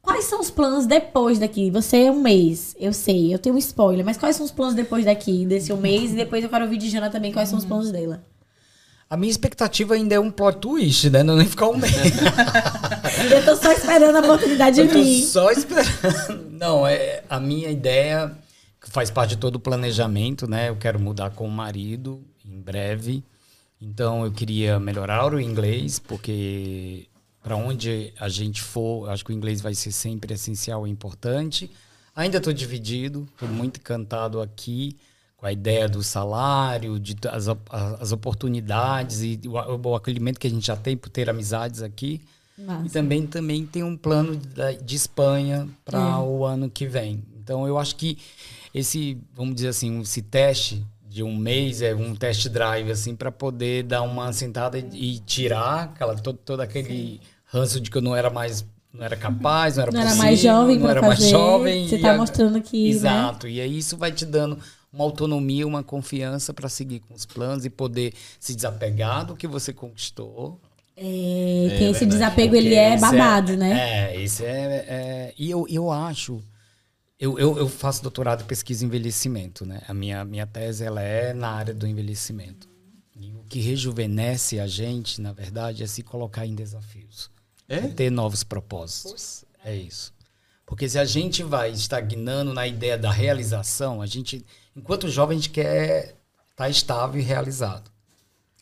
quais 0.00 0.24
são 0.24 0.40
os 0.40 0.50
planos 0.50 0.86
depois 0.86 1.38
daqui? 1.38 1.70
Você 1.70 2.04
é 2.04 2.10
um 2.10 2.20
mês, 2.20 2.74
eu 2.80 2.94
sei, 2.94 3.34
eu 3.34 3.38
tenho 3.38 3.54
um 3.54 3.58
spoiler, 3.58 4.04
mas 4.04 4.16
quais 4.16 4.34
são 4.34 4.46
os 4.46 4.50
planos 4.50 4.74
depois 4.74 5.04
daqui, 5.04 5.44
desse 5.44 5.74
um 5.74 5.76
mês? 5.76 6.12
E 6.12 6.16
depois 6.16 6.42
eu 6.42 6.48
quero 6.48 6.64
ouvir 6.64 6.78
de 6.78 6.88
Jana 6.88 7.10
também 7.10 7.32
quais 7.32 7.50
são 7.50 7.58
os 7.58 7.66
planos 7.66 7.92
dela. 7.92 8.24
A 9.10 9.16
minha 9.16 9.30
expectativa 9.32 9.94
ainda 9.94 10.14
é 10.14 10.20
um 10.20 10.30
plot 10.30 10.58
twist, 10.60 11.10
né? 11.10 11.24
Não 11.24 11.34
nem 11.34 11.44
ficar 11.44 11.68
um 11.68 11.76
mês. 11.76 11.92
Eu 13.28 13.44
tô 13.44 13.56
só 13.56 13.72
esperando 13.72 14.14
a 14.14 14.20
oportunidade 14.20 14.76
de 14.76 14.86
vir. 14.86 15.22
só 15.24 15.50
esperando. 15.50 16.48
Não, 16.56 16.86
é 16.86 17.24
a 17.28 17.40
minha 17.40 17.68
ideia, 17.70 18.30
que 18.80 18.88
faz 18.88 19.10
parte 19.10 19.30
de 19.30 19.38
todo 19.38 19.56
o 19.56 19.60
planejamento, 19.60 20.48
né? 20.48 20.68
Eu 20.68 20.76
quero 20.76 21.00
mudar 21.00 21.30
com 21.30 21.44
o 21.44 21.50
marido 21.50 22.24
em 22.44 22.60
breve. 22.60 23.24
Então 23.80 24.24
eu 24.24 24.30
queria 24.30 24.78
melhorar 24.78 25.34
o 25.34 25.40
inglês, 25.40 25.98
porque 25.98 27.08
para 27.42 27.56
onde 27.56 28.14
a 28.20 28.28
gente 28.28 28.62
for, 28.62 29.10
acho 29.10 29.24
que 29.24 29.32
o 29.32 29.34
inglês 29.34 29.60
vai 29.60 29.74
ser 29.74 29.90
sempre 29.90 30.34
essencial 30.34 30.86
e 30.86 30.90
importante. 30.90 31.68
Ainda 32.14 32.38
estou 32.38 32.52
dividido, 32.52 33.28
estou 33.32 33.48
muito 33.48 33.80
encantado 33.80 34.40
aqui 34.40 34.96
com 35.40 35.46
a 35.46 35.52
ideia 35.52 35.88
do 35.88 36.02
salário, 36.02 37.00
de 37.00 37.16
as, 37.30 37.46
as 37.98 38.12
oportunidades 38.12 39.22
e 39.22 39.40
o, 39.46 39.88
o 39.88 39.94
acolhimento 39.94 40.38
que 40.38 40.46
a 40.46 40.50
gente 40.50 40.66
já 40.66 40.76
tem 40.76 40.96
por 40.98 41.08
ter 41.08 41.30
amizades 41.30 41.80
aqui. 41.80 42.20
Massa. 42.58 42.86
E 42.86 42.90
também, 42.90 43.26
também 43.26 43.64
tem 43.64 43.82
um 43.82 43.96
plano 43.96 44.36
da- 44.36 44.72
de 44.72 44.94
Espanha 44.96 45.66
para 45.82 45.98
É. 45.98 46.16
o 46.18 46.44
ano 46.44 46.68
que 46.68 46.86
vem. 46.86 47.22
Então, 47.42 47.66
eu 47.66 47.78
acho 47.78 47.96
que 47.96 48.18
esse, 48.74 49.16
vamos 49.34 49.54
dizer 49.54 49.68
assim, 49.68 50.00
esse 50.02 50.20
teste 50.20 50.84
de 51.08 51.22
um 51.22 51.34
mês 51.34 51.80
é 51.80 51.94
um 51.94 52.14
test 52.14 52.46
drive, 52.48 52.90
assim, 52.90 53.16
para 53.16 53.32
poder 53.32 53.84
dar 53.84 54.02
uma 54.02 54.30
sentada 54.34 54.78
e, 54.78 55.14
e 55.14 55.18
tirar 55.20 55.84
aquela, 55.84 56.14
todo, 56.16 56.36
todo 56.36 56.60
aquele 56.60 57.18
ranço 57.46 57.80
de 57.80 57.90
que 57.90 57.96
eu 57.96 58.02
não 58.02 58.14
era 58.14 58.28
mais, 58.28 58.62
não 58.92 59.02
era 59.04 59.16
capaz, 59.16 59.76
não 59.76 59.84
era 59.84 59.92
Não 59.92 60.00
era 60.00 60.08
possível, 60.10 60.26
mais 60.26 60.38
jovem 60.40 60.78
não 60.78 60.88
era 60.90 61.00
fazer. 61.00 61.18
mais 61.22 61.30
jovem. 61.30 61.88
Você 61.88 61.96
e 61.96 62.00
tá 62.02 62.12
a- 62.12 62.16
mostrando 62.18 62.60
que, 62.60 62.82
né? 62.84 62.88
Exato. 62.90 63.48
E 63.48 63.58
aí 63.60 63.78
isso 63.78 63.96
vai 63.96 64.12
te 64.12 64.26
dando 64.26 64.58
uma 64.92 65.04
autonomia, 65.04 65.66
uma 65.66 65.82
confiança 65.82 66.52
para 66.52 66.68
seguir 66.68 67.00
com 67.00 67.14
os 67.14 67.24
planos 67.24 67.64
e 67.64 67.70
poder 67.70 68.12
se 68.38 68.54
desapegar 68.54 69.24
do 69.26 69.36
que 69.36 69.46
você 69.46 69.72
conquistou 69.72 70.60
É, 70.96 71.02
tem 71.02 71.90
esse 71.90 72.00
verdade. 72.00 72.06
desapego, 72.06 72.56
ele 72.56 72.74
é 72.74 72.98
babado, 72.98 73.56
né? 73.56 74.12
É, 74.14 74.20
isso 74.20 74.42
é. 74.44 74.84
é- 74.88 75.34
e 75.38 75.50
eu, 75.50 75.66
eu 75.68 75.90
acho. 75.90 76.42
Eu, 77.18 77.38
eu, 77.38 77.58
eu 77.58 77.68
faço 77.68 78.02
doutorado 78.02 78.42
em 78.42 78.46
pesquisa 78.46 78.82
em 78.84 78.88
envelhecimento, 78.88 79.64
né? 79.66 79.82
A 79.86 79.92
minha, 79.94 80.24
minha 80.24 80.46
tese 80.46 80.84
ela 80.84 81.02
é 81.02 81.32
na 81.34 81.50
área 81.50 81.74
do 81.74 81.86
envelhecimento. 81.86 82.68
E 83.18 83.32
o 83.34 83.44
que 83.48 83.60
rejuvenesce 83.60 84.58
a 84.58 84.66
gente, 84.66 85.20
na 85.20 85.32
verdade, 85.32 85.82
é 85.82 85.86
se 85.86 86.02
colocar 86.02 86.46
em 86.46 86.54
desafios. 86.54 87.30
É? 87.68 87.76
É 87.76 87.88
ter 87.88 88.10
novos 88.10 88.42
propósitos. 88.42 89.44
É 89.64 89.76
isso. 89.76 90.12
Porque 90.64 90.88
se 90.88 90.98
a 90.98 91.04
gente 91.04 91.42
vai 91.42 91.70
estagnando 91.72 92.54
na 92.54 92.66
ideia 92.66 92.96
da 92.96 93.10
realização, 93.10 94.00
a 94.00 94.06
gente, 94.06 94.44
enquanto 94.76 95.08
jovem, 95.08 95.36
a 95.36 95.40
gente 95.40 95.50
quer 95.50 96.16
estar 96.50 96.68
estável 96.68 97.20
e 97.20 97.24
realizado. 97.24 97.90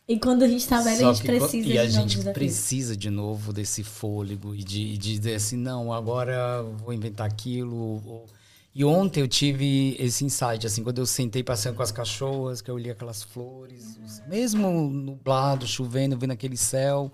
E 0.07 0.17
quando 0.19 0.41
a 0.41 0.47
gente 0.47 0.67
tá 0.67 0.81
velho, 0.81 0.97
Só 0.97 1.09
a 1.09 1.13
gente 1.13 1.25
precisa 1.27 1.67
e 1.67 1.71
de 1.71 1.77
a 1.77 1.81
novos 1.83 1.93
gente 1.95 2.17
desafios. 2.17 2.33
precisa 2.33 2.97
de 2.97 3.09
novo 3.11 3.53
desse 3.53 3.83
fôlego 3.83 4.55
e 4.55 4.63
de, 4.63 4.97
de 4.97 5.19
dizer 5.19 5.35
assim, 5.35 5.55
não, 5.55 5.93
agora 5.93 6.63
vou 6.63 6.91
inventar 6.91 7.27
aquilo. 7.27 8.25
E 8.73 8.83
ontem 8.83 9.21
eu 9.21 9.27
tive 9.27 9.95
esse 9.99 10.25
insight, 10.25 10.65
assim, 10.65 10.83
quando 10.83 10.97
eu 10.97 11.05
sentei 11.05 11.43
passeando 11.43 11.77
com 11.77 11.83
as 11.83 11.91
cachorras, 11.91 12.59
que 12.59 12.71
eu 12.71 12.75
olhei 12.75 12.91
aquelas 12.91 13.21
flores, 13.21 13.99
mesmo 14.27 14.89
nublado, 14.89 15.67
chovendo, 15.67 16.17
vendo 16.17 16.31
aquele 16.31 16.57
céu, 16.57 17.11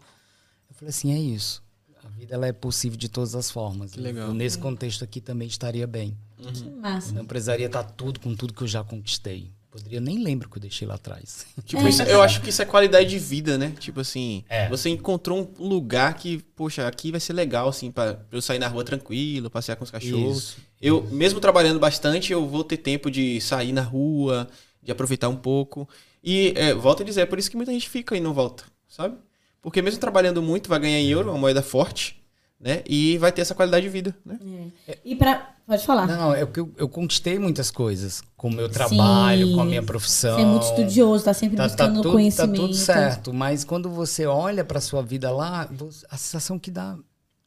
eu 0.70 0.76
falei 0.76 0.90
assim, 0.90 1.12
é 1.12 1.18
isso. 1.18 1.62
A 2.02 2.08
vida 2.08 2.36
ela 2.36 2.48
é 2.48 2.54
possível 2.54 2.98
de 2.98 3.10
todas 3.10 3.36
as 3.36 3.52
formas. 3.52 3.92
Que 3.92 4.00
legal. 4.00 4.30
Eu, 4.30 4.34
nesse 4.34 4.58
contexto 4.58 5.04
aqui 5.04 5.20
também 5.20 5.50
estaria 5.50 5.86
bem. 5.86 6.16
Que 6.38 6.70
massa. 6.70 7.14
Não 7.14 7.26
precisaria 7.26 7.66
estar 7.68 7.84
tudo 7.84 8.20
com 8.20 8.36
tudo 8.36 8.54
que 8.54 8.62
eu 8.64 8.68
já 8.68 8.84
conquistei. 8.84 9.52
Poderia 9.72 10.00
nem 10.00 10.24
lembro 10.24 10.50
que 10.50 10.58
eu 10.58 10.62
deixei 10.62 10.88
lá 10.88 10.96
atrás. 10.96 11.46
Tipo, 11.66 11.86
isso- 11.88 12.02
eu 12.04 12.22
acho 12.22 12.42
que 12.42 12.50
isso 12.50 12.62
é 12.62 12.66
qualidade 12.66 13.10
de 13.10 13.20
vida, 13.20 13.58
né? 13.58 13.74
Tipo 13.78 14.00
assim, 14.00 14.44
É. 14.48 14.70
você 14.70 14.90
encontrou 14.90 15.54
um 15.60 15.68
lugar 15.68 16.14
que, 16.14 16.38
poxa, 16.56 16.88
aqui 16.88 17.12
vai 17.12 17.20
ser 17.20 17.34
legal, 17.34 17.68
assim, 17.68 17.92
pra 17.92 18.14
pra 18.14 18.38
eu 18.38 18.42
sair 18.42 18.58
na 18.60 18.70
rua 18.70 18.86
tranquilo, 18.86 19.50
passear 19.50 19.76
com 19.76 19.84
os 19.84 19.92
cachorros. 19.92 20.38
Isso. 20.38 20.58
Eu, 20.82 21.04
mesmo 21.12 21.42
trabalhando 21.42 21.78
bastante, 21.80 22.32
eu 22.32 22.48
vou 22.48 22.64
ter 22.64 22.78
tempo 22.78 23.12
de 23.12 23.42
sair 23.42 23.74
na 23.74 23.82
rua, 23.82 24.48
de 24.82 24.92
aproveitar 24.94 25.28
um 25.28 25.36
pouco. 25.36 25.88
E, 26.24 26.54
é, 26.56 26.74
volto 26.74 27.02
a 27.04 27.06
dizer, 27.06 27.22
é 27.22 27.26
por 27.26 27.38
isso 27.38 27.52
que 27.52 27.58
muita 27.58 27.72
gente 27.74 27.90
fica 27.90 28.16
e 28.16 28.22
não 28.22 28.34
volta, 28.34 28.64
sabe? 28.88 29.18
Porque 29.62 29.82
mesmo 29.82 30.00
trabalhando 30.00 30.42
muito, 30.42 30.70
vai 30.70 30.80
ganhar 30.80 31.00
em 31.00 31.10
euro, 31.10 31.32
uma 31.32 31.38
moeda 31.40 31.62
forte, 31.62 32.22
né? 32.60 32.82
E 32.88 33.18
vai 33.18 33.32
ter 33.32 33.42
essa 33.42 33.54
qualidade 33.56 33.86
de 33.86 33.90
vida, 33.92 34.16
né? 34.26 34.40
É. 34.88 34.98
E 35.04 35.16
pra. 35.18 35.54
Pode 35.66 35.84
falar. 35.86 36.06
Não, 36.08 36.34
é 36.34 36.44
eu, 36.44 36.72
eu 36.78 36.88
conquistei 36.88 37.40
muitas 37.40 37.72
coisas 37.72 38.22
com 38.38 38.50
o 38.50 38.54
meu 38.54 38.70
trabalho, 38.70 39.48
Sim. 39.48 39.56
com 39.56 39.62
a 39.62 39.66
minha 39.66 39.82
profissão. 39.82 40.36
Você 40.36 40.42
é 40.42 40.46
muito 40.46 40.64
estudioso, 40.64 41.26
tá 41.26 41.34
sempre 41.34 41.58
Tá, 41.58 41.64
tá 41.64 41.88
buscando 41.88 41.96
tudo, 41.96 42.04
tá 42.04 42.12
conhecimento. 42.12 42.56
tudo 42.62 42.74
certo, 42.76 43.34
mas 43.34 43.64
quando 43.64 43.90
você 43.90 44.28
olha 44.28 44.64
pra 44.64 44.80
sua 44.80 45.02
vida 45.02 45.32
lá, 45.32 45.68
a 46.10 46.18
sensação 46.18 46.60
que 46.60 46.70
dá, 46.70 46.96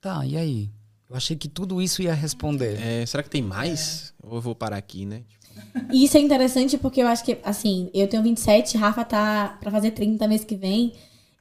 tá, 0.01 0.27
e 0.27 0.37
aí? 0.37 0.71
Eu 1.09 1.17
achei 1.17 1.37
que 1.37 1.49
tudo 1.49 1.81
isso 1.81 2.03
ia 2.03 2.13
responder. 2.13 2.79
É, 2.83 3.07
será 3.07 3.23
que 3.23 3.31
tem 3.31 3.41
mais? 3.41 4.13
Ou 4.23 4.35
eu 4.37 4.41
vou 4.43 4.55
parar 4.55 4.77
aqui, 4.77 5.07
né? 5.07 5.23
E 5.93 6.05
isso 6.05 6.17
é 6.17 6.21
interessante 6.21 6.77
porque 6.77 7.01
eu 7.03 7.07
acho 7.09 7.25
que, 7.25 7.39
assim, 7.45 7.89
eu 7.95 8.07
tenho 8.09 8.23
27, 8.23 8.77
Rafa 8.77 9.05
tá 9.05 9.57
pra 9.61 9.71
fazer 9.71 9.93
30 9.93 10.27
mês 10.29 10.45
que 10.45 10.55
vem. 10.57 10.93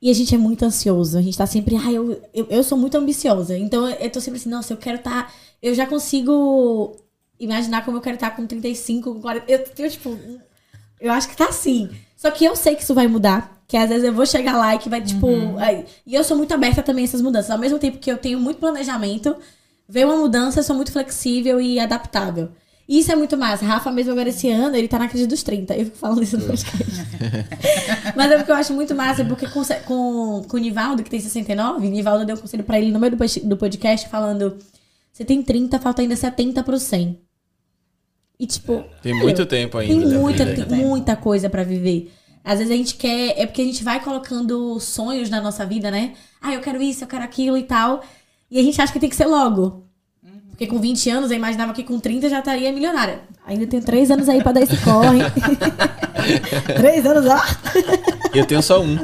E 0.01 0.09
a 0.09 0.13
gente 0.13 0.33
é 0.33 0.37
muito 0.37 0.63
ansioso. 0.63 1.17
A 1.17 1.21
gente 1.21 1.37
tá 1.37 1.45
sempre. 1.45 1.75
Ai, 1.75 1.95
eu, 1.95 2.21
eu, 2.33 2.47
eu 2.49 2.63
sou 2.63 2.77
muito 2.77 2.95
ambiciosa. 2.95 3.57
Então 3.57 3.89
eu 3.89 4.09
tô 4.09 4.21
sempre 4.21 4.39
assim, 4.39 4.49
nossa, 4.49 4.73
eu 4.73 4.77
quero 4.77 4.99
tá. 4.99 5.29
Eu 5.61 5.73
já 5.73 5.87
consigo 5.87 6.95
imaginar 7.39 7.83
como 7.83 7.97
eu 7.97 8.01
quero 8.01 8.15
estar 8.15 8.31
com 8.35 8.45
35, 8.45 9.13
com 9.15 9.21
40. 9.21 9.51
Eu, 9.51 9.65
eu, 9.77 9.89
tipo, 9.89 10.17
eu 10.99 11.11
acho 11.11 11.27
que 11.29 11.35
tá 11.35 11.49
assim. 11.49 11.89
Só 12.15 12.31
que 12.31 12.45
eu 12.45 12.55
sei 12.55 12.75
que 12.75 12.83
isso 12.83 12.93
vai 12.93 13.07
mudar. 13.07 13.57
Que 13.67 13.75
às 13.75 13.89
vezes 13.89 14.05
eu 14.05 14.13
vou 14.13 14.25
chegar 14.25 14.55
lá 14.57 14.75
e 14.75 14.79
que 14.79 14.87
vai, 14.89 15.01
tipo. 15.01 15.27
ai, 15.57 15.85
e 16.05 16.15
eu 16.15 16.23
sou 16.23 16.37
muito 16.37 16.53
aberta 16.53 16.81
também 16.81 17.03
a 17.03 17.07
essas 17.07 17.21
mudanças. 17.21 17.51
Ao 17.51 17.57
mesmo 17.57 17.77
tempo 17.79 17.97
que 17.97 18.11
eu 18.11 18.17
tenho 18.17 18.39
muito 18.39 18.59
planejamento, 18.59 19.35
veio 19.89 20.07
uma 20.07 20.17
mudança, 20.17 20.59
eu 20.59 20.63
sou 20.63 20.75
muito 20.75 20.91
flexível 20.91 21.59
e 21.59 21.79
adaptável. 21.79 22.49
Isso 22.87 23.11
é 23.11 23.15
muito 23.15 23.37
massa. 23.37 23.65
Rafa, 23.65 23.91
mesmo 23.91 24.13
agora 24.13 24.29
esse 24.29 24.49
ano, 24.49 24.75
ele 24.75 24.87
tá 24.87 24.97
na 24.97 25.09
crise 25.09 25.27
dos 25.27 25.43
30. 25.43 25.75
Eu 25.75 25.85
fico 25.85 25.97
falando 25.97 26.23
isso 26.23 26.37
no 26.37 26.45
podcast. 26.45 26.85
Mas 28.15 28.31
é 28.31 28.37
porque 28.37 28.51
eu 28.51 28.55
acho 28.55 28.73
muito 28.73 28.95
massa, 28.95 29.25
porque 29.25 29.45
com, 29.47 29.61
com, 29.85 30.43
com 30.47 30.57
o 30.57 30.59
Nivaldo, 30.59 31.03
que 31.03 31.09
tem 31.09 31.19
69, 31.19 31.85
o 31.85 31.89
Nivaldo 31.91 32.25
deu 32.25 32.37
um 32.37 32.39
conselho 32.39 32.63
pra 32.63 32.79
ele 32.79 32.91
no 32.91 32.99
meio 32.99 33.11
do, 33.11 33.17
pod- 33.17 33.41
do 33.41 33.57
podcast, 33.57 34.07
falando: 34.07 34.57
Você 35.11 35.25
tem 35.25 35.43
30, 35.43 35.79
falta 35.79 36.01
ainda 36.01 36.15
70 36.15 36.63
pro 36.63 36.79
100. 36.79 37.19
E 38.39 38.45
tipo. 38.47 38.83
Tem 39.01 39.13
muito 39.13 39.45
tempo 39.45 39.77
ainda. 39.77 39.93
Tem 39.93 40.07
né, 40.07 40.17
muita, 40.17 40.45
tem 40.45 40.65
muita 40.65 41.15
coisa 41.17 41.49
pra 41.49 41.63
viver. 41.63 42.13
Às 42.43 42.59
vezes 42.59 42.71
a 42.71 42.77
gente 42.77 42.95
quer. 42.95 43.33
É 43.37 43.45
porque 43.45 43.61
a 43.61 43.65
gente 43.65 43.83
vai 43.83 44.01
colocando 44.01 44.79
sonhos 44.79 45.29
na 45.29 45.41
nossa 45.41 45.65
vida, 45.65 45.91
né? 45.91 46.13
Ah, 46.41 46.53
eu 46.53 46.61
quero 46.61 46.81
isso, 46.81 47.03
eu 47.03 47.07
quero 47.07 47.23
aquilo 47.23 47.57
e 47.57 47.63
tal. 47.63 48.01
E 48.49 48.57
a 48.57 48.63
gente 48.63 48.81
acha 48.81 48.93
que 48.93 48.99
tem 48.99 49.09
que 49.09 49.15
ser 49.15 49.25
logo. 49.25 49.86
Porque 50.57 50.65
com 50.65 50.79
20 50.79 51.09
anos 51.11 51.29
eu 51.29 51.37
imaginava 51.37 51.71
que 51.71 51.83
com 51.83 51.99
30 51.99 52.29
já 52.29 52.39
estaria 52.39 52.71
milionária. 52.71 53.19
Ainda 53.45 53.67
tenho 53.67 53.83
3 53.83 54.09
anos 54.09 54.27
aí 54.27 54.41
pra 54.41 54.51
dar 54.51 54.61
esse 54.61 54.75
corre. 54.77 55.19
3 56.75 57.05
anos, 57.05 57.25
ó. 57.27 57.39
Eu 58.33 58.43
tenho 58.43 58.63
só 58.63 58.81
um. 58.81 58.97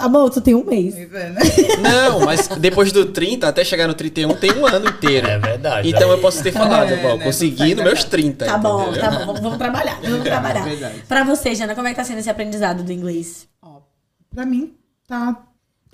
Amor, 0.00 0.30
tu 0.30 0.40
tem 0.40 0.54
um 0.54 0.64
mês. 0.64 0.94
É, 0.94 1.06
né? 1.30 1.40
Não, 1.82 2.20
mas 2.20 2.46
depois 2.46 2.92
do 2.92 3.06
30 3.06 3.48
até 3.48 3.64
chegar 3.64 3.88
no 3.88 3.94
31 3.94 4.32
tem 4.36 4.52
um 4.52 4.64
ano 4.64 4.88
inteiro. 4.88 5.26
É 5.26 5.38
verdade. 5.40 5.88
Então 5.90 6.08
eu 6.08 6.20
posso 6.20 6.40
ter 6.40 6.52
falado, 6.52 6.92
É, 6.92 7.04
ó, 7.04 7.16
né, 7.16 7.24
consegui 7.24 7.74
nos 7.74 7.82
meus 7.84 8.04
30. 8.04 8.44
Tá 8.44 8.56
bom, 8.56 8.82
entendeu? 8.82 9.00
tá 9.00 9.10
bom. 9.10 9.26
Vamos, 9.26 9.40
vamos 9.40 9.58
trabalhar. 9.58 9.98
Vamos 10.02 10.22
trabalhar. 10.22 10.64
verdade. 10.64 11.02
Pra 11.08 11.24
você, 11.24 11.52
Jana, 11.56 11.74
como 11.74 11.88
é 11.88 11.90
que 11.90 11.96
tá 11.96 12.04
sendo 12.04 12.18
esse 12.18 12.30
aprendizado 12.30 12.84
do 12.84 12.92
inglês? 12.92 13.48
Ó, 13.60 13.80
pra 14.32 14.46
mim, 14.46 14.72
tá, 15.08 15.36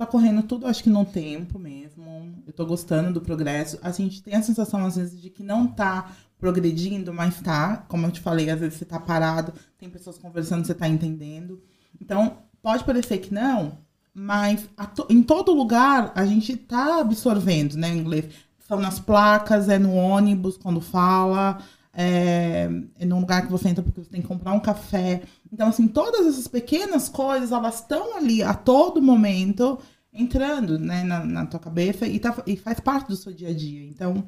tá 0.00 0.06
correndo 0.06 0.42
tudo, 0.42 0.66
acho 0.66 0.82
que 0.82 0.88
no 0.88 1.04
tempo 1.04 1.58
mesmo. 1.58 2.42
Eu 2.46 2.54
tô 2.54 2.64
gostando 2.64 3.12
do 3.12 3.20
progresso. 3.20 3.78
A 3.82 3.90
gente 3.90 4.22
tem 4.22 4.34
a 4.34 4.42
sensação, 4.42 4.82
às 4.86 4.96
vezes, 4.96 5.20
de 5.20 5.28
que 5.28 5.42
não 5.42 5.66
tá 5.66 6.10
progredindo, 6.38 7.12
mas 7.12 7.38
tá. 7.42 7.84
Como 7.86 8.06
eu 8.06 8.10
te 8.10 8.18
falei, 8.18 8.48
às 8.48 8.58
vezes 8.58 8.78
você 8.78 8.86
tá 8.86 8.98
parado, 8.98 9.52
tem 9.78 9.90
pessoas 9.90 10.16
conversando, 10.16 10.66
você 10.66 10.74
tá 10.74 10.88
entendendo. 10.88 11.60
Então, 12.00 12.38
pode 12.62 12.82
parecer 12.82 13.18
que 13.18 13.32
não, 13.34 13.76
mas 14.14 14.66
to- 14.94 15.06
em 15.10 15.22
todo 15.22 15.52
lugar 15.52 16.12
a 16.14 16.24
gente 16.24 16.56
tá 16.56 17.00
absorvendo, 17.00 17.76
né, 17.76 17.92
o 17.92 17.96
inglês. 17.96 18.24
São 18.66 18.80
nas 18.80 18.98
placas, 18.98 19.68
é 19.68 19.78
no 19.78 19.92
ônibus 19.94 20.56
quando 20.56 20.80
fala, 20.80 21.58
é, 21.92 22.68
é 22.98 23.04
num 23.04 23.20
lugar 23.20 23.44
que 23.44 23.50
você 23.50 23.68
entra 23.68 23.82
porque 23.82 24.02
você 24.02 24.10
tem 24.10 24.22
que 24.22 24.28
comprar 24.28 24.52
um 24.52 24.60
café. 24.60 25.22
Então, 25.52 25.68
assim, 25.68 25.88
todas 25.88 26.26
essas 26.26 26.46
pequenas 26.46 27.08
coisas, 27.08 27.52
elas 27.52 27.76
estão 27.76 28.16
ali 28.16 28.42
a 28.42 28.54
todo 28.54 29.02
momento 29.02 29.78
entrando, 30.12 30.78
né, 30.78 31.04
na, 31.04 31.24
na 31.24 31.46
tua 31.46 31.60
cabeça 31.60 32.06
e, 32.06 32.18
tá, 32.18 32.42
e 32.46 32.56
faz 32.56 32.80
parte 32.80 33.08
do 33.08 33.16
seu 33.16 33.32
dia 33.32 33.48
a 33.48 33.54
dia. 33.54 33.84
Então, 33.84 34.24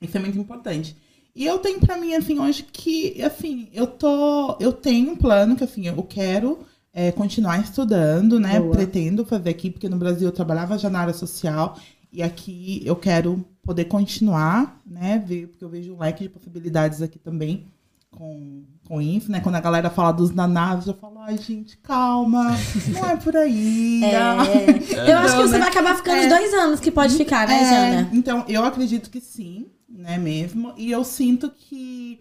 isso 0.00 0.16
é 0.16 0.20
muito 0.20 0.38
importante. 0.38 0.96
E 1.34 1.46
eu 1.46 1.58
tenho 1.58 1.80
pra 1.80 1.96
mim, 1.96 2.14
assim, 2.14 2.38
hoje 2.38 2.64
que, 2.70 3.22
assim, 3.22 3.68
eu 3.72 3.86
tô. 3.86 4.56
Eu 4.60 4.72
tenho 4.72 5.12
um 5.12 5.16
plano 5.16 5.56
que, 5.56 5.64
assim, 5.64 5.86
eu 5.86 6.02
quero 6.02 6.58
é, 6.92 7.10
continuar 7.10 7.58
estudando, 7.60 8.38
né? 8.38 8.60
Boa. 8.60 8.72
Pretendo 8.72 9.24
fazer 9.24 9.48
aqui, 9.48 9.70
porque 9.70 9.88
no 9.88 9.96
Brasil 9.96 10.28
eu 10.28 10.32
trabalhava 10.32 10.76
já 10.76 10.90
na 10.90 11.00
área 11.00 11.14
social. 11.14 11.78
E 12.12 12.22
aqui 12.22 12.82
eu 12.84 12.94
quero 12.94 13.42
poder 13.62 13.84
continuar, 13.86 14.80
né? 14.86 15.22
Ver, 15.24 15.46
porque 15.48 15.64
eu 15.64 15.68
vejo 15.68 15.94
um 15.94 15.98
leque 16.00 16.24
de 16.24 16.28
possibilidades 16.30 17.00
aqui 17.02 17.18
também. 17.18 17.66
com, 18.10 18.64
com 18.86 19.00
isso, 19.00 19.32
né? 19.32 19.40
Quando 19.40 19.54
a 19.54 19.60
galera 19.60 19.88
fala 19.88 20.12
dos 20.12 20.30
nanávios, 20.34 20.86
eu 20.86 20.92
falo, 20.94 21.18
ai, 21.20 21.38
gente, 21.38 21.78
calma, 21.78 22.50
não 22.92 23.06
é 23.08 23.16
por 23.16 23.34
aí. 23.34 24.02
É. 24.04 25.08
Eu 25.10 25.18
acho 25.18 25.36
que 25.36 25.42
você 25.48 25.58
vai 25.58 25.68
acabar 25.68 25.96
ficando 25.96 26.18
É. 26.18 26.22
os 26.24 26.28
dois 26.28 26.52
anos 26.52 26.78
que 26.80 26.90
pode 26.90 27.16
ficar, 27.16 27.48
né, 27.48 27.54
É, 27.62 27.70
Jana? 27.70 28.10
Então, 28.12 28.44
eu 28.48 28.64
acredito 28.66 29.08
que 29.08 29.18
sim, 29.20 29.66
né, 29.88 30.18
mesmo. 30.18 30.74
E 30.76 30.90
eu 30.90 31.04
sinto 31.04 31.50
que, 31.50 32.20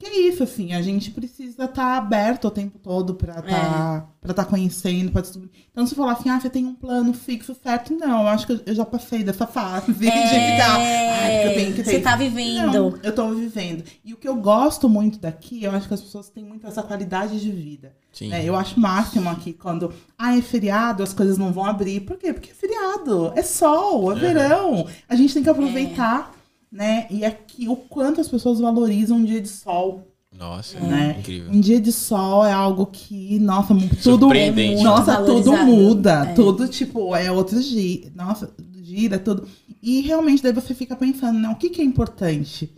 que 0.00 0.06
é 0.06 0.18
isso, 0.28 0.42
assim, 0.42 0.72
a 0.72 0.80
gente 0.80 1.10
precisa 1.10 1.64
estar 1.66 1.96
aberto 1.98 2.46
o 2.46 2.50
tempo 2.50 2.78
todo 2.78 3.14
pra 3.14 3.34
É. 3.34 3.42
tá, 3.42 4.06
pra 4.20 4.32
tá 4.34 4.44
conhecendo, 4.46 5.12
pra 5.12 5.20
descobrir. 5.20 5.50
Então, 5.70 5.86
se 5.86 5.94
falar 5.94 6.12
assim, 6.12 6.30
ah, 6.30 6.40
você 6.40 6.48
tem 6.48 6.64
um 6.66 6.74
plano 6.74 7.12
fixo, 7.12 7.54
certo? 7.62 7.94
Não, 7.94 8.22
eu 8.22 8.28
acho 8.28 8.46
que 8.46 8.62
eu- 8.66 8.74
já 8.74 8.84
passei 8.86 9.22
dessa 9.22 9.46
fase 9.46 9.92
de 9.92 10.06
ficar, 10.10 10.78
ai, 10.78 11.32
porque 11.42 11.48
eu 11.48 11.54
tenho 11.54 11.74
que 11.74 11.82
ter 11.82 11.82
É, 11.82 11.84
Você 11.84 11.94
isso." 11.96 12.02
tá 12.04 12.16
vivendo. 12.16 12.72
Não, 12.72 12.94
eu 13.02 13.14
tô 13.14 13.28
vivendo. 13.34 13.84
E 14.04 14.14
o 14.14 14.16
que 14.16 14.26
eu 14.26 14.36
gosto 14.36 14.88
muito 14.88 15.18
daqui, 15.18 15.62
eu 15.64 15.70
acho 15.70 15.86
que 15.86 15.94
as 15.94 16.00
pessoas 16.00 16.28
têm 16.30 16.44
muito 16.44 16.66
essa 16.66 16.82
qualidade 16.82 17.38
de 17.38 17.50
vida. 17.52 17.92
Sim. 18.12 18.28
né? 18.28 18.42
Eu 18.44 18.56
acho 18.56 18.80
máximo 18.80 19.30
aqui 19.30 19.52
quando, 19.52 19.94
ah, 20.18 20.36
é 20.36 20.42
feriado, 20.42 21.00
as 21.00 21.12
coisas 21.12 21.38
não 21.38 21.52
vão 21.52 21.64
abrir. 21.64 22.00
Por 22.00 22.16
quê? 22.18 22.32
Porque 22.32 22.50
é 22.50 22.54
feriado, 22.54 23.32
é 23.36 23.42
sol, 23.42 24.10
é 24.10 24.16
verão. 24.16 24.84
A 25.08 25.14
gente 25.14 25.32
tem 25.32 25.44
que 25.44 25.48
aproveitar, 25.48 26.32
né? 26.70 27.06
E 27.10 27.24
aqui, 27.24 27.68
o 27.68 27.76
quanto 27.76 28.20
as 28.20 28.28
pessoas 28.28 28.60
valorizam 28.60 29.16
um 29.18 29.24
dia 29.24 29.40
de 29.40 29.48
sol, 29.48 30.06
Nossa, 30.36 30.78
né? 30.80 31.16
incrível. 31.18 31.50
Um 31.52 31.60
dia 31.60 31.80
de 31.80 31.90
sol 31.92 32.44
é 32.46 32.52
algo 32.52 32.86
que, 32.86 33.38
nossa, 33.40 33.74
tudo, 34.02 34.26
Surpreendente. 34.26 34.82
nossa, 34.82 35.20
Muito 35.20 35.42
tudo 35.44 35.56
muda, 35.64 36.24
É. 36.28 36.34
tudo 36.34 36.68
tipo 36.68 37.14
é 37.16 37.30
outro 37.30 37.60
dia, 37.60 38.10
nossa, 38.14 38.52
gira 38.82 39.18
tudo. 39.18 39.46
E 39.82 40.00
realmente 40.02 40.42
daí 40.42 40.52
você 40.52 40.74
fica 40.74 40.94
pensando, 40.94 41.38
não, 41.38 41.52
o 41.52 41.56
que 41.56 41.70
que 41.70 41.80
é 41.80 41.84
importante? 41.84 42.72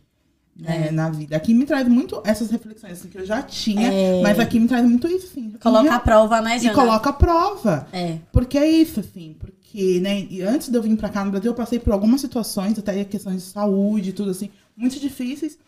né, 0.54 0.90
na 0.92 1.08
vida. 1.08 1.34
Aqui 1.34 1.54
me 1.54 1.64
traz 1.64 1.88
muito 1.88 2.20
essas 2.24 2.50
reflexões 2.50 2.92
assim, 2.92 3.08
que 3.08 3.16
eu 3.18 3.24
já 3.24 3.42
tinha, 3.42 3.90
É. 3.90 4.20
mas 4.22 4.38
aqui 4.38 4.60
me 4.60 4.68
traz 4.68 4.84
muito 4.84 5.08
isso, 5.08 5.26
assim. 5.26 5.50
Coloca 5.60 5.86
E 5.86 5.88
a 5.88 5.98
prova, 5.98 6.42
né, 6.42 6.56
e 6.56 6.60
Jana? 6.60 6.74
coloca 6.74 7.08
a 7.10 7.12
prova. 7.14 7.86
É. 7.90 8.18
Porque 8.30 8.58
é 8.58 8.70
isso, 8.70 9.00
assim, 9.00 9.34
porque, 9.40 9.61
né, 10.00 10.26
e 10.28 10.42
antes 10.42 10.68
de 10.68 10.76
eu 10.76 10.82
vir 10.82 10.96
pra 10.96 11.08
cá 11.08 11.24
no 11.24 11.30
Brasil, 11.30 11.50
eu 11.50 11.56
passei 11.56 11.78
por 11.78 11.92
algumas 11.92 12.20
situações, 12.20 12.78
até 12.78 13.04
questões 13.04 13.42
de 13.42 13.48
saúde 13.48 14.10
e 14.10 14.12
tudo 14.12 14.30
assim, 14.30 14.50
muito 14.76 14.98
difíceis. 15.00 15.58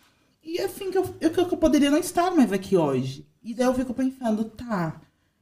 E 0.42 0.60
assim, 0.60 0.90
que 0.90 0.98
eu, 0.98 1.14
eu, 1.20 1.30
que 1.30 1.40
eu 1.40 1.56
poderia 1.56 1.90
não 1.90 1.98
estar 1.98 2.30
mais 2.30 2.52
aqui 2.52 2.76
hoje. 2.76 3.26
E 3.42 3.54
daí 3.54 3.66
eu 3.66 3.74
fico 3.74 3.94
pensando, 3.94 4.44
tá, 4.44 5.00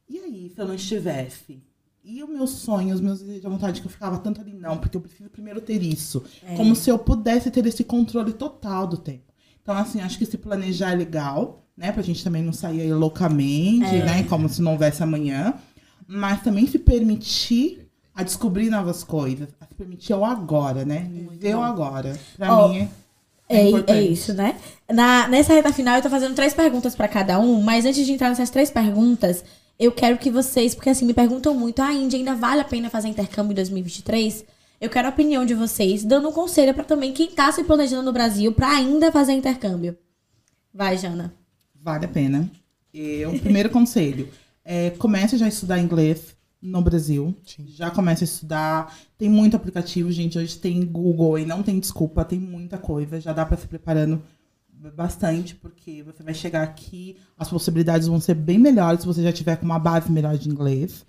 e 0.09 0.19
aí, 0.19 0.51
se 0.53 0.61
eu 0.61 0.67
não 0.67 0.75
estivesse? 0.75 1.63
E 2.03 2.21
os 2.21 2.29
meus 2.29 2.49
sonhos, 2.51 2.95
os 2.95 3.01
meus 3.01 3.19
desejos, 3.19 3.45
a 3.45 3.49
vontade 3.49 3.79
que 3.79 3.87
eu 3.87 3.91
ficava 3.91 4.17
tanto 4.17 4.41
ali, 4.41 4.53
não, 4.53 4.77
porque 4.77 4.97
eu 4.97 5.01
preciso 5.01 5.29
primeiro 5.29 5.61
ter 5.61 5.81
isso. 5.81 6.23
Como 6.57 6.75
se 6.75 6.89
eu 6.89 6.99
pudesse 6.99 7.49
ter 7.49 7.65
esse 7.65 7.83
controle 7.83 8.33
total 8.33 8.85
do 8.85 8.97
tempo. 8.97 9.33
Então, 9.61 9.75
assim, 9.75 10.01
acho 10.01 10.17
que 10.17 10.25
se 10.25 10.37
planejar 10.37 10.91
é 10.91 10.95
legal, 10.95 11.65
né? 11.75 11.91
Pra 11.91 12.03
gente 12.03 12.23
também 12.23 12.43
não 12.43 12.51
sair 12.51 12.81
aí 12.81 12.93
loucamente, 12.93 13.89
né? 13.89 14.23
Como 14.23 14.49
se 14.49 14.61
não 14.61 14.73
houvesse 14.73 15.01
amanhã. 15.01 15.53
Mas 16.05 16.43
também 16.43 16.67
se 16.67 16.77
permitir 16.77 17.82
a 18.15 18.23
descobrir 18.23 18.69
novas 18.69 19.03
coisas. 19.03 19.47
A 19.59 19.65
se 19.65 19.73
permitir 19.73 20.13
ao 20.13 20.23
agora, 20.23 20.85
né? 20.85 21.09
O 21.55 21.61
agora. 21.61 22.17
Pra 22.37 22.55
Ó, 22.57 22.67
mim 22.69 22.89
é, 23.49 23.57
É, 23.57 23.61
é 23.61 23.67
importante. 23.69 24.11
isso, 24.11 24.33
né? 24.33 24.55
Na, 24.91 25.27
nessa 25.27 25.53
reta 25.53 25.73
final, 25.73 25.95
eu 25.95 26.01
tô 26.01 26.09
fazendo 26.09 26.35
três 26.35 26.53
perguntas 26.53 26.95
pra 26.95 27.07
cada 27.07 27.39
um, 27.39 27.61
mas 27.61 27.85
antes 27.85 28.05
de 28.05 28.11
entrar 28.11 28.29
nessas 28.29 28.49
três 28.49 28.69
perguntas, 28.69 29.43
eu 29.79 29.91
quero 29.91 30.17
que 30.17 30.29
vocês, 30.29 30.73
porque 30.75 30.89
assim, 30.89 31.05
me 31.05 31.13
perguntam 31.13 31.53
muito, 31.53 31.81
ah, 31.81 31.93
Índia, 31.93 32.17
ainda 32.17 32.35
vale 32.35 32.61
a 32.61 32.65
pena 32.65 32.89
fazer 32.89 33.07
intercâmbio 33.07 33.51
em 33.51 33.55
2023? 33.55 34.45
Eu 34.79 34.89
quero 34.89 35.07
a 35.07 35.11
opinião 35.11 35.45
de 35.45 35.53
vocês, 35.53 36.03
dando 36.03 36.27
um 36.29 36.31
conselho 36.31 36.73
pra 36.73 36.83
também 36.83 37.13
quem 37.13 37.31
tá 37.31 37.51
se 37.51 37.63
planejando 37.63 38.03
no 38.03 38.13
Brasil 38.13 38.51
pra 38.51 38.69
ainda 38.69 39.11
fazer 39.11 39.33
intercâmbio. 39.33 39.97
Vai, 40.73 40.97
Jana. 40.97 41.33
Vale 41.81 42.05
a 42.05 42.07
pena. 42.09 42.49
E 42.93 43.25
o 43.25 43.39
primeiro 43.39 43.69
conselho 43.69 44.29
é 44.63 44.91
comece 44.91 45.37
já 45.37 45.45
a 45.45 45.49
estudar 45.49 45.79
inglês 45.79 46.35
no 46.63 46.81
Brasil. 46.81 47.35
Já 47.67 47.91
comece 47.91 48.23
a 48.23 48.25
estudar. 48.25 48.95
Tem 49.17 49.29
muito 49.29 49.55
aplicativo, 49.55 50.11
gente. 50.11 50.37
Hoje 50.39 50.57
tem 50.57 50.85
Google 50.85 51.37
e 51.37 51.45
não 51.45 51.61
tem 51.61 51.79
desculpa, 51.79 52.23
tem 52.23 52.39
muita 52.39 52.77
coisa. 52.77 53.19
Já 53.19 53.33
dá 53.33 53.45
para 53.45 53.57
se 53.57 53.67
preparando 53.67 54.21
bastante, 54.95 55.55
porque 55.55 56.03
você 56.03 56.23
vai 56.23 56.33
chegar 56.33 56.63
aqui, 56.63 57.15
as 57.37 57.49
possibilidades 57.49 58.07
vão 58.07 58.19
ser 58.19 58.33
bem 58.33 58.57
melhores 58.57 59.01
se 59.01 59.07
você 59.07 59.23
já 59.23 59.31
tiver 59.31 59.55
com 59.55 59.65
uma 59.65 59.79
base 59.79 60.11
melhor 60.11 60.37
de 60.37 60.49
inglês. 60.49 61.05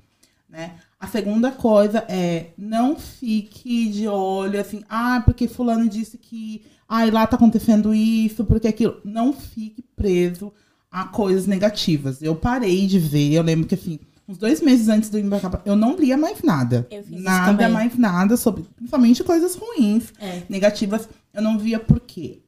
Né? 0.49 0.75
A 0.99 1.09
segunda 1.09 1.51
coisa 1.51 2.05
é 2.09 2.51
não 2.57 2.97
fique 2.97 3.89
de 3.89 4.07
olho 4.07 4.61
assim, 4.61 4.85
ah, 4.89 5.23
porque 5.25 5.49
fulano 5.49 5.89
disse 5.89 6.17
que 6.17 6.63
ah, 6.89 7.05
lá 7.07 7.27
tá 7.27 7.37
acontecendo 7.37 7.95
isso, 7.95 8.45
porque 8.45 8.69
aquilo. 8.69 9.01
Não 9.05 9.33
fique 9.33 9.83
preso 9.97 10.53
a 10.91 11.05
coisas 11.07 11.47
negativas. 11.47 12.23
Eu 12.23 12.37
parei 12.37 12.87
de 12.87 12.99
ver, 12.99 13.33
eu 13.33 13.43
lembro 13.43 13.67
que 13.67 13.75
assim, 13.75 13.99
uns 14.29 14.39
dois 14.39 14.61
meses 14.61 14.89
antes 14.89 15.11
de 15.11 15.21
eu 15.21 15.41
cá, 15.41 15.63
eu 15.65 15.77
não 15.77 15.97
lia 15.97 16.17
mais 16.17 16.43
nada. 16.43 16.87
Eu 16.91 17.03
fiz 17.03 17.13
isso 17.15 17.23
nada 17.23 17.69
mais 17.69 17.97
nada 17.99 18.37
sobre, 18.37 18.65
principalmente 18.77 19.23
coisas 19.25 19.55
ruins, 19.55 20.13
É. 20.19 20.43
negativas. 20.49 21.09
Eu 21.33 21.43
não 21.43 21.59
via 21.59 21.79
por 21.79 22.01
quê. 22.01 22.41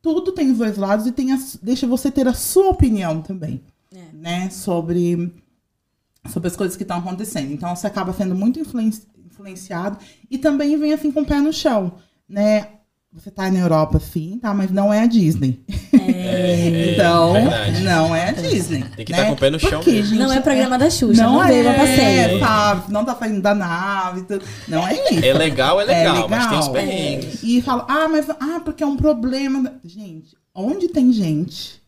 Tudo 0.00 0.32
tem 0.32 0.50
os 0.50 0.58
dois 0.58 0.76
lados 0.76 1.06
e 1.06 1.12
tem 1.12 1.32
a 1.32 1.38
deixa 1.62 1.86
você 1.86 2.10
ter 2.10 2.26
a 2.26 2.34
sua 2.34 2.68
opinião 2.70 3.20
também, 3.22 3.62
É. 3.94 4.04
né, 4.12 4.50
sobre 4.50 5.32
sobre 6.30 6.46
as 6.48 6.54
coisas 6.56 6.76
que 6.76 6.82
estão 6.84 6.98
acontecendo. 6.98 7.52
Então 7.52 7.74
você 7.74 7.86
acaba 7.86 8.12
sendo 8.12 8.34
muito 8.34 8.58
influenci- 8.60 9.06
influenciado 9.26 9.98
e 10.30 10.38
também 10.38 10.76
vem 10.78 10.92
assim 10.92 11.10
com 11.10 11.20
o 11.22 11.26
pé 11.26 11.40
no 11.40 11.52
chão, 11.52 11.94
né? 12.28 12.68
Você 13.14 13.30
tá 13.30 13.50
na 13.50 13.58
Europa, 13.58 14.00
sim, 14.00 14.38
tá? 14.40 14.54
Mas 14.54 14.70
não 14.70 14.92
é 14.92 15.00
a 15.00 15.06
Disney. 15.06 15.62
É, 15.92 16.94
então, 16.96 17.34
verdade. 17.34 17.82
não 17.82 18.16
é 18.16 18.30
a 18.30 18.32
Disney. 18.32 18.82
Tem 18.96 19.04
que 19.04 19.12
né? 19.12 19.18
estar 19.18 19.28
com 19.28 19.34
o 19.34 19.38
pé 19.38 19.50
no 19.50 19.60
chão 19.60 19.82
Porque, 19.82 20.02
gente, 20.02 20.18
não 20.18 20.32
é 20.32 20.40
programa 20.40 20.78
da 20.78 20.88
Xuxa, 20.88 21.22
não, 21.22 21.34
não, 21.34 21.44
é, 21.44 21.48
veio 21.48 21.70
a 21.70 21.74
passeio. 21.74 22.40
sabe? 22.40 22.90
Não 22.90 23.04
tá 23.04 23.14
saindo 23.14 23.42
da 23.42 23.54
nave, 23.54 24.22
tudo. 24.22 24.42
não 24.66 24.88
é 24.88 24.94
isso. 24.94 25.24
É 25.26 25.32
legal, 25.34 25.78
é 25.78 25.84
legal, 25.84 26.26
mas 26.26 26.48
tem 26.48 26.58
os 26.58 26.68
legal. 26.68 26.72
perrengues. 26.72 27.42
E 27.42 27.60
fala, 27.60 27.84
ah, 27.86 28.08
mas 28.08 28.30
ah, 28.30 28.62
porque 28.64 28.82
é 28.82 28.86
um 28.86 28.96
problema. 28.96 29.74
Gente, 29.84 30.34
onde 30.54 30.88
tem 30.88 31.12
gente, 31.12 31.82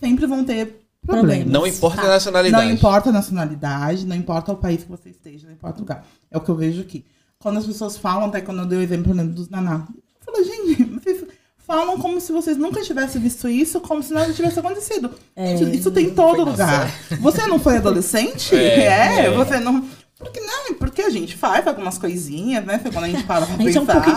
sempre 0.00 0.26
vão 0.26 0.44
ter 0.44 0.84
problemas. 1.06 1.52
Não 1.52 1.64
importa 1.64 2.02
Tá. 2.02 2.08
a 2.08 2.10
nacionalidade. 2.10 2.66
Não 2.66 2.72
importa 2.74 3.10
a 3.10 3.12
nacionalidade, 3.12 4.06
não 4.06 4.16
importa 4.16 4.50
o 4.52 4.56
país 4.56 4.82
que 4.82 4.90
você 4.90 5.10
esteja, 5.10 5.46
não 5.46 5.54
importa 5.54 5.78
o 5.78 5.80
lugar. 5.82 6.04
É 6.32 6.36
o 6.36 6.40
que 6.40 6.50
eu 6.50 6.56
vejo 6.56 6.80
aqui. 6.80 7.04
Quando 7.38 7.58
as 7.58 7.66
pessoas 7.66 7.96
falam, 7.96 8.26
até 8.26 8.40
quando 8.40 8.58
eu 8.60 8.66
dei 8.66 8.78
o 8.78 8.82
exemplo, 8.82 9.14
dos 9.26 9.48
naná, 9.48 9.86
eu 10.26 10.32
falo, 10.32 10.44
gente, 10.44 10.84
vocês 10.84 11.24
falam 11.66 11.98
como 11.98 12.20
se 12.20 12.30
vocês 12.32 12.56
nunca 12.56 12.82
tivessem 12.82 13.20
visto 13.20 13.48
isso, 13.48 13.80
como 13.80 14.02
se 14.02 14.12
nada 14.12 14.32
tivesse 14.32 14.58
acontecido. 14.58 15.10
Gente, 15.36 15.76
isso 15.78 15.90
tem 15.90 16.06
em 16.06 16.14
todo 16.14 16.44
lugar. 16.44 16.90
Você 17.20 17.46
não 17.46 17.58
foi 17.58 17.76
adolescente? 17.78 18.54
É, 18.54 18.78
É, 19.22 19.26
é. 19.26 19.30
você 19.30 19.58
não. 19.60 19.82
Porque 20.18 20.40
não, 20.40 20.74
porque 20.74 21.02
a 21.02 21.10
gente 21.10 21.36
faz 21.36 21.66
algumas 21.66 21.98
coisinhas, 21.98 22.64
né? 22.64 22.80
Quando 22.82 23.04
a 23.04 23.08
gente 23.08 23.24
para 23.24 23.44
pra 23.44 23.56
A 23.56 23.58
gente 23.58 23.76
é 23.76 23.80
um 23.80 23.84
pensar. 23.86 24.00
pouquinho. 24.02 24.16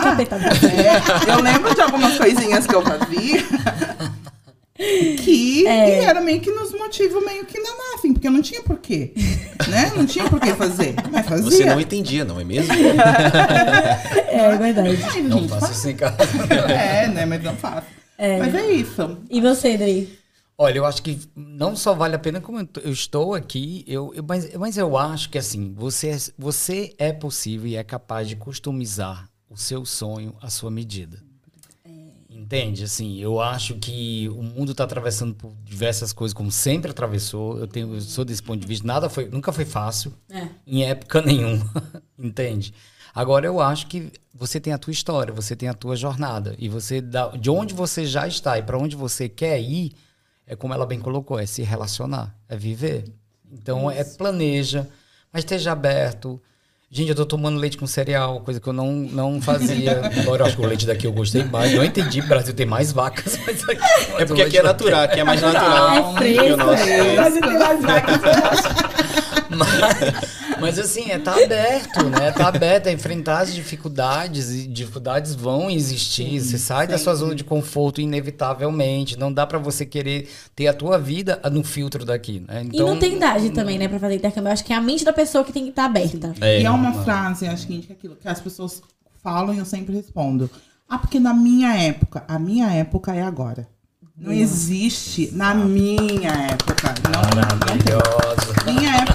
É, 0.80 1.32
eu 1.32 1.42
lembro 1.42 1.74
de 1.74 1.80
algumas 1.80 2.16
coisinhas 2.16 2.66
que 2.66 2.74
eu 2.74 2.82
fazia. 2.82 3.44
Que, 4.76 5.66
É. 5.66 5.84
que 5.98 6.04
era 6.04 6.20
meio 6.20 6.40
que 6.40 6.52
nos 6.52 6.72
motivos 6.72 7.24
meio 7.24 7.44
que 7.44 7.58
não 7.58 7.94
assim, 7.96 8.12
porque 8.12 8.30
não 8.30 8.40
tinha 8.40 8.62
porquê. 8.62 9.12
Né? 9.66 9.90
Não 9.96 10.06
tinha 10.06 10.28
por 10.30 10.40
que 10.40 10.54
fazer. 10.54 10.94
Mas 11.10 11.26
fazia. 11.26 11.44
Você 11.50 11.64
não 11.64 11.80
entendia, 11.80 12.24
não 12.24 12.38
é 12.40 12.44
mesmo? 12.44 12.72
É 14.30 14.56
verdade. 14.56 14.98
Ai, 15.02 15.22
Não 15.22 15.38
gente, 15.40 15.48
faço 15.48 15.72
isso 15.72 15.88
em 15.88 15.96
casa. 15.96 16.16
É, 16.70 17.08
né? 17.08 17.26
Mas 17.26 17.42
não 17.42 17.56
faço. 17.56 17.86
Mas 18.18 18.54
é 18.54 18.70
isso. 18.70 19.18
E 19.30 19.40
você, 19.40 19.76
Dri? 19.76 20.18
Olha, 20.56 20.78
eu 20.78 20.84
acho 20.84 21.02
que 21.02 21.18
não 21.36 21.76
só 21.76 21.94
vale 21.94 22.16
a 22.16 22.18
pena 22.18 22.40
como 22.40 22.58
eu 22.82 22.92
estou 22.92 23.34
aqui, 23.34 23.84
eu, 23.86 24.12
eu- 24.14 24.24
mas, 24.26 24.52
mas 24.54 24.76
eu 24.76 24.96
acho 24.96 25.30
que 25.30 25.38
assim, 25.38 25.72
você, 25.76 26.08
é- 26.10 26.18
você 26.36 26.94
é 26.98 27.12
possível 27.12 27.66
e 27.68 27.76
é 27.76 27.84
capaz 27.84 28.28
de 28.28 28.34
customizar 28.34 29.28
o 29.48 29.56
seu 29.56 29.84
sonho 29.86 30.34
à 30.42 30.50
sua 30.50 30.70
medida. 30.70 31.18
Entende? 32.38 32.84
Assim, 32.84 33.18
eu 33.18 33.40
acho 33.40 33.74
que 33.74 34.28
o 34.28 34.42
mundo 34.44 34.70
está 34.70 34.84
atravessando 34.84 35.34
por 35.34 35.52
diversas 35.64 36.12
coisas, 36.12 36.32
como 36.32 36.52
sempre 36.52 36.90
atravessou. 36.92 37.58
Eu, 37.58 37.66
tenho, 37.66 37.92
eu 37.94 38.00
sou 38.00 38.24
desse 38.24 38.40
ponto 38.42 38.60
de 38.60 38.66
vista, 38.66 38.86
nada 38.86 39.08
foi, 39.10 39.28
nunca 39.28 39.52
foi 39.52 39.64
fácil, 39.64 40.14
É. 40.30 40.46
em 40.64 40.84
época 40.84 41.20
nenhuma. 41.26 41.68
Entende? 42.16 42.72
Agora 43.12 43.44
eu 43.44 43.60
acho 43.60 43.88
que 43.88 44.12
você 44.32 44.60
tem 44.60 44.72
a 44.72 44.78
tua 44.78 44.92
história, 44.92 45.34
você 45.34 45.56
tem 45.56 45.68
a 45.68 45.74
tua 45.74 45.96
jornada. 45.96 46.54
E 46.58 46.68
você 46.68 47.00
dá, 47.00 47.28
de 47.30 47.50
onde 47.50 47.74
você 47.74 48.06
já 48.06 48.28
está 48.28 48.56
e 48.56 48.62
para 48.62 48.78
onde 48.78 48.94
você 48.94 49.28
quer 49.28 49.60
ir, 49.60 49.92
é 50.46 50.54
como 50.54 50.72
ela 50.72 50.86
bem 50.86 51.00
colocou, 51.00 51.40
é 51.40 51.44
se 51.44 51.62
relacionar, 51.62 52.38
é 52.48 52.56
viver. 52.56 53.12
Então 53.50 53.90
é 53.90 54.04
planeja, 54.04 54.88
mas 55.32 55.42
esteja 55.42 55.72
aberto. 55.72 56.40
Gente, 56.90 57.10
eu 57.10 57.14
tô 57.14 57.26
tomando 57.26 57.58
leite 57.58 57.76
com 57.76 57.86
cereal, 57.86 58.40
coisa 58.40 58.58
que 58.58 58.66
eu 58.66 58.72
não, 58.72 58.90
não 58.90 59.42
fazia. 59.42 60.10
Agora 60.22 60.42
eu 60.42 60.46
acho 60.46 60.56
que 60.56 60.62
o 60.62 60.66
leite 60.66 60.86
daqui 60.86 61.06
eu 61.06 61.12
gostei 61.12 61.44
mais. 61.44 61.74
Não 61.74 61.84
entendi, 61.84 62.22
Brasil 62.22 62.54
tem 62.54 62.64
mais 62.64 62.92
vacas, 62.92 63.38
mas 63.46 63.62
aqui, 63.68 63.82
É 64.18 64.24
porque 64.24 64.40
aqui 64.40 64.56
é 64.56 64.62
natural, 64.62 65.02
aqui 65.02 65.20
é 65.20 65.24
mais 65.24 65.42
natural. 65.42 66.16
É 66.16 66.32
que 66.32 66.52
o 66.52 66.56
nosso. 66.56 66.84
fresco. 68.20 68.68
mas, 69.50 70.47
Mas 70.60 70.78
assim, 70.78 71.10
é 71.10 71.18
tá 71.18 71.32
aberto, 71.32 72.04
né? 72.04 72.32
Tá 72.32 72.48
aberto 72.48 72.88
a 72.88 72.92
enfrentar 72.92 73.40
as 73.40 73.54
dificuldades 73.54 74.50
e 74.50 74.66
dificuldades 74.66 75.34
vão 75.34 75.70
existir. 75.70 76.40
você 76.40 76.58
sai 76.58 76.86
da 76.86 76.98
sua 76.98 77.14
zona 77.14 77.34
de 77.34 77.44
conforto 77.44 78.00
inevitavelmente. 78.00 79.18
Não 79.18 79.32
dá 79.32 79.46
pra 79.46 79.58
você 79.58 79.84
querer 79.86 80.28
ter 80.54 80.66
a 80.66 80.74
tua 80.74 80.98
vida 80.98 81.40
no 81.50 81.62
filtro 81.62 82.04
daqui, 82.04 82.44
né? 82.46 82.66
e 82.72 82.78
não 82.78 82.98
tem 82.98 83.16
idade 83.16 83.50
também, 83.50 83.78
né, 83.78 83.88
pra 83.88 83.98
fazer 83.98 84.16
intercâmbio. 84.16 84.48
Eu 84.48 84.52
acho 84.52 84.64
que 84.64 84.72
é 84.72 84.76
a 84.76 84.80
mente 84.80 85.04
da 85.04 85.12
pessoa 85.12 85.44
que 85.44 85.52
tem 85.52 85.64
que 85.64 85.70
estar 85.70 85.84
aberta. 85.84 86.34
É. 86.40 86.60
E 86.62 86.64
é 86.64 86.70
uma 86.70 86.92
frase, 87.04 87.46
acho 87.46 87.66
que 87.66 87.74
indica 87.74 87.92
aquilo, 87.92 88.16
que 88.16 88.28
as 88.28 88.40
pessoas 88.40 88.82
falam 89.22 89.54
e 89.54 89.58
eu 89.58 89.64
sempre 89.64 89.94
respondo. 89.94 90.50
Ah, 90.88 90.98
porque 90.98 91.20
na 91.20 91.34
minha 91.34 91.74
época, 91.74 92.24
a 92.26 92.38
minha 92.38 92.68
época 92.72 93.14
é 93.14 93.22
agora. 93.22 93.68
Não 94.20 94.32
existe 94.32 95.30
na 95.32 95.54
minha 95.54 96.32
época. 96.50 96.92
Não. 97.04 97.22
Maravilhosa. 97.40 98.64
Minha 98.66 98.96
época 98.96 99.07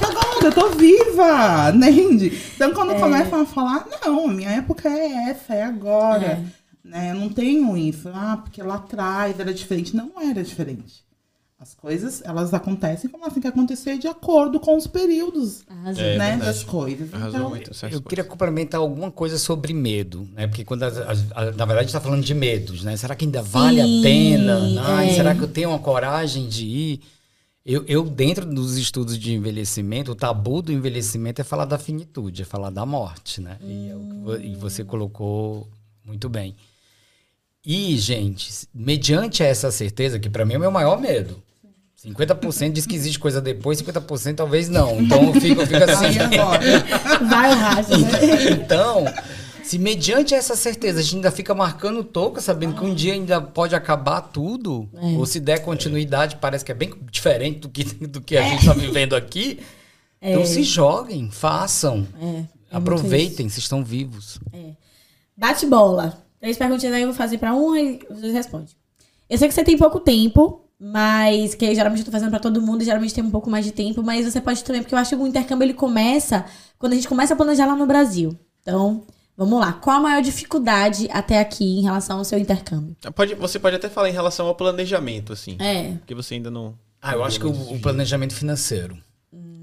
agora, 0.48 0.48
eu 0.48 0.52
tô 0.54 0.70
viva, 0.78 1.72
entende? 1.74 2.38
Então 2.56 2.72
É. 2.72 2.74
quando 2.74 3.00
começam 3.00 3.42
a 3.42 3.46
falar, 3.46 3.88
não, 4.06 4.28
minha 4.28 4.50
época 4.50 4.90
é 4.90 5.30
essa, 5.30 5.54
é 5.54 5.64
agora. 5.64 6.44
Né? 6.84 7.12
Eu 7.12 7.16
não 7.16 7.30
tenho 7.30 7.76
isso. 7.78 8.10
Ah, 8.14 8.40
porque 8.44 8.62
lá 8.62 8.76
atrás 8.76 9.40
era 9.40 9.54
diferente. 9.54 9.96
Não 9.96 10.12
era 10.22 10.44
diferente. 10.44 11.02
As 11.58 11.74
coisas, 11.74 12.22
elas 12.26 12.54
acontecem 12.54 13.10
como 13.10 13.24
elas 13.24 13.34
têm 13.34 13.42
que 13.42 13.48
acontecer 13.48 13.98
de 13.98 14.06
acordo 14.06 14.60
com 14.60 14.76
os 14.76 14.86
períodos 14.86 15.64
Arrasou. 15.70 16.04
É 16.04 16.18
né, 16.18 16.36
das 16.36 16.62
coisas. 16.62 17.08
Então, 17.08 17.24
Eu 17.42 17.50
coisas. 17.52 18.02
queria 18.10 18.24
complementar 18.26 18.82
alguma 18.82 19.10
coisa 19.10 19.38
sobre 19.38 19.74
medo, 19.74 20.28
né? 20.36 20.46
Porque 20.46 20.66
quando 20.66 20.84
as- 20.84 20.98
as- 20.98 21.26
a- 21.34 21.52
na 21.54 21.64
verdade 21.66 21.86
está 21.86 22.02
falando 22.02 22.22
de 22.22 22.34
medos, 22.34 22.84
né? 22.84 22.98
Será 22.98 23.16
que 23.16 23.24
ainda 23.24 23.42
vale 23.42 23.82
Sim, 23.82 24.00
a 24.00 24.04
pena? 24.04 24.60
Ai, 24.84 25.12
é. 25.12 25.14
Será 25.14 25.34
que 25.34 25.42
eu 25.42 25.48
tenho 25.48 25.74
a 25.74 25.80
coragem 25.80 26.50
de 26.50 26.66
ir? 26.66 27.00
Eu, 27.66 27.86
eu, 27.88 28.04
dentro 28.04 28.46
dos 28.46 28.78
estudos 28.78 29.18
de 29.18 29.34
envelhecimento, 29.34 30.12
o 30.12 30.16
tabu 30.16 30.62
do 30.62 30.72
envelhecimento 30.74 31.40
é 31.40 31.46
falar 31.46 31.64
da 31.66 31.78
finitude, 31.78 32.42
é 32.42 32.46
falar 32.46 32.70
da 32.70 32.86
morte, 32.86 33.40
né? 33.40 33.58
E, 33.62 33.90
é 33.90 33.96
o 33.96 34.00
que 34.00 34.16
vo- 34.18 34.38
e 34.38 34.56
você 34.56 34.84
colocou 34.84 35.66
muito 36.06 36.28
bem. 36.28 36.56
E, 37.66 37.98
gente, 37.98 38.68
mediante 38.74 39.42
essa 39.44 39.72
certeza, 39.72 40.20
que 40.20 40.30
para 40.30 40.44
mim 40.46 40.56
é 40.56 40.58
o 40.58 40.60
meu 40.60 40.72
maior 40.72 41.00
medo. 41.00 41.42
50% 42.06 42.74
diz 42.74 42.86
que 42.86 42.96
existe 42.96 43.18
coisa 43.18 43.40
depois, 43.40 43.82
50% 43.82 44.36
talvez 44.36 44.68
não. 44.68 45.00
Então 45.02 45.24
eu 45.24 45.34
fico, 45.40 45.62
eu 45.62 45.66
fico 45.68 45.84
assim. 45.86 46.20
Agora. 46.20 46.62
Vai 47.30 47.54
o 47.54 47.56
racha, 47.56 47.98
né? 47.98 48.52
Então, 48.62 49.06
se 49.64 49.80
mediante 49.80 50.34
essa 50.34 50.56
certeza 50.56 51.00
a 51.00 51.02
gente 51.04 51.16
ainda 51.16 51.32
fica 51.32 51.54
marcando 51.56 52.04
toca, 52.04 52.42
sabendo 52.42 52.76
que 52.76 52.86
um 52.86 52.94
dia 52.94 53.14
ainda 53.14 53.42
pode 53.42 53.74
acabar 53.76 54.22
tudo, 54.22 54.90
É. 54.94 55.18
ou 55.18 55.26
se 55.26 55.40
der 55.40 55.60
continuidade, 55.60 56.36
parece 56.38 56.64
que 56.66 56.72
é 56.72 56.76
bem 56.76 56.94
diferente 57.12 57.60
do 57.60 57.70
que, 57.70 57.84
do 58.08 58.22
que 58.22 58.38
a 58.38 58.44
gente 58.44 58.60
está 58.62 58.74
vivendo 58.74 59.16
aqui. 59.16 59.60
Então 60.22 60.46
se 60.46 60.64
joguem, 60.64 61.30
façam, 61.32 62.08
É, 62.22 62.26
é 62.72 62.78
aproveitem, 62.78 63.50
se 63.50 63.60
estão 63.60 63.84
vivos. 63.84 64.40
Bate 65.36 65.66
bola. 65.66 66.22
Três 66.40 66.58
perguntinhas 66.58 66.94
aí 66.96 67.02
eu 67.02 67.08
vou 67.08 67.16
fazer 67.16 67.38
pra 67.38 67.54
um 67.56 67.76
e 67.76 68.00
você 68.10 68.32
responde. 68.32 68.76
Eu 69.30 69.38
sei 69.38 69.48
que 69.48 69.54
você 69.54 69.64
tem 69.64 69.78
pouco 69.78 70.00
tempo, 70.00 70.62
mas 70.80 71.56
que 71.56 71.74
geralmente 71.74 72.00
eu 72.02 72.06
tô 72.06 72.12
fazendo 72.12 72.30
pra 72.30 72.40
todo 72.40 72.62
mundo 72.62 72.82
e 72.82 72.86
geralmente 72.86 73.14
tem 73.14 73.24
um 73.24 73.32
pouco 73.32 73.50
mais 73.50 73.64
de 73.66 73.72
tempo, 73.72 74.04
mas 74.04 74.26
você 74.26 74.40
pode 74.42 74.64
também, 74.64 74.82
porque 74.82 74.94
eu 74.94 75.00
acho 75.00 75.16
que 75.16 75.22
o 75.22 75.28
intercâmbio 75.28 75.66
ele 75.66 75.74
começa 75.74 76.46
quando 76.78 76.92
a 76.94 76.96
gente 76.96 77.08
começa 77.08 77.34
a 77.34 77.38
planejar 77.38 77.66
lá 77.66 77.76
no 77.76 77.86
Brasil. 77.88 78.38
Então, 78.62 79.04
vamos 79.38 79.60
lá. 79.60 79.74
Qual 79.74 79.98
a 79.98 80.00
maior 80.00 80.22
dificuldade 80.22 81.08
até 81.12 81.40
aqui 81.40 81.64
em 81.64 81.82
relação 81.82 82.18
ao 82.20 82.24
seu 82.26 82.38
intercâmbio? 82.40 82.96
Pode, 83.16 83.36
você 83.36 83.60
pode 83.60 83.76
até 83.76 83.90
falar 83.90 84.10
em 84.10 84.14
relação 84.14 84.48
ao 84.48 84.56
planejamento, 84.56 85.34
assim. 85.34 85.58
É. 85.60 85.94
Porque 85.94 86.16
você 86.16 86.36
ainda 86.36 86.50
não. 86.52 86.78
Ah, 87.02 87.14
eu 87.14 87.24
acho 87.24 87.40
que 87.40 87.46
o, 87.46 87.52
o 87.74 87.80
planejamento 87.80 88.34
financeiro. 88.34 88.98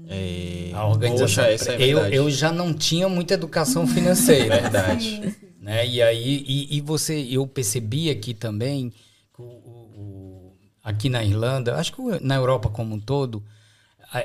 É... 0.07 0.71
A 0.73 0.85
organização. 0.87 1.25
Poxa, 1.25 1.41
essa 1.53 1.71
é 1.71 1.75
eu, 1.75 1.95
verdade. 1.95 2.15
eu 2.15 2.29
já 2.29 2.51
não 2.51 2.73
tinha 2.73 3.07
muita 3.07 3.33
educação 3.33 3.87
financeira. 3.87 4.59
Verdade. 4.61 5.35
né? 5.59 5.87
E 5.87 6.01
aí, 6.01 6.43
e, 6.47 6.77
e 6.77 6.81
você, 6.81 7.19
eu 7.29 7.47
percebi 7.47 8.09
aqui 8.09 8.33
também, 8.33 8.89
que 9.33 9.41
o- 9.41 9.45
o- 9.45 10.53
aqui 10.83 11.07
na 11.09 11.23
Irlanda, 11.23 11.75
acho 11.77 11.93
que 11.93 12.01
na 12.21 12.35
Europa 12.35 12.69
como 12.69 12.95
um 12.95 12.99
todo, 12.99 13.43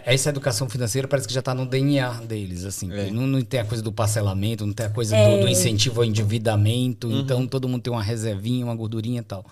essa 0.04 0.30
educação 0.30 0.68
financeira 0.68 1.06
parece 1.06 1.28
que 1.28 1.34
já 1.34 1.40
está 1.40 1.54
no 1.54 1.64
DNA 1.64 2.22
deles, 2.22 2.64
assim. 2.64 2.92
É. 2.92 3.10
Não, 3.10 3.26
não 3.26 3.40
tem 3.42 3.60
a 3.60 3.64
coisa 3.64 3.82
do 3.82 3.92
parcelamento, 3.92 4.66
não 4.66 4.74
tem 4.74 4.86
a 4.86 4.90
coisa 4.90 5.16
do, 5.16 5.42
do 5.42 5.48
incentivo 5.48 6.00
ao 6.00 6.04
endividamento, 6.04 7.10
então 7.12 7.46
todo 7.46 7.68
mundo 7.68 7.82
tem 7.82 7.92
uma 7.92 8.02
reservinha, 8.02 8.64
uma 8.64 8.74
gordurinha 8.74 9.20
e 9.20 9.24
tal. 9.24 9.46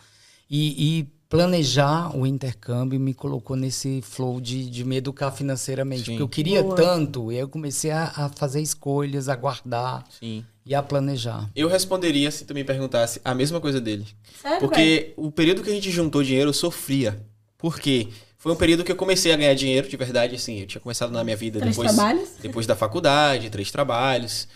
E, 0.51 0.99
e 0.99 1.05
planejar 1.29 2.17
o 2.17 2.27
intercâmbio 2.27 2.99
me 2.99 3.15
colocou 3.15 3.57
nesse 3.57 4.01
flow 4.03 4.41
de, 4.41 4.69
de 4.69 4.85
me 4.85 4.97
educar 4.97 5.31
financeiramente. 5.31 6.05
Sim. 6.05 6.13
Porque 6.13 6.23
eu 6.23 6.29
queria 6.29 6.63
Boa. 6.63 6.77
tanto, 6.77 7.31
e 7.33 7.37
aí 7.37 7.41
eu 7.41 7.49
comecei 7.49 7.91
a, 7.91 8.05
a 8.05 8.29
fazer 8.29 8.61
escolhas, 8.61 9.29
a 9.29 9.37
guardar 9.37 10.05
Sim. 10.21 10.45
e 10.67 10.75
a 10.75 10.83
planejar. 10.83 11.49
Eu 11.55 11.69
responderia 11.69 12.31
se 12.31 12.45
tu 12.45 12.55
me 12.55 12.65
perguntasse 12.65 13.21
a 13.25 13.35
mesma 13.35 13.61
coisa 13.61 13.81
dele. 13.81 14.07
Sério? 14.41 14.61
Porque 14.61 15.13
o 15.17 15.31
período 15.31 15.63
que 15.63 15.71
a 15.71 15.75
gente 15.75 15.91
juntou 15.91 16.23
dinheiro, 16.23 16.51
eu 16.51 16.55
sofria. 16.55 17.21
Por 17.57 17.81
quê? 17.81 18.09
Foi 18.45 18.53
um 18.53 18.57
período 18.57 18.85
que 18.85 18.93
eu 18.93 18.97
comecei 18.97 19.33
a 19.33 19.37
ganhar 19.39 19.55
dinheiro, 19.55 19.89
de 19.89 19.97
verdade, 19.97 20.35
assim. 20.35 20.61
Eu 20.61 20.67
tinha 20.67 20.79
começado 20.79 21.11
na 21.11 21.25
minha 21.25 21.35
vida 21.35 21.59
Três 21.59 21.75
depois, 21.75 21.95
trabalhos? 21.95 22.29
depois 22.43 22.67
da 22.67 22.77
faculdade, 22.77 23.49
três 23.49 23.71
trabalhos. 23.71 24.47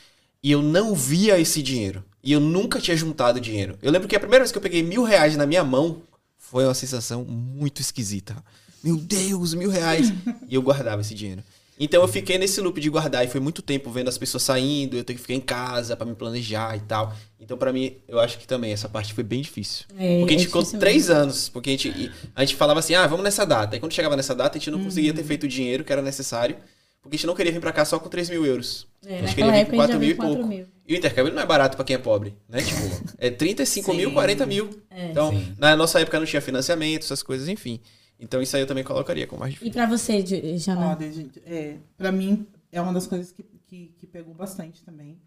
E 0.42 0.52
eu 0.52 0.60
não 0.60 0.94
via 0.94 1.40
esse 1.40 1.62
dinheiro. 1.62 2.04
E 2.22 2.30
eu 2.30 2.38
nunca 2.38 2.80
tinha 2.80 2.94
juntado 2.94 3.40
dinheiro. 3.40 3.78
Eu 3.80 3.90
lembro 3.90 4.06
que 4.06 4.14
a 4.14 4.20
primeira 4.20 4.44
vez 4.44 4.52
que 4.52 4.58
eu 4.58 4.60
peguei 4.60 4.82
mil 4.82 5.04
reais 5.04 5.38
na 5.38 5.46
minha 5.46 5.64
mão 5.64 6.02
foi 6.36 6.64
uma 6.64 6.74
sensação 6.74 7.24
muito 7.24 7.80
esquisita. 7.80 8.36
Meu 8.84 8.94
Deus, 8.94 9.54
mil 9.54 9.70
reais. 9.70 10.12
e 10.46 10.54
eu 10.54 10.60
guardava 10.60 11.00
esse 11.00 11.14
dinheiro. 11.14 11.42
Então 11.78 12.02
eu 12.02 12.08
fiquei 12.08 12.38
nesse 12.38 12.60
loop 12.60 12.80
de 12.80 12.90
guardar 12.90 13.24
e 13.24 13.28
foi 13.28 13.40
muito 13.40 13.62
tempo 13.62 13.90
vendo 13.90 14.08
as 14.08 14.18
pessoas 14.18 14.42
saindo, 14.42 14.96
eu 14.96 15.04
tenho 15.04 15.16
que 15.16 15.22
ficar 15.22 15.34
em 15.34 15.40
casa 15.40 15.96
pra 15.96 16.04
me 16.04 16.14
planejar 16.14 16.76
e 16.76 16.80
tal. 16.80 17.14
Então 17.40 17.56
pra 17.56 17.72
mim, 17.72 17.96
eu 18.08 18.18
acho 18.18 18.36
que 18.38 18.46
também 18.46 18.72
essa 18.72 18.88
parte 18.88 19.14
foi 19.14 19.22
bem 19.22 19.40
difícil. 19.42 19.84
É, 19.96 20.18
porque 20.18 20.34
a 20.34 20.36
é 20.36 20.38
gente 20.38 20.46
ficou 20.46 20.60
difícil 20.62 20.80
três 20.80 21.08
anos, 21.08 21.48
porque 21.48 21.70
a 21.70 21.72
gente, 21.72 22.10
a 22.34 22.44
gente 22.44 22.56
falava 22.56 22.80
assim, 22.80 22.94
ah, 22.94 23.06
vamos 23.06 23.22
nessa 23.24 23.46
data. 23.46 23.76
E 23.76 23.80
quando 23.80 23.92
chegava 23.92 24.16
nessa 24.16 24.34
data, 24.34 24.56
a 24.56 24.60
gente 24.60 24.70
não 24.70 24.82
conseguia 24.82 25.10
Uhum. 25.12 25.16
ter 25.16 25.24
feito 25.24 25.44
o 25.44 25.48
dinheiro 25.48 25.84
que 25.84 25.92
era 25.92 26.02
necessário, 26.02 26.56
porque 27.00 27.14
a 27.14 27.18
gente 27.18 27.26
não 27.28 27.34
queria 27.36 27.52
vir 27.52 27.60
pra 27.60 27.70
cá 27.72 27.84
só 27.84 27.98
com 27.98 28.08
3 28.08 28.28
mil 28.28 28.44
euros. 28.44 28.86
É, 29.06 29.18
a 29.18 29.20
gente 29.22 29.34
queria 29.36 29.52
vir 29.52 29.66
com 29.66 29.80
a 29.80 29.86
gente 29.86 29.86
4 29.86 29.92
já 29.92 29.98
mil 30.00 30.10
e 30.10 30.14
pouco. 30.14 30.34
4 30.34 30.46
mil. 30.48 30.66
E 30.88 30.94
o 30.94 30.96
intercâmbio 30.96 31.32
não 31.32 31.42
é 31.42 31.46
barato 31.46 31.76
pra 31.76 31.84
quem 31.84 31.94
é 31.94 31.98
pobre, 31.98 32.34
né? 32.48 32.60
Tipo, 32.62 33.14
é 33.18 33.30
35 33.30 33.92
mil, 33.94 34.08
Sim. 34.08 34.14
40 34.14 34.46
mil. 34.46 34.70
Então, 34.90 35.30
Sim. 35.30 35.54
na 35.58 35.76
nossa 35.76 36.00
época 36.00 36.18
não 36.18 36.26
tinha 36.26 36.40
financiamento, 36.40 37.02
essas 37.04 37.22
coisas, 37.22 37.46
enfim. 37.46 37.78
Então 38.18 38.42
isso 38.42 38.56
aí 38.56 38.62
eu 38.62 38.66
também 38.66 38.84
colocaria 38.84 39.26
como 39.26 39.40
mais 39.40 39.52
difícil. 39.52 39.70
E 39.70 39.74
pra 39.74 39.86
você, 39.86 40.24
Jana? 40.58 40.96
Olha, 40.96 41.12
gente, 41.12 41.40
é, 41.46 41.76
pra 41.96 42.10
mim 42.10 42.46
é 42.72 42.80
uma 42.80 42.92
das 42.92 43.06
coisas 43.06 43.30
que, 43.32 43.44
que, 43.66 43.94
que 43.98 44.06
pegou 44.06 44.34
bastante 44.34 44.82
também. 44.82 45.18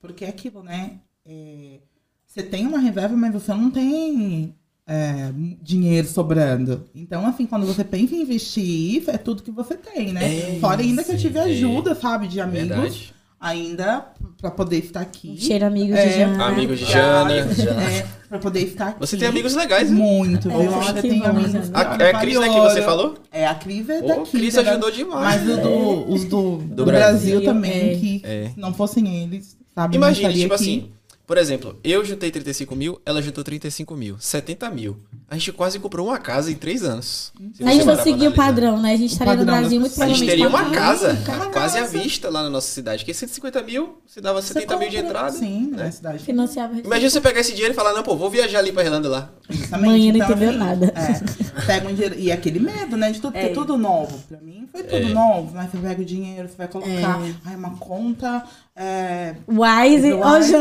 Porque 0.00 0.24
é 0.24 0.28
aquilo, 0.28 0.62
né? 0.62 1.00
É, 1.24 1.80
você 2.26 2.42
tem 2.42 2.66
uma 2.66 2.78
reserva, 2.78 3.16
mas 3.16 3.32
você 3.32 3.52
não 3.52 3.70
tem 3.70 4.54
é, 4.86 5.32
dinheiro 5.62 6.08
sobrando. 6.08 6.84
Então, 6.94 7.26
assim, 7.26 7.46
quando 7.46 7.66
você 7.66 7.84
pensa 7.84 8.14
em 8.14 8.22
investir 8.22 9.08
é 9.08 9.18
tudo 9.18 9.42
que 9.42 9.50
você 9.50 9.76
tem, 9.76 10.12
né? 10.12 10.56
É, 10.56 10.60
Fora 10.60 10.80
ainda 10.80 11.04
que 11.04 11.12
eu 11.12 11.18
tive 11.18 11.38
é. 11.38 11.42
ajuda, 11.42 11.94
sabe, 11.94 12.26
de 12.26 12.40
amigos. 12.40 12.68
Verdade. 12.68 13.14
Ainda 13.40 14.04
pra 14.38 14.50
poder 14.50 14.76
estar 14.78 15.00
aqui. 15.00 15.34
Cheiro 15.40 15.64
amigos 15.64 15.96
É, 15.96 16.06
de 16.08 16.14
Jana. 16.18 16.44
Amigos 16.44 16.78
de 16.78 16.84
Jana. 16.84 17.32
É, 17.32 18.06
pra 18.28 18.38
poder 18.38 18.60
estar 18.60 18.88
aqui. 18.88 19.00
Você 19.00 19.16
tem 19.16 19.26
amigos 19.26 19.54
legais, 19.54 19.90
né? 19.90 19.96
Muito, 19.96 20.50
viu? 20.50 20.58
Poxa, 20.58 20.90
Olha, 20.90 21.02
que 21.02 21.08
tem 21.08 21.24
amigos. 21.24 21.70
A, 21.72 21.96
é 22.02 22.10
a 22.10 22.18
Cris, 22.20 22.38
né, 22.38 22.48
que 22.50 22.60
você 22.60 22.82
falou? 22.82 23.14
É, 23.32 23.46
a 23.46 23.54
Cris 23.54 23.88
é 23.88 24.02
daqui. 24.02 24.30
Cris 24.30 24.54
da- 24.54 24.60
ajudou 24.60 24.90
demais. 24.90 25.42
Mas 25.46 25.58
o 25.58 25.60
do- 25.62 26.12
os 26.12 26.24
do, 26.24 26.56
do, 26.58 26.84
Brasil. 26.84 27.40
Brasil, 27.40 27.44
também, 27.44 27.92
É. 27.92 27.96
que 27.96 28.20
É. 28.24 28.50
se 28.52 28.60
não 28.60 28.74
fossem 28.74 29.22
eles, 29.22 29.56
sabe? 29.74 29.96
Estaria 29.96 30.30
tipo 30.42 30.54
aqui. 30.54 30.62
assim, 30.62 30.90
por 31.30 31.38
exemplo, 31.38 31.78
eu 31.84 32.04
juntei 32.04 32.28
35 32.28 32.74
mil, 32.74 33.00
ela 33.06 33.22
juntou 33.22 33.44
35 33.44 33.94
mil, 33.94 34.16
70 34.18 34.68
mil. 34.70 34.96
A 35.28 35.36
gente 35.36 35.52
quase 35.52 35.78
comprou 35.78 36.08
uma 36.08 36.18
casa 36.18 36.50
em 36.50 36.56
três 36.56 36.82
anos. 36.82 37.32
Se 37.54 37.62
a 37.62 37.70
gente 37.70 37.84
pra 37.84 38.02
seguir 38.02 38.26
o 38.26 38.32
padrão, 38.34 38.82
né? 38.82 38.94
A 38.94 38.96
gente 38.96 39.12
estaria 39.12 39.34
no 39.34 39.38
padrão 39.46 39.60
Brasil 39.60 39.78
muito 39.78 39.92
A 39.92 39.94
provavelmente. 39.94 40.18
gente 40.18 40.28
teria 40.28 40.48
uma 40.48 40.70
casa, 40.72 41.16
quase 41.52 41.78
à 41.78 41.86
vista 41.86 42.28
lá 42.28 42.42
na 42.42 42.50
nossa 42.50 42.66
cidade. 42.66 43.04
Que 43.04 43.14
150 43.14 43.62
mil, 43.62 43.98
você 44.04 44.20
dava 44.20 44.42
Você 44.42 44.54
70 44.54 44.76
mil 44.76 44.88
de 44.90 44.96
entrada. 44.96 45.30
Sim, 45.30 45.68
né? 45.70 45.84
na 45.84 45.92
cidade. 45.92 46.24
Financiava. 46.24 46.76
Imagina 46.80 47.08
você 47.10 47.20
pegar 47.20 47.38
esse 47.42 47.52
dinheiro 47.52 47.74
e 47.74 47.76
falar, 47.76 47.92
não, 47.92 48.02
pô, 48.02 48.16
vou 48.16 48.28
viajar 48.28 48.58
ali 48.58 48.72
pra 48.72 48.82
Irlanda 48.82 49.08
lá. 49.08 49.30
Justamente. 49.48 49.86
Mãe 49.88 50.12
não 50.12 50.24
entendeu 50.26 50.48
assim, 50.50 50.58
nada. 50.58 50.86
É, 50.96 51.62
pega 51.64 51.88
um 51.88 51.94
dinheiro. 51.94 52.18
E 52.18 52.32
aquele 52.32 52.58
medo, 52.58 52.96
né? 52.96 53.12
De 53.12 53.20
tudo, 53.20 53.36
É. 53.36 53.42
porque 53.42 53.54
tudo 53.54 53.78
novo. 53.78 54.18
Pra 54.28 54.40
mim 54.40 54.68
foi 54.72 54.82
tudo 54.82 54.96
É. 54.96 55.14
novo. 55.14 55.52
Mas 55.54 55.70
você 55.70 55.78
pega 55.78 56.02
o 56.02 56.04
dinheiro, 56.04 56.48
você 56.48 56.56
vai 56.56 56.66
colocar. 56.66 56.90
É. 57.24 57.34
Ai, 57.44 57.54
uma 57.54 57.76
conta. 57.76 58.44
É, 58.76 59.34
Wise. 59.46 60.12
Ó, 60.14 60.36
é 60.36 60.38
assim 60.38 60.52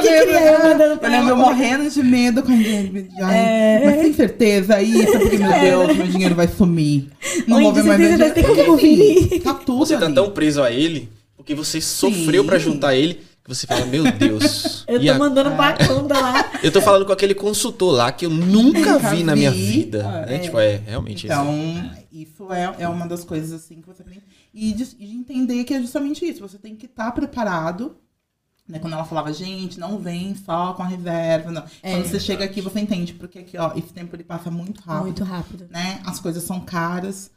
que 0.00 0.08
eu 0.08 0.26
cria 0.26 0.40
eu 0.40 0.58
mandando 0.62 0.96
pra 0.98 1.08
Eu 1.08 1.12
lembro 1.12 1.30
eu 1.30 1.36
morrendo 1.36 1.90
de 1.90 2.02
medo 2.02 2.42
com 2.42 2.56
dinheiro. 2.56 3.08
Ai, 3.22 3.36
É. 3.38 3.82
Mas 3.84 4.00
tem 4.00 4.12
certeza 4.14 4.80
isso, 4.80 5.18
porque, 5.18 5.36
meu 5.36 5.60
Deus, 5.60 5.96
meu 5.96 6.06
dinheiro 6.06 6.34
vai 6.34 6.48
sumir. 6.48 7.10
Não 7.46 7.60
vou 7.62 7.72
ver 7.72 7.82
mais 7.84 8.00
meu 8.00 8.12
dinheiro. 8.12 8.34
tem 8.34 8.44
como 8.44 8.64
conferir. 8.64 9.42
Tá 9.42 9.52
tudo 9.54 9.78
Você 9.78 9.96
tá 9.98 10.06
ali. 10.06 10.14
tão 10.14 10.30
preso 10.30 10.62
a 10.62 10.70
ele, 10.70 11.08
porque 11.36 11.54
você 11.54 11.80
sofreu 11.80 12.44
pra 12.44 12.58
juntar 12.58 12.94
ele, 12.94 13.14
que 13.14 13.48
você 13.54 13.66
fala, 13.66 13.84
meu 13.84 14.10
Deus. 14.10 14.84
Eu 14.88 15.04
tô 15.04 15.10
a- 15.10 15.18
mandando 15.18 15.50
pra 15.52 15.72
conta 15.86 16.18
lá. 16.18 16.50
Eu 16.62 16.72
tô 16.72 16.80
falando 16.80 17.04
com 17.04 17.12
aquele 17.12 17.34
consultor 17.34 17.92
lá 17.92 18.10
que 18.10 18.24
eu 18.24 18.30
nunca, 18.30 18.92
Nunca 18.94 19.10
vi, 19.10 19.22
na 19.22 19.36
minha 19.36 19.50
vi. 19.50 19.66
vida. 19.72 20.04
Ah, 20.06 20.26
né? 20.26 20.36
é. 20.36 20.38
Tipo, 20.38 20.58
é 20.58 20.80
realmente 20.86 21.26
isso. 21.26 21.26
Então, 21.26 21.90
isso 22.12 22.52
é, 22.52 22.74
é 22.78 22.88
uma 22.88 23.06
das 23.06 23.22
coisas 23.22 23.52
assim 23.52 23.80
que 23.82 23.86
você 23.86 24.02
tem. 24.02 24.18
E 24.56 24.72
de, 24.72 24.84
de 24.96 25.04
entender 25.14 25.64
que 25.64 25.74
é 25.74 25.80
justamente 25.80 26.24
isso. 26.24 26.40
Você 26.40 26.56
tem 26.56 26.74
que 26.74 26.86
estar 26.86 27.12
preparado. 27.12 27.96
Né? 28.66 28.78
Quando 28.78 28.94
ela 28.94 29.04
falava, 29.04 29.30
gente, 29.32 29.78
não 29.78 29.98
vem 29.98 30.34
só 30.34 30.72
com 30.72 30.82
a 30.82 30.86
reserva. 30.86 31.50
Não. 31.52 31.62
É. 31.82 31.92
Quando 31.92 32.06
você 32.06 32.18
chega 32.18 32.44
aqui, 32.44 32.62
você 32.62 32.80
entende. 32.80 33.12
Porque 33.12 33.40
aqui, 33.40 33.58
ó, 33.58 33.72
esse 33.76 33.92
tempo 33.92 34.16
ele 34.16 34.24
passa 34.24 34.50
muito 34.50 34.80
rápido. 34.80 35.04
Muito 35.04 35.24
rápido. 35.24 35.66
Né? 35.70 36.00
As 36.06 36.18
coisas 36.18 36.42
são 36.42 36.58
caras. 36.60 37.30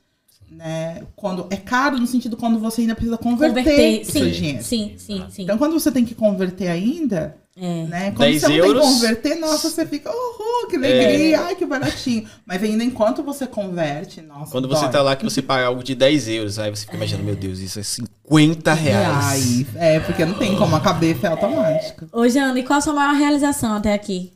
Né? 0.50 1.06
Quando, 1.16 1.46
é 1.52 1.58
caro 1.58 2.00
no 2.00 2.08
sentido 2.08 2.38
quando 2.38 2.58
você 2.58 2.82
ainda 2.82 2.96
precisa 2.96 3.18
converter, 3.18 3.64
Converter. 3.64 4.02
o 4.02 4.06
seu 4.12 4.24
Sim, 4.26 4.32
dinheiro. 4.32 4.64
sim, 4.64 4.96
sim, 4.98 5.26
sim. 5.30 5.44
Então, 5.44 5.58
quando 5.58 5.74
você 5.74 5.92
tem 5.92 6.06
que 6.06 6.16
converter 6.16 6.70
ainda, 6.70 7.38
É. 7.62 7.84
né? 7.88 8.12
Quando 8.12 8.30
10 8.30 8.42
você 8.42 8.48
não 8.48 8.56
tem 8.56 8.66
euros. 8.66 8.82
que 8.82 8.94
converter, 8.94 9.36
nossa, 9.36 9.70
você 9.70 9.86
fica, 9.86 10.10
oh, 10.10 10.68
que 10.68 10.78
alegria, 10.78 11.42
ai, 11.42 11.56
que 11.56 11.66
baratinho. 11.66 12.26
Mas 12.46 12.64
ainda 12.64 12.86
enquanto 12.86 13.22
você 13.22 13.46
converte, 13.46 14.22
nossa. 14.22 14.50
Quando 14.50 14.68
você 14.68 14.84
dói. 14.84 14.92
tá 14.92 15.02
lá 15.02 15.16
que 15.16 15.26
você 15.26 15.42
paga 15.42 15.66
algo 15.66 15.84
de 15.84 15.94
10 15.94 16.28
euros, 16.30 16.58
aí 16.58 16.70
você 16.70 16.86
fica 16.86 16.96
imaginando, 16.96 17.26
meu 17.26 17.36
Deus, 17.36 17.60
isso 17.60 17.78
é 17.78 17.84
50 17.84 18.74
reais. 18.74 19.66
É, 19.76 20.00
porque 20.00 20.24
não 20.24 20.36
tem 20.36 20.56
como, 20.56 20.74
a 20.74 20.80
cabeça 20.80 21.28
é 21.28 21.32
automática. 21.32 22.08
Ô, 22.14 22.28
Jana, 22.30 22.58
e 22.58 22.64
qual 22.64 22.80
a 22.80 22.82
sua 22.82 22.94
maior 22.94 23.16
realização 23.16 23.74
até 23.74 23.94
aqui? 23.94 24.32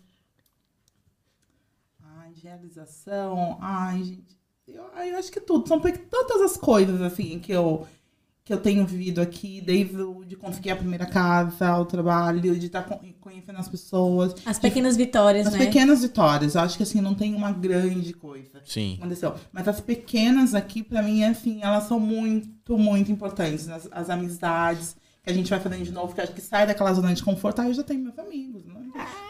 Ai, 2.03 2.31
realização, 2.43 3.57
ai, 3.61 4.03
gente. 4.03 4.33
Eu, 4.67 4.83
ai, 4.95 5.13
eu 5.13 5.17
acho 5.17 5.31
que 5.31 5.39
tudo. 5.39 5.67
São 5.67 5.79
tantas 5.79 6.41
as 6.41 6.57
coisas, 6.57 7.01
assim, 7.01 7.39
que 7.39 7.51
eu, 7.53 7.87
que 8.45 8.53
eu 8.53 8.57
tenho 8.57 8.85
vivido 8.85 9.21
aqui, 9.21 9.61
desde 9.61 10.01
o 10.01 10.25
de 10.25 10.35
conseguir 10.35 10.71
a 10.71 10.75
primeira 10.75 11.05
casa, 11.05 11.77
o 11.77 11.85
trabalho, 11.85 12.41
de 12.41 12.65
estar 12.65 12.83
conhecendo 13.21 13.57
as 13.57 13.69
pessoas. 13.69 14.35
As 14.45 14.59
pequenas 14.59 14.97
vitórias, 14.97 15.47
As 15.47 15.53
né? 15.53 15.59
pequenas 15.59 16.01
vitórias. 16.01 16.55
Eu 16.55 16.61
acho 16.61 16.75
que, 16.75 16.83
assim, 16.83 16.99
não 16.99 17.15
tem 17.15 17.33
uma 17.33 17.51
grande 17.51 18.13
coisa. 18.13 18.61
Sim. 18.65 18.95
aconteceu. 18.99 19.35
Mas 19.51 19.67
as 19.67 19.79
pequenas 19.79 20.53
aqui, 20.53 20.83
pra 20.83 21.01
mim, 21.01 21.23
assim, 21.23 21.61
elas 21.61 21.85
são 21.85 21.99
muito, 21.99 22.77
muito 22.77 23.11
importantes. 23.11 23.69
As, 23.69 23.87
as 23.89 24.09
amizades 24.09 24.97
que 25.23 25.29
a 25.29 25.33
gente 25.33 25.49
vai 25.49 25.61
fazendo 25.61 25.85
de 25.85 25.91
novo, 25.91 26.13
que 26.13 26.19
acho 26.19 26.33
que 26.33 26.41
sai 26.41 26.67
daquela 26.67 26.93
zona 26.93 27.13
de 27.13 27.23
conforto. 27.23 27.61
Ah, 27.61 27.67
eu 27.69 27.73
já 27.73 27.83
tenho 27.83 28.01
meus 28.01 28.19
amigos. 28.19 28.65
Não, 28.65 28.83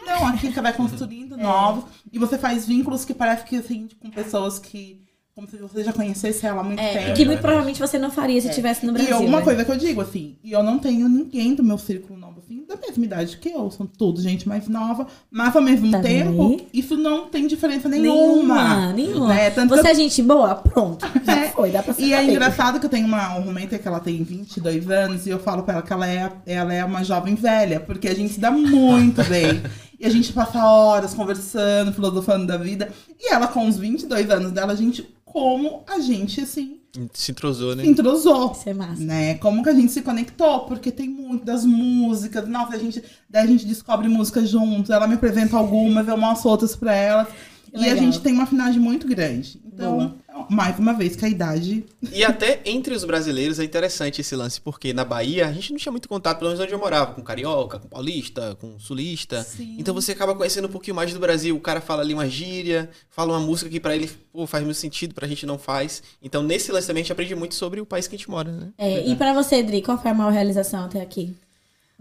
não 0.04 0.26
aqui 0.26 0.52
você 0.52 0.60
vai 0.60 0.72
construindo 0.72 1.36
novos. 1.36 1.84
E 2.12 2.18
você 2.18 2.36
faz 2.36 2.66
vínculos 2.66 3.04
que 3.04 3.14
parece 3.14 3.44
que, 3.44 3.56
assim, 3.56 3.88
com 4.00 4.10
pessoas 4.10 4.58
que... 4.58 5.03
Como 5.34 5.48
se 5.48 5.56
você 5.56 5.82
já 5.82 5.92
conhecesse 5.92 6.46
ela 6.46 6.60
há 6.60 6.62
muito 6.64 6.78
É, 6.78 6.92
tempo. 7.06 7.14
que 7.16 7.24
muito 7.24 7.40
provavelmente 7.40 7.80
você 7.80 7.98
não 7.98 8.08
faria 8.08 8.40
se 8.40 8.46
É. 8.46 8.50
estivesse 8.50 8.86
no 8.86 8.92
E 8.92 8.94
Brasil. 8.94 9.16
alguma 9.16 9.38
né? 9.38 9.44
coisa 9.44 9.64
que 9.64 9.70
eu 9.72 9.76
digo, 9.76 10.00
assim, 10.00 10.36
e 10.44 10.52
eu 10.52 10.62
não 10.62 10.78
tenho 10.78 11.08
ninguém 11.08 11.56
do 11.56 11.62
meu 11.64 11.76
círculo 11.76 12.16
novo, 12.16 12.38
assim, 12.38 12.64
da 12.68 12.76
mesma 12.76 13.04
idade 13.04 13.36
que 13.38 13.48
eu. 13.48 13.68
São 13.68 13.84
todos 13.84 14.22
gente 14.22 14.46
mais 14.48 14.68
nova, 14.68 15.08
mas 15.28 15.56
ao 15.56 15.60
mesmo 15.60 15.90
Tá 15.90 15.98
tempo, 15.98 16.50
aí? 16.52 16.68
isso 16.72 16.96
não 16.96 17.26
tem 17.26 17.48
diferença 17.48 17.88
Nenhuma, 17.88 18.12
nenhuma. 18.54 18.92
nenhuma. 18.92 19.26
Né? 19.34 19.50
Tanto 19.50 19.74
que 19.74 19.82
Você 19.82 19.88
é 19.88 19.94
gente 19.96 20.22
boa? 20.22 20.54
Pronto. 20.54 21.04
Já 21.26 21.36
É. 21.46 21.48
foi, 21.48 21.70
dá 21.72 21.82
pra 21.82 21.92
ser 21.94 22.02
E 22.02 22.12
é 22.12 22.22
engraçado 22.24 22.78
que 22.78 22.86
eu 22.86 22.90
tenho 22.90 23.06
uma 23.08 23.36
um 23.36 23.40
roommate 23.42 23.76
que 23.76 23.88
ela 23.88 23.98
tem 23.98 24.22
22 24.22 24.88
anos 24.88 25.26
e 25.26 25.30
eu 25.30 25.40
falo 25.40 25.64
pra 25.64 25.74
ela 25.74 25.82
que 25.82 25.92
ela 25.92 26.08
é, 26.08 26.30
ela 26.46 26.72
é 26.72 26.84
uma 26.84 27.02
jovem 27.02 27.34
velha, 27.34 27.80
porque 27.80 28.06
a 28.06 28.14
gente 28.14 28.34
se 28.34 28.38
dá 28.38 28.52
muito 28.52 29.20
bem. 29.28 29.60
E 29.98 30.06
a 30.06 30.10
gente 30.10 30.32
passa 30.32 30.64
horas 30.64 31.12
conversando, 31.14 31.92
filosofando 31.92 32.46
da 32.46 32.56
vida. 32.56 32.90
E 33.18 33.32
ela, 33.32 33.46
com 33.48 33.66
os 33.66 33.76
22 33.78 34.28
anos 34.30 34.52
dela, 34.52 34.72
a 34.72 34.76
gente, 34.76 35.08
como 35.34 35.82
a 35.88 35.98
gente, 35.98 36.40
assim, 36.40 36.78
Se 37.12 37.32
entrosou, 37.32 37.74
né? 37.74 37.82
se 37.82 37.90
entrosou. 37.90 38.52
Isso 38.52 38.68
é 38.68 38.72
massa. 38.72 39.02
Né? 39.02 39.34
Como 39.38 39.64
que 39.64 39.68
a 39.68 39.74
gente 39.74 39.90
se 39.90 40.00
conectou? 40.00 40.60
Porque 40.60 40.92
tem 40.92 41.08
muito 41.08 41.44
das 41.44 41.64
músicas. 41.64 42.46
Nossa, 42.48 42.76
a 42.76 42.78
gente, 42.78 43.02
daí 43.28 43.42
a 43.42 43.46
gente 43.48 43.66
descobre 43.66 44.06
músicas 44.06 44.48
juntos. 44.48 44.90
Ela 44.90 45.08
me 45.08 45.14
apresenta 45.14 45.56
algumas, 45.56 46.06
eu 46.06 46.16
mostro 46.16 46.50
outras 46.50 46.76
pra 46.76 46.94
ela. 46.94 47.26
Que 47.74 47.84
E 47.84 47.90
a 47.90 47.96
gente 47.96 48.20
tem 48.20 48.32
uma 48.32 48.44
afinidade 48.44 48.78
muito 48.78 49.06
grande. 49.06 49.60
Então, 49.66 50.14
mais 50.48 50.78
uma 50.78 50.92
vez, 50.92 51.16
que 51.16 51.24
a 51.24 51.28
idade 51.28 51.84
E 52.12 52.24
até 52.24 52.60
entre 52.64 52.94
os 52.94 53.04
brasileiros 53.04 53.58
é 53.58 53.64
interessante 53.64 54.20
esse 54.20 54.36
lance, 54.36 54.60
porque 54.60 54.92
na 54.92 55.04
Bahia 55.04 55.48
a 55.48 55.52
gente 55.52 55.72
não 55.72 55.78
tinha 55.78 55.90
muito 55.90 56.08
contato, 56.08 56.38
pelo 56.38 56.50
menos 56.50 56.62
onde 56.62 56.72
eu 56.72 56.78
morava, 56.78 57.12
com 57.12 57.22
carioca, 57.22 57.80
com 57.80 57.88
paulista, 57.88 58.56
com 58.60 58.78
sulista. 58.78 59.42
Sim. 59.42 59.76
Então 59.78 59.92
você 59.92 60.12
acaba 60.12 60.34
conhecendo 60.34 60.68
um 60.68 60.70
pouquinho 60.70 60.94
mais 60.94 61.12
do 61.12 61.18
Brasil. 61.18 61.56
O 61.56 61.60
cara 61.60 61.80
fala 61.80 62.02
ali 62.02 62.14
uma 62.14 62.28
gíria, 62.28 62.88
fala 63.10 63.32
uma 63.32 63.40
música 63.40 63.68
que 63.68 63.80
pra 63.80 63.96
ele 63.96 64.08
pô, 64.32 64.46
faz 64.46 64.62
muito 64.64 64.76
sentido, 64.76 65.14
pra 65.14 65.26
gente 65.26 65.44
não 65.44 65.58
faz. 65.58 66.02
Então 66.22 66.42
nesse 66.42 66.70
lance 66.70 66.86
também 66.86 67.00
a 67.00 67.04
gente 67.04 67.12
aprende 67.12 67.34
muito 67.34 67.56
sobre 67.56 67.80
o 67.80 67.86
país 67.86 68.06
que 68.06 68.14
a 68.14 68.18
gente 68.18 68.30
mora, 68.30 68.52
né? 68.52 68.68
É, 68.78 69.06
e 69.06 69.16
pra 69.16 69.32
você, 69.32 69.62
Dri, 69.62 69.82
qual 69.82 70.00
foi 70.00 70.12
a 70.12 70.14
maior 70.14 70.32
realização 70.32 70.84
até 70.84 71.00
aqui? 71.00 71.34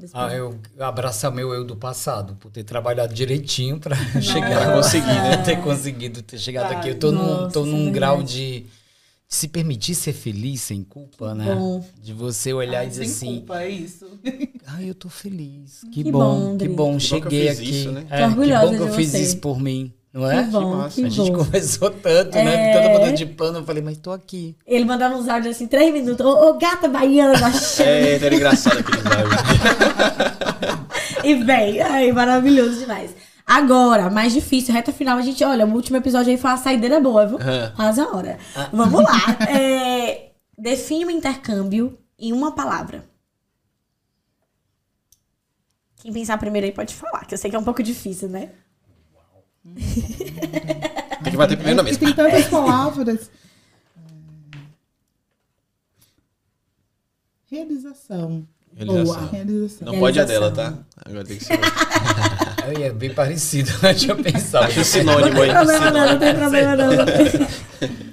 Desse 0.04 0.14
Ah, 0.18 0.34
eu 0.36 0.60
abraçar 0.80 1.32
meu 1.32 1.54
eu 1.54 1.64
do 1.64 1.78
passado, 1.78 2.36
por 2.36 2.52
ter 2.52 2.66
trabalhado 2.66 3.14
direitinho 3.14 3.80
pra 3.80 3.96
Pra 4.12 4.22
chegar. 4.22 4.74
conseguir, 4.74 5.06
né? 5.08 5.38
ter 5.46 5.62
conseguido 5.62 6.22
ter 6.22 6.38
chegado 6.38 6.74
aqui. 6.74 6.90
Eu 6.90 7.00
tô 7.00 7.10
num, 7.10 7.24
nossa, 7.24 7.54
tô 7.54 7.62
isso 7.62 7.70
é 7.70 7.72
num 7.72 7.78
verdade. 7.86 7.94
grau 7.94 8.22
de 8.24 8.66
se 9.30 9.48
permitir 9.48 9.96
ser 9.96 10.12
feliz 10.12 10.60
sem 10.62 10.84
culpa, 10.84 11.34
né? 11.34 11.56
bom. 11.56 11.82
De 12.02 12.12
você 12.12 12.52
olhar 12.52 12.80
Ai, 12.80 12.86
e 12.86 12.90
dizer 12.90 13.06
sem 13.06 13.12
assim, 13.30 13.38
culpa, 13.38 13.62
é 13.64 13.70
isso. 13.70 14.06
ai, 14.68 14.90
eu 14.90 14.94
tô 14.94 15.08
feliz. 15.08 15.82
Que, 15.90 16.04
Que 16.04 16.12
bom, 16.12 16.20
bom, 16.20 16.58
que 16.58 16.68
bom, 16.68 16.68
Que 16.68 16.68
bom 16.68 16.90
que 16.90 16.96
eu 16.96 17.00
cheguei 17.00 17.48
fiz 17.48 17.60
aqui. 17.60 17.70
isso, 17.80 17.92
né? 17.94 18.06
É, 18.10 18.22
Tô 18.24 18.30
que 18.30 18.36
bom 18.36 18.44
que 18.76 18.82
eu 18.84 18.90
de 18.90 18.96
fiz 18.96 19.12
você. 19.12 19.22
isso 19.22 19.38
por 19.38 19.58
mim, 19.60 19.94
não 20.14 20.30
é? 20.32 20.44
Que 20.44 20.50
bom, 20.52 20.76
massa. 20.76 20.96
que 21.02 21.06
A 21.06 21.10
gente 21.10 21.32
bom. 21.32 21.38
conversou 21.40 21.90
tanto, 21.90 22.38
É. 22.38 22.44
né? 22.44 22.74
Todo 22.82 23.00
mundo 23.00 23.14
de 23.16 23.26
plano, 23.26 23.60
eu 23.60 23.64
falei, 23.66 23.82
mas 23.84 23.98
tô 23.98 24.12
aqui. 24.12 24.56
Ele 24.66 24.86
mandava 24.86 25.16
uns 25.16 25.28
áudios 25.28 25.56
assim, 25.56 25.66
três 25.68 25.92
minutos. 25.92 26.24
Ô, 26.26 26.50
ô, 26.50 26.54
gata 26.58 26.88
baiana 26.88 27.34
da 27.40 27.52
Xana. 27.52 27.90
É, 27.90 28.16
era 28.24 28.36
engraçado 28.36 28.78
aqueles 28.80 29.02
áudios. 29.06 29.42
E 31.24 31.36
vem, 31.36 31.82
ai, 31.82 32.12
maravilhoso 32.12 32.80
demais. 32.80 33.12
Agora, 33.46 34.10
mais 34.10 34.32
difícil, 34.34 34.74
reta 34.74 34.92
final, 34.94 35.18
a 35.18 35.22
gente, 35.22 35.44
olha, 35.44 35.66
o 35.66 35.74
último 35.74 35.98
episódio 35.98 36.32
aí 36.32 36.38
foi 36.38 36.50
uma 36.52 36.58
saideira 36.58 37.00
boa, 37.02 37.26
viu? 37.26 37.38
Aham. 37.38 37.74
Quase 37.76 38.00
a 38.02 38.08
hora. 38.08 38.38
Vamos 38.72 39.02
lá. 39.04 39.12
É, 39.50 40.32
define 40.58 41.06
o 41.06 41.12
intercâmbio 41.12 41.98
em 42.18 42.32
uma 42.32 42.54
palavra. 42.54 43.04
Quem 45.98 46.12
pensar 46.14 46.38
primeiro 46.38 46.68
aí 46.68 46.74
pode 46.74 46.94
falar, 46.94 47.26
que 47.26 47.34
eu 47.34 47.38
sei 47.38 47.50
que 47.50 47.56
é 47.56 47.60
um 47.60 47.64
pouco 47.64 47.82
difícil, 47.82 48.28
né? 48.30 48.50
Tem 49.64 51.32
que 51.32 51.38
bater 51.38 51.56
primeiro 51.56 51.82
na 51.82 51.82
É 51.82 51.86
mesa. 51.86 52.00
porque 52.00 52.14
tem 52.14 52.26
tantas 52.26 52.48
palavras. 52.48 53.32
Realização. 57.50 58.48
Realização. 58.76 59.30
Realização. 59.30 59.86
Não 59.94 60.00
pode 60.00 60.20
a 60.20 60.26
Realização. 60.26 60.54
dela, 60.54 60.72
tá? 60.72 60.84
Agora 61.06 61.24
tem 61.24 61.38
que 61.38 61.44
ser. 61.46 61.60
É 62.82 62.90
bem 62.94 63.14
parecido, 63.14 63.72
deixa 63.80 64.12
eu 64.12 64.16
pensar. 64.22 64.64
Acho 64.66 64.84
sinônimo 64.84 65.42
aí. 65.42 65.52
Não 65.54 65.66
tem 65.66 65.78
problema 65.80 65.92
não, 65.92 66.10
não 66.12 66.20
tem 66.20 66.36
problema 66.36 66.76
não. 66.76 68.13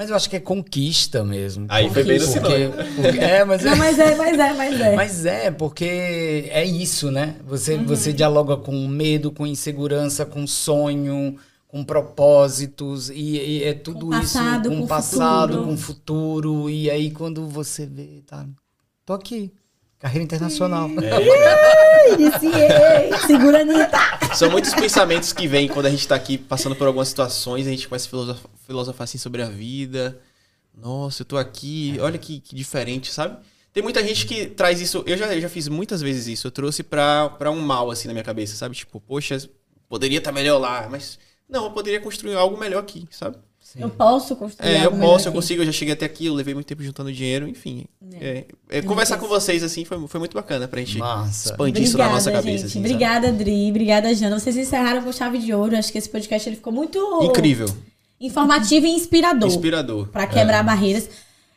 Mas 0.00 0.08
eu 0.08 0.16
acho 0.16 0.30
que 0.30 0.36
é 0.36 0.40
conquista 0.40 1.22
mesmo. 1.22 1.66
Aí 1.68 1.90
foi 1.90 2.02
bem 2.04 2.18
no 2.18 2.24
Porque- 2.26 2.38
sinônimo. 2.48 2.72
porque- 2.96 3.18
é, 3.18 3.44
mas 3.44 3.62
Não, 3.62 3.76
mas 3.76 3.98
é, 3.98 4.14
mas 4.14 4.38
é, 4.38 4.52
mas 4.54 4.80
é. 4.80 4.96
Mas 4.96 5.26
é, 5.26 5.50
porque 5.50 6.48
é 6.50 6.64
isso, 6.64 7.10
né? 7.10 7.34
Você, 7.46 7.76
você 7.76 8.10
dialoga 8.10 8.56
com 8.56 8.88
medo, 8.88 9.30
com 9.30 9.46
insegurança, 9.46 10.24
com 10.24 10.46
sonho, 10.46 11.36
com 11.68 11.84
propósitos, 11.84 13.10
e, 13.10 13.36
e 13.36 13.62
é 13.64 13.74
tudo 13.74 14.06
Com 14.06 14.12
passado, 14.12 14.68
isso 14.70 14.74
com 14.74 14.80
com 14.80 14.86
passado, 14.86 15.52
futuro. 15.52 15.68
com 15.68 15.76
futuro. 15.76 16.70
E 16.70 16.90
aí, 16.90 17.10
quando 17.10 17.46
você 17.46 17.84
vê, 17.84 18.22
tá? 18.26 18.46
Tô 19.04 19.12
aqui. 19.12 19.52
Carreira 19.98 20.24
internacional. 20.24 20.88
Iniciei. 22.18 23.12
Segura 23.26 23.60
Anitta. 23.60 23.98
São 24.34 24.50
muitos 24.50 24.72
pensamentos 24.74 25.30
que 25.32 25.46
vêm 25.46 25.68
quando 25.68 25.84
a 25.86 25.90
gente 25.90 26.08
tá 26.08 26.14
aqui 26.14 26.38
passando 26.38 26.74
por 26.74 26.86
algumas 26.86 27.08
situações, 27.08 27.66
a 27.66 27.70
gente 27.70 27.86
começa 27.86 28.06
a 28.06 28.08
filosof- 28.10 28.46
filosofar 28.70 29.04
assim 29.04 29.18
sobre 29.18 29.42
a 29.42 29.48
vida. 29.48 30.20
Nossa, 30.72 31.22
eu 31.22 31.26
tô 31.26 31.36
aqui, 31.36 31.96
olha 32.00 32.16
que, 32.16 32.38
que 32.40 32.54
diferente, 32.54 33.12
sabe? 33.12 33.36
Tem 33.72 33.82
muita 33.82 34.02
gente 34.06 34.24
que 34.26 34.46
traz 34.46 34.80
isso, 34.80 35.02
eu 35.06 35.16
já, 35.16 35.34
eu 35.34 35.40
já 35.40 35.48
fiz 35.48 35.66
muitas 35.68 36.00
vezes 36.00 36.26
isso, 36.28 36.46
eu 36.46 36.50
trouxe 36.50 36.82
pra, 36.82 37.28
pra 37.30 37.50
um 37.50 37.60
mal 37.60 37.90
assim 37.90 38.06
na 38.08 38.14
minha 38.14 38.24
cabeça, 38.24 38.56
sabe? 38.56 38.74
Tipo, 38.76 39.00
poxa, 39.00 39.36
poderia 39.88 40.18
estar 40.18 40.32
melhor 40.32 40.58
lá, 40.58 40.88
mas 40.88 41.18
não, 41.48 41.64
eu 41.64 41.70
poderia 41.72 42.00
construir 42.00 42.34
algo 42.34 42.56
melhor 42.58 42.78
aqui, 42.80 43.06
sabe? 43.10 43.36
Eu 43.78 43.88
posso 43.88 44.34
construir 44.34 44.68
É, 44.68 44.84
eu 44.86 44.90
posso, 44.90 45.26
eu 45.26 45.30
aqui. 45.30 45.38
consigo, 45.38 45.62
eu 45.62 45.66
já 45.66 45.70
cheguei 45.72 45.94
até 45.94 46.04
aqui, 46.04 46.26
eu 46.26 46.34
levei 46.34 46.54
muito 46.54 46.66
tempo 46.66 46.82
juntando 46.82 47.12
dinheiro, 47.12 47.46
enfim. 47.46 47.84
É, 48.14 48.44
é, 48.68 48.82
conversar 48.82 49.16
com 49.18 49.28
vocês 49.28 49.62
assim 49.62 49.84
foi, 49.84 50.08
foi 50.08 50.18
muito 50.18 50.34
bacana 50.34 50.66
pra 50.66 50.80
gente 50.80 50.98
Massa. 50.98 51.50
expandir 51.50 51.84
isso 51.84 51.96
na 51.96 52.08
nossa 52.08 52.30
Obrigada, 52.30 52.42
cabeça. 52.46 52.66
assim, 52.66 52.80
sabe? 52.82 52.86
Obrigada, 52.92 53.32
Dri. 53.32 53.70
Obrigada, 53.70 54.12
Jana. 54.12 54.40
Vocês 54.40 54.56
encerraram 54.56 55.02
com 55.02 55.12
chave 55.12 55.38
de 55.38 55.54
ouro. 55.54 55.76
Acho 55.76 55.92
que 55.92 55.98
esse 55.98 56.08
podcast 56.08 56.48
ele 56.48 56.56
ficou 56.56 56.72
muito 56.72 56.98
Incrível, 57.22 57.68
informativo 58.20 58.86
e 58.86 58.90
inspirador. 58.90 59.48
inspirador. 59.48 60.08
Pra 60.08 60.26
quebrar 60.26 60.62
barreiras. 60.62 61.08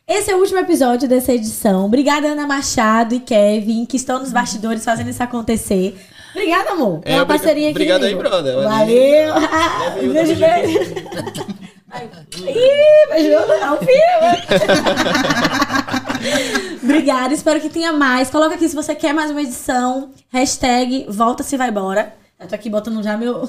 Esse 0.06 0.30
é 0.30 0.36
o 0.36 0.38
último 0.40 0.58
episódio 0.58 1.08
dessa 1.08 1.32
edição. 1.32 1.86
Obrigada, 1.86 2.28
Ana 2.28 2.46
Machado 2.46 3.14
e 3.14 3.20
Kevin, 3.20 3.86
que 3.86 3.96
estão 3.96 4.18
nos 4.18 4.32
bastidores 4.32 4.84
fazendo 4.84 5.08
isso 5.10 5.22
acontecer. 5.22 5.96
Obrigada, 6.34 6.70
amor, 6.72 7.00
É, 7.04 7.14
obri- 7.22 7.26
parceria 7.38 7.64
aqui. 7.68 7.70
obrigado 7.70 8.04
aí, 8.04 8.14
brother. 8.14 8.54
Valeu. 8.62 9.34
Leve 9.34 10.08
Beijo, 10.08 10.34
beijo. 10.34 10.78
Ih, 12.48 13.08
beijou 13.12 13.46
não, 13.60 13.78
filho. 13.78 13.94
Obrigada, 16.82 17.32
espero 17.34 17.60
que 17.60 17.68
tenha 17.68 17.92
mais. 17.92 18.30
Coloca 18.30 18.54
aqui 18.56 18.68
se 18.68 18.74
você 18.74 18.94
quer 18.94 19.12
mais 19.14 19.30
uma 19.30 19.42
edição. 19.42 20.10
Hashtag 20.32 21.06
volta 21.08 21.42
se 21.42 21.56
vai 21.56 21.68
embora. 21.70 22.12
Eu 22.38 22.48
tô 22.48 22.54
aqui 22.54 22.68
botando 22.68 23.02
já 23.02 23.16
meu. 23.16 23.42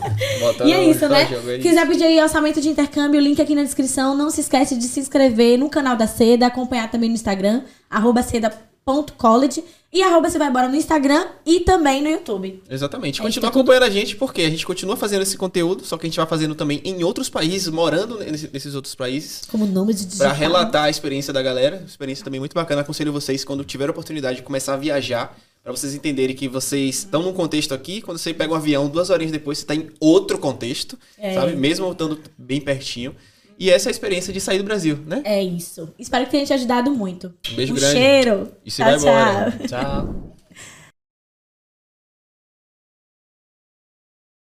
e 0.66 0.72
é 0.72 0.84
isso, 0.90 1.08
né? 1.08 1.22
É 1.22 1.58
Quiser 1.58 1.86
pedir 1.86 2.04
aí 2.04 2.20
orçamento 2.20 2.60
de 2.60 2.68
intercâmbio, 2.68 3.20
link 3.20 3.40
aqui 3.40 3.54
na 3.54 3.62
descrição. 3.62 4.16
Não 4.16 4.30
se 4.30 4.40
esquece 4.40 4.76
de 4.76 4.84
se 4.84 5.00
inscrever 5.00 5.58
no 5.58 5.70
canal 5.70 5.96
da 5.96 6.06
Seda, 6.06 6.46
acompanhar 6.46 6.90
também 6.90 7.08
no 7.08 7.14
Instagram, 7.14 7.62
arroba 7.88 8.22
seda.college 8.22 9.62
e 9.96 10.02
arroba 10.02 10.28
você 10.28 10.38
vai 10.38 10.48
embora 10.48 10.68
no 10.68 10.76
Instagram 10.76 11.26
e 11.46 11.60
também 11.60 12.02
no 12.02 12.10
YouTube. 12.10 12.62
Exatamente. 12.68 13.20
É 13.20 13.22
continua 13.22 13.48
acompanhando 13.48 13.84
tudo... 13.84 13.90
a 13.90 13.94
gente, 13.94 14.16
porque 14.16 14.42
a 14.42 14.50
gente 14.50 14.66
continua 14.66 14.96
fazendo 14.96 15.22
esse 15.22 15.38
conteúdo, 15.38 15.86
só 15.86 15.96
que 15.96 16.06
a 16.06 16.08
gente 16.08 16.18
vai 16.18 16.26
fazendo 16.26 16.54
também 16.54 16.82
em 16.84 17.02
outros 17.02 17.30
países, 17.30 17.68
morando 17.68 18.18
nesses 18.18 18.74
outros 18.74 18.94
países. 18.94 19.42
Como 19.50 19.64
nome 19.64 19.94
de 19.94 20.04
digital. 20.04 20.28
Pra 20.28 20.36
relatar 20.36 20.84
a 20.84 20.90
experiência 20.90 21.32
da 21.32 21.40
galera. 21.40 21.82
Experiência 21.86 22.24
também 22.24 22.40
muito 22.40 22.52
bacana. 22.52 22.82
Aconselho 22.82 23.12
vocês, 23.12 23.44
quando 23.44 23.64
tiver 23.64 23.88
a 23.88 23.92
oportunidade 23.92 24.36
de 24.36 24.42
começar 24.42 24.74
a 24.74 24.76
viajar, 24.76 25.34
para 25.66 25.74
vocês 25.74 25.96
entenderem 25.96 26.36
que 26.36 26.46
vocês 26.46 26.98
estão 26.98 27.24
num 27.24 27.32
contexto 27.32 27.74
aqui, 27.74 28.00
quando 28.00 28.18
você 28.18 28.32
pega 28.32 28.52
um 28.52 28.54
avião, 28.54 28.88
duas 28.88 29.10
horinhas 29.10 29.32
depois, 29.32 29.58
você 29.58 29.64
está 29.64 29.74
em 29.74 29.90
outro 29.98 30.38
contexto, 30.38 30.96
é. 31.18 31.34
sabe? 31.34 31.56
Mesmo 31.56 31.90
estando 31.90 32.20
bem 32.38 32.60
pertinho. 32.60 33.16
E 33.58 33.68
essa 33.68 33.88
é 33.88 33.90
a 33.90 33.90
experiência 33.90 34.32
de 34.32 34.40
sair 34.40 34.58
do 34.58 34.64
Brasil, 34.64 34.96
né? 35.04 35.22
É 35.24 35.42
isso. 35.42 35.92
Espero 35.98 36.24
que 36.26 36.30
tenha 36.30 36.46
te 36.46 36.52
ajudado 36.52 36.92
muito. 36.92 37.34
Um 37.50 37.56
beijo 37.56 37.72
um 37.72 37.76
grande. 37.76 37.98
cheiro. 37.98 38.52
E 38.64 38.70
se 38.70 38.76
tchau, 38.76 38.86
vai 38.86 39.00
embora. 39.00 39.58
Tchau. 39.66 40.32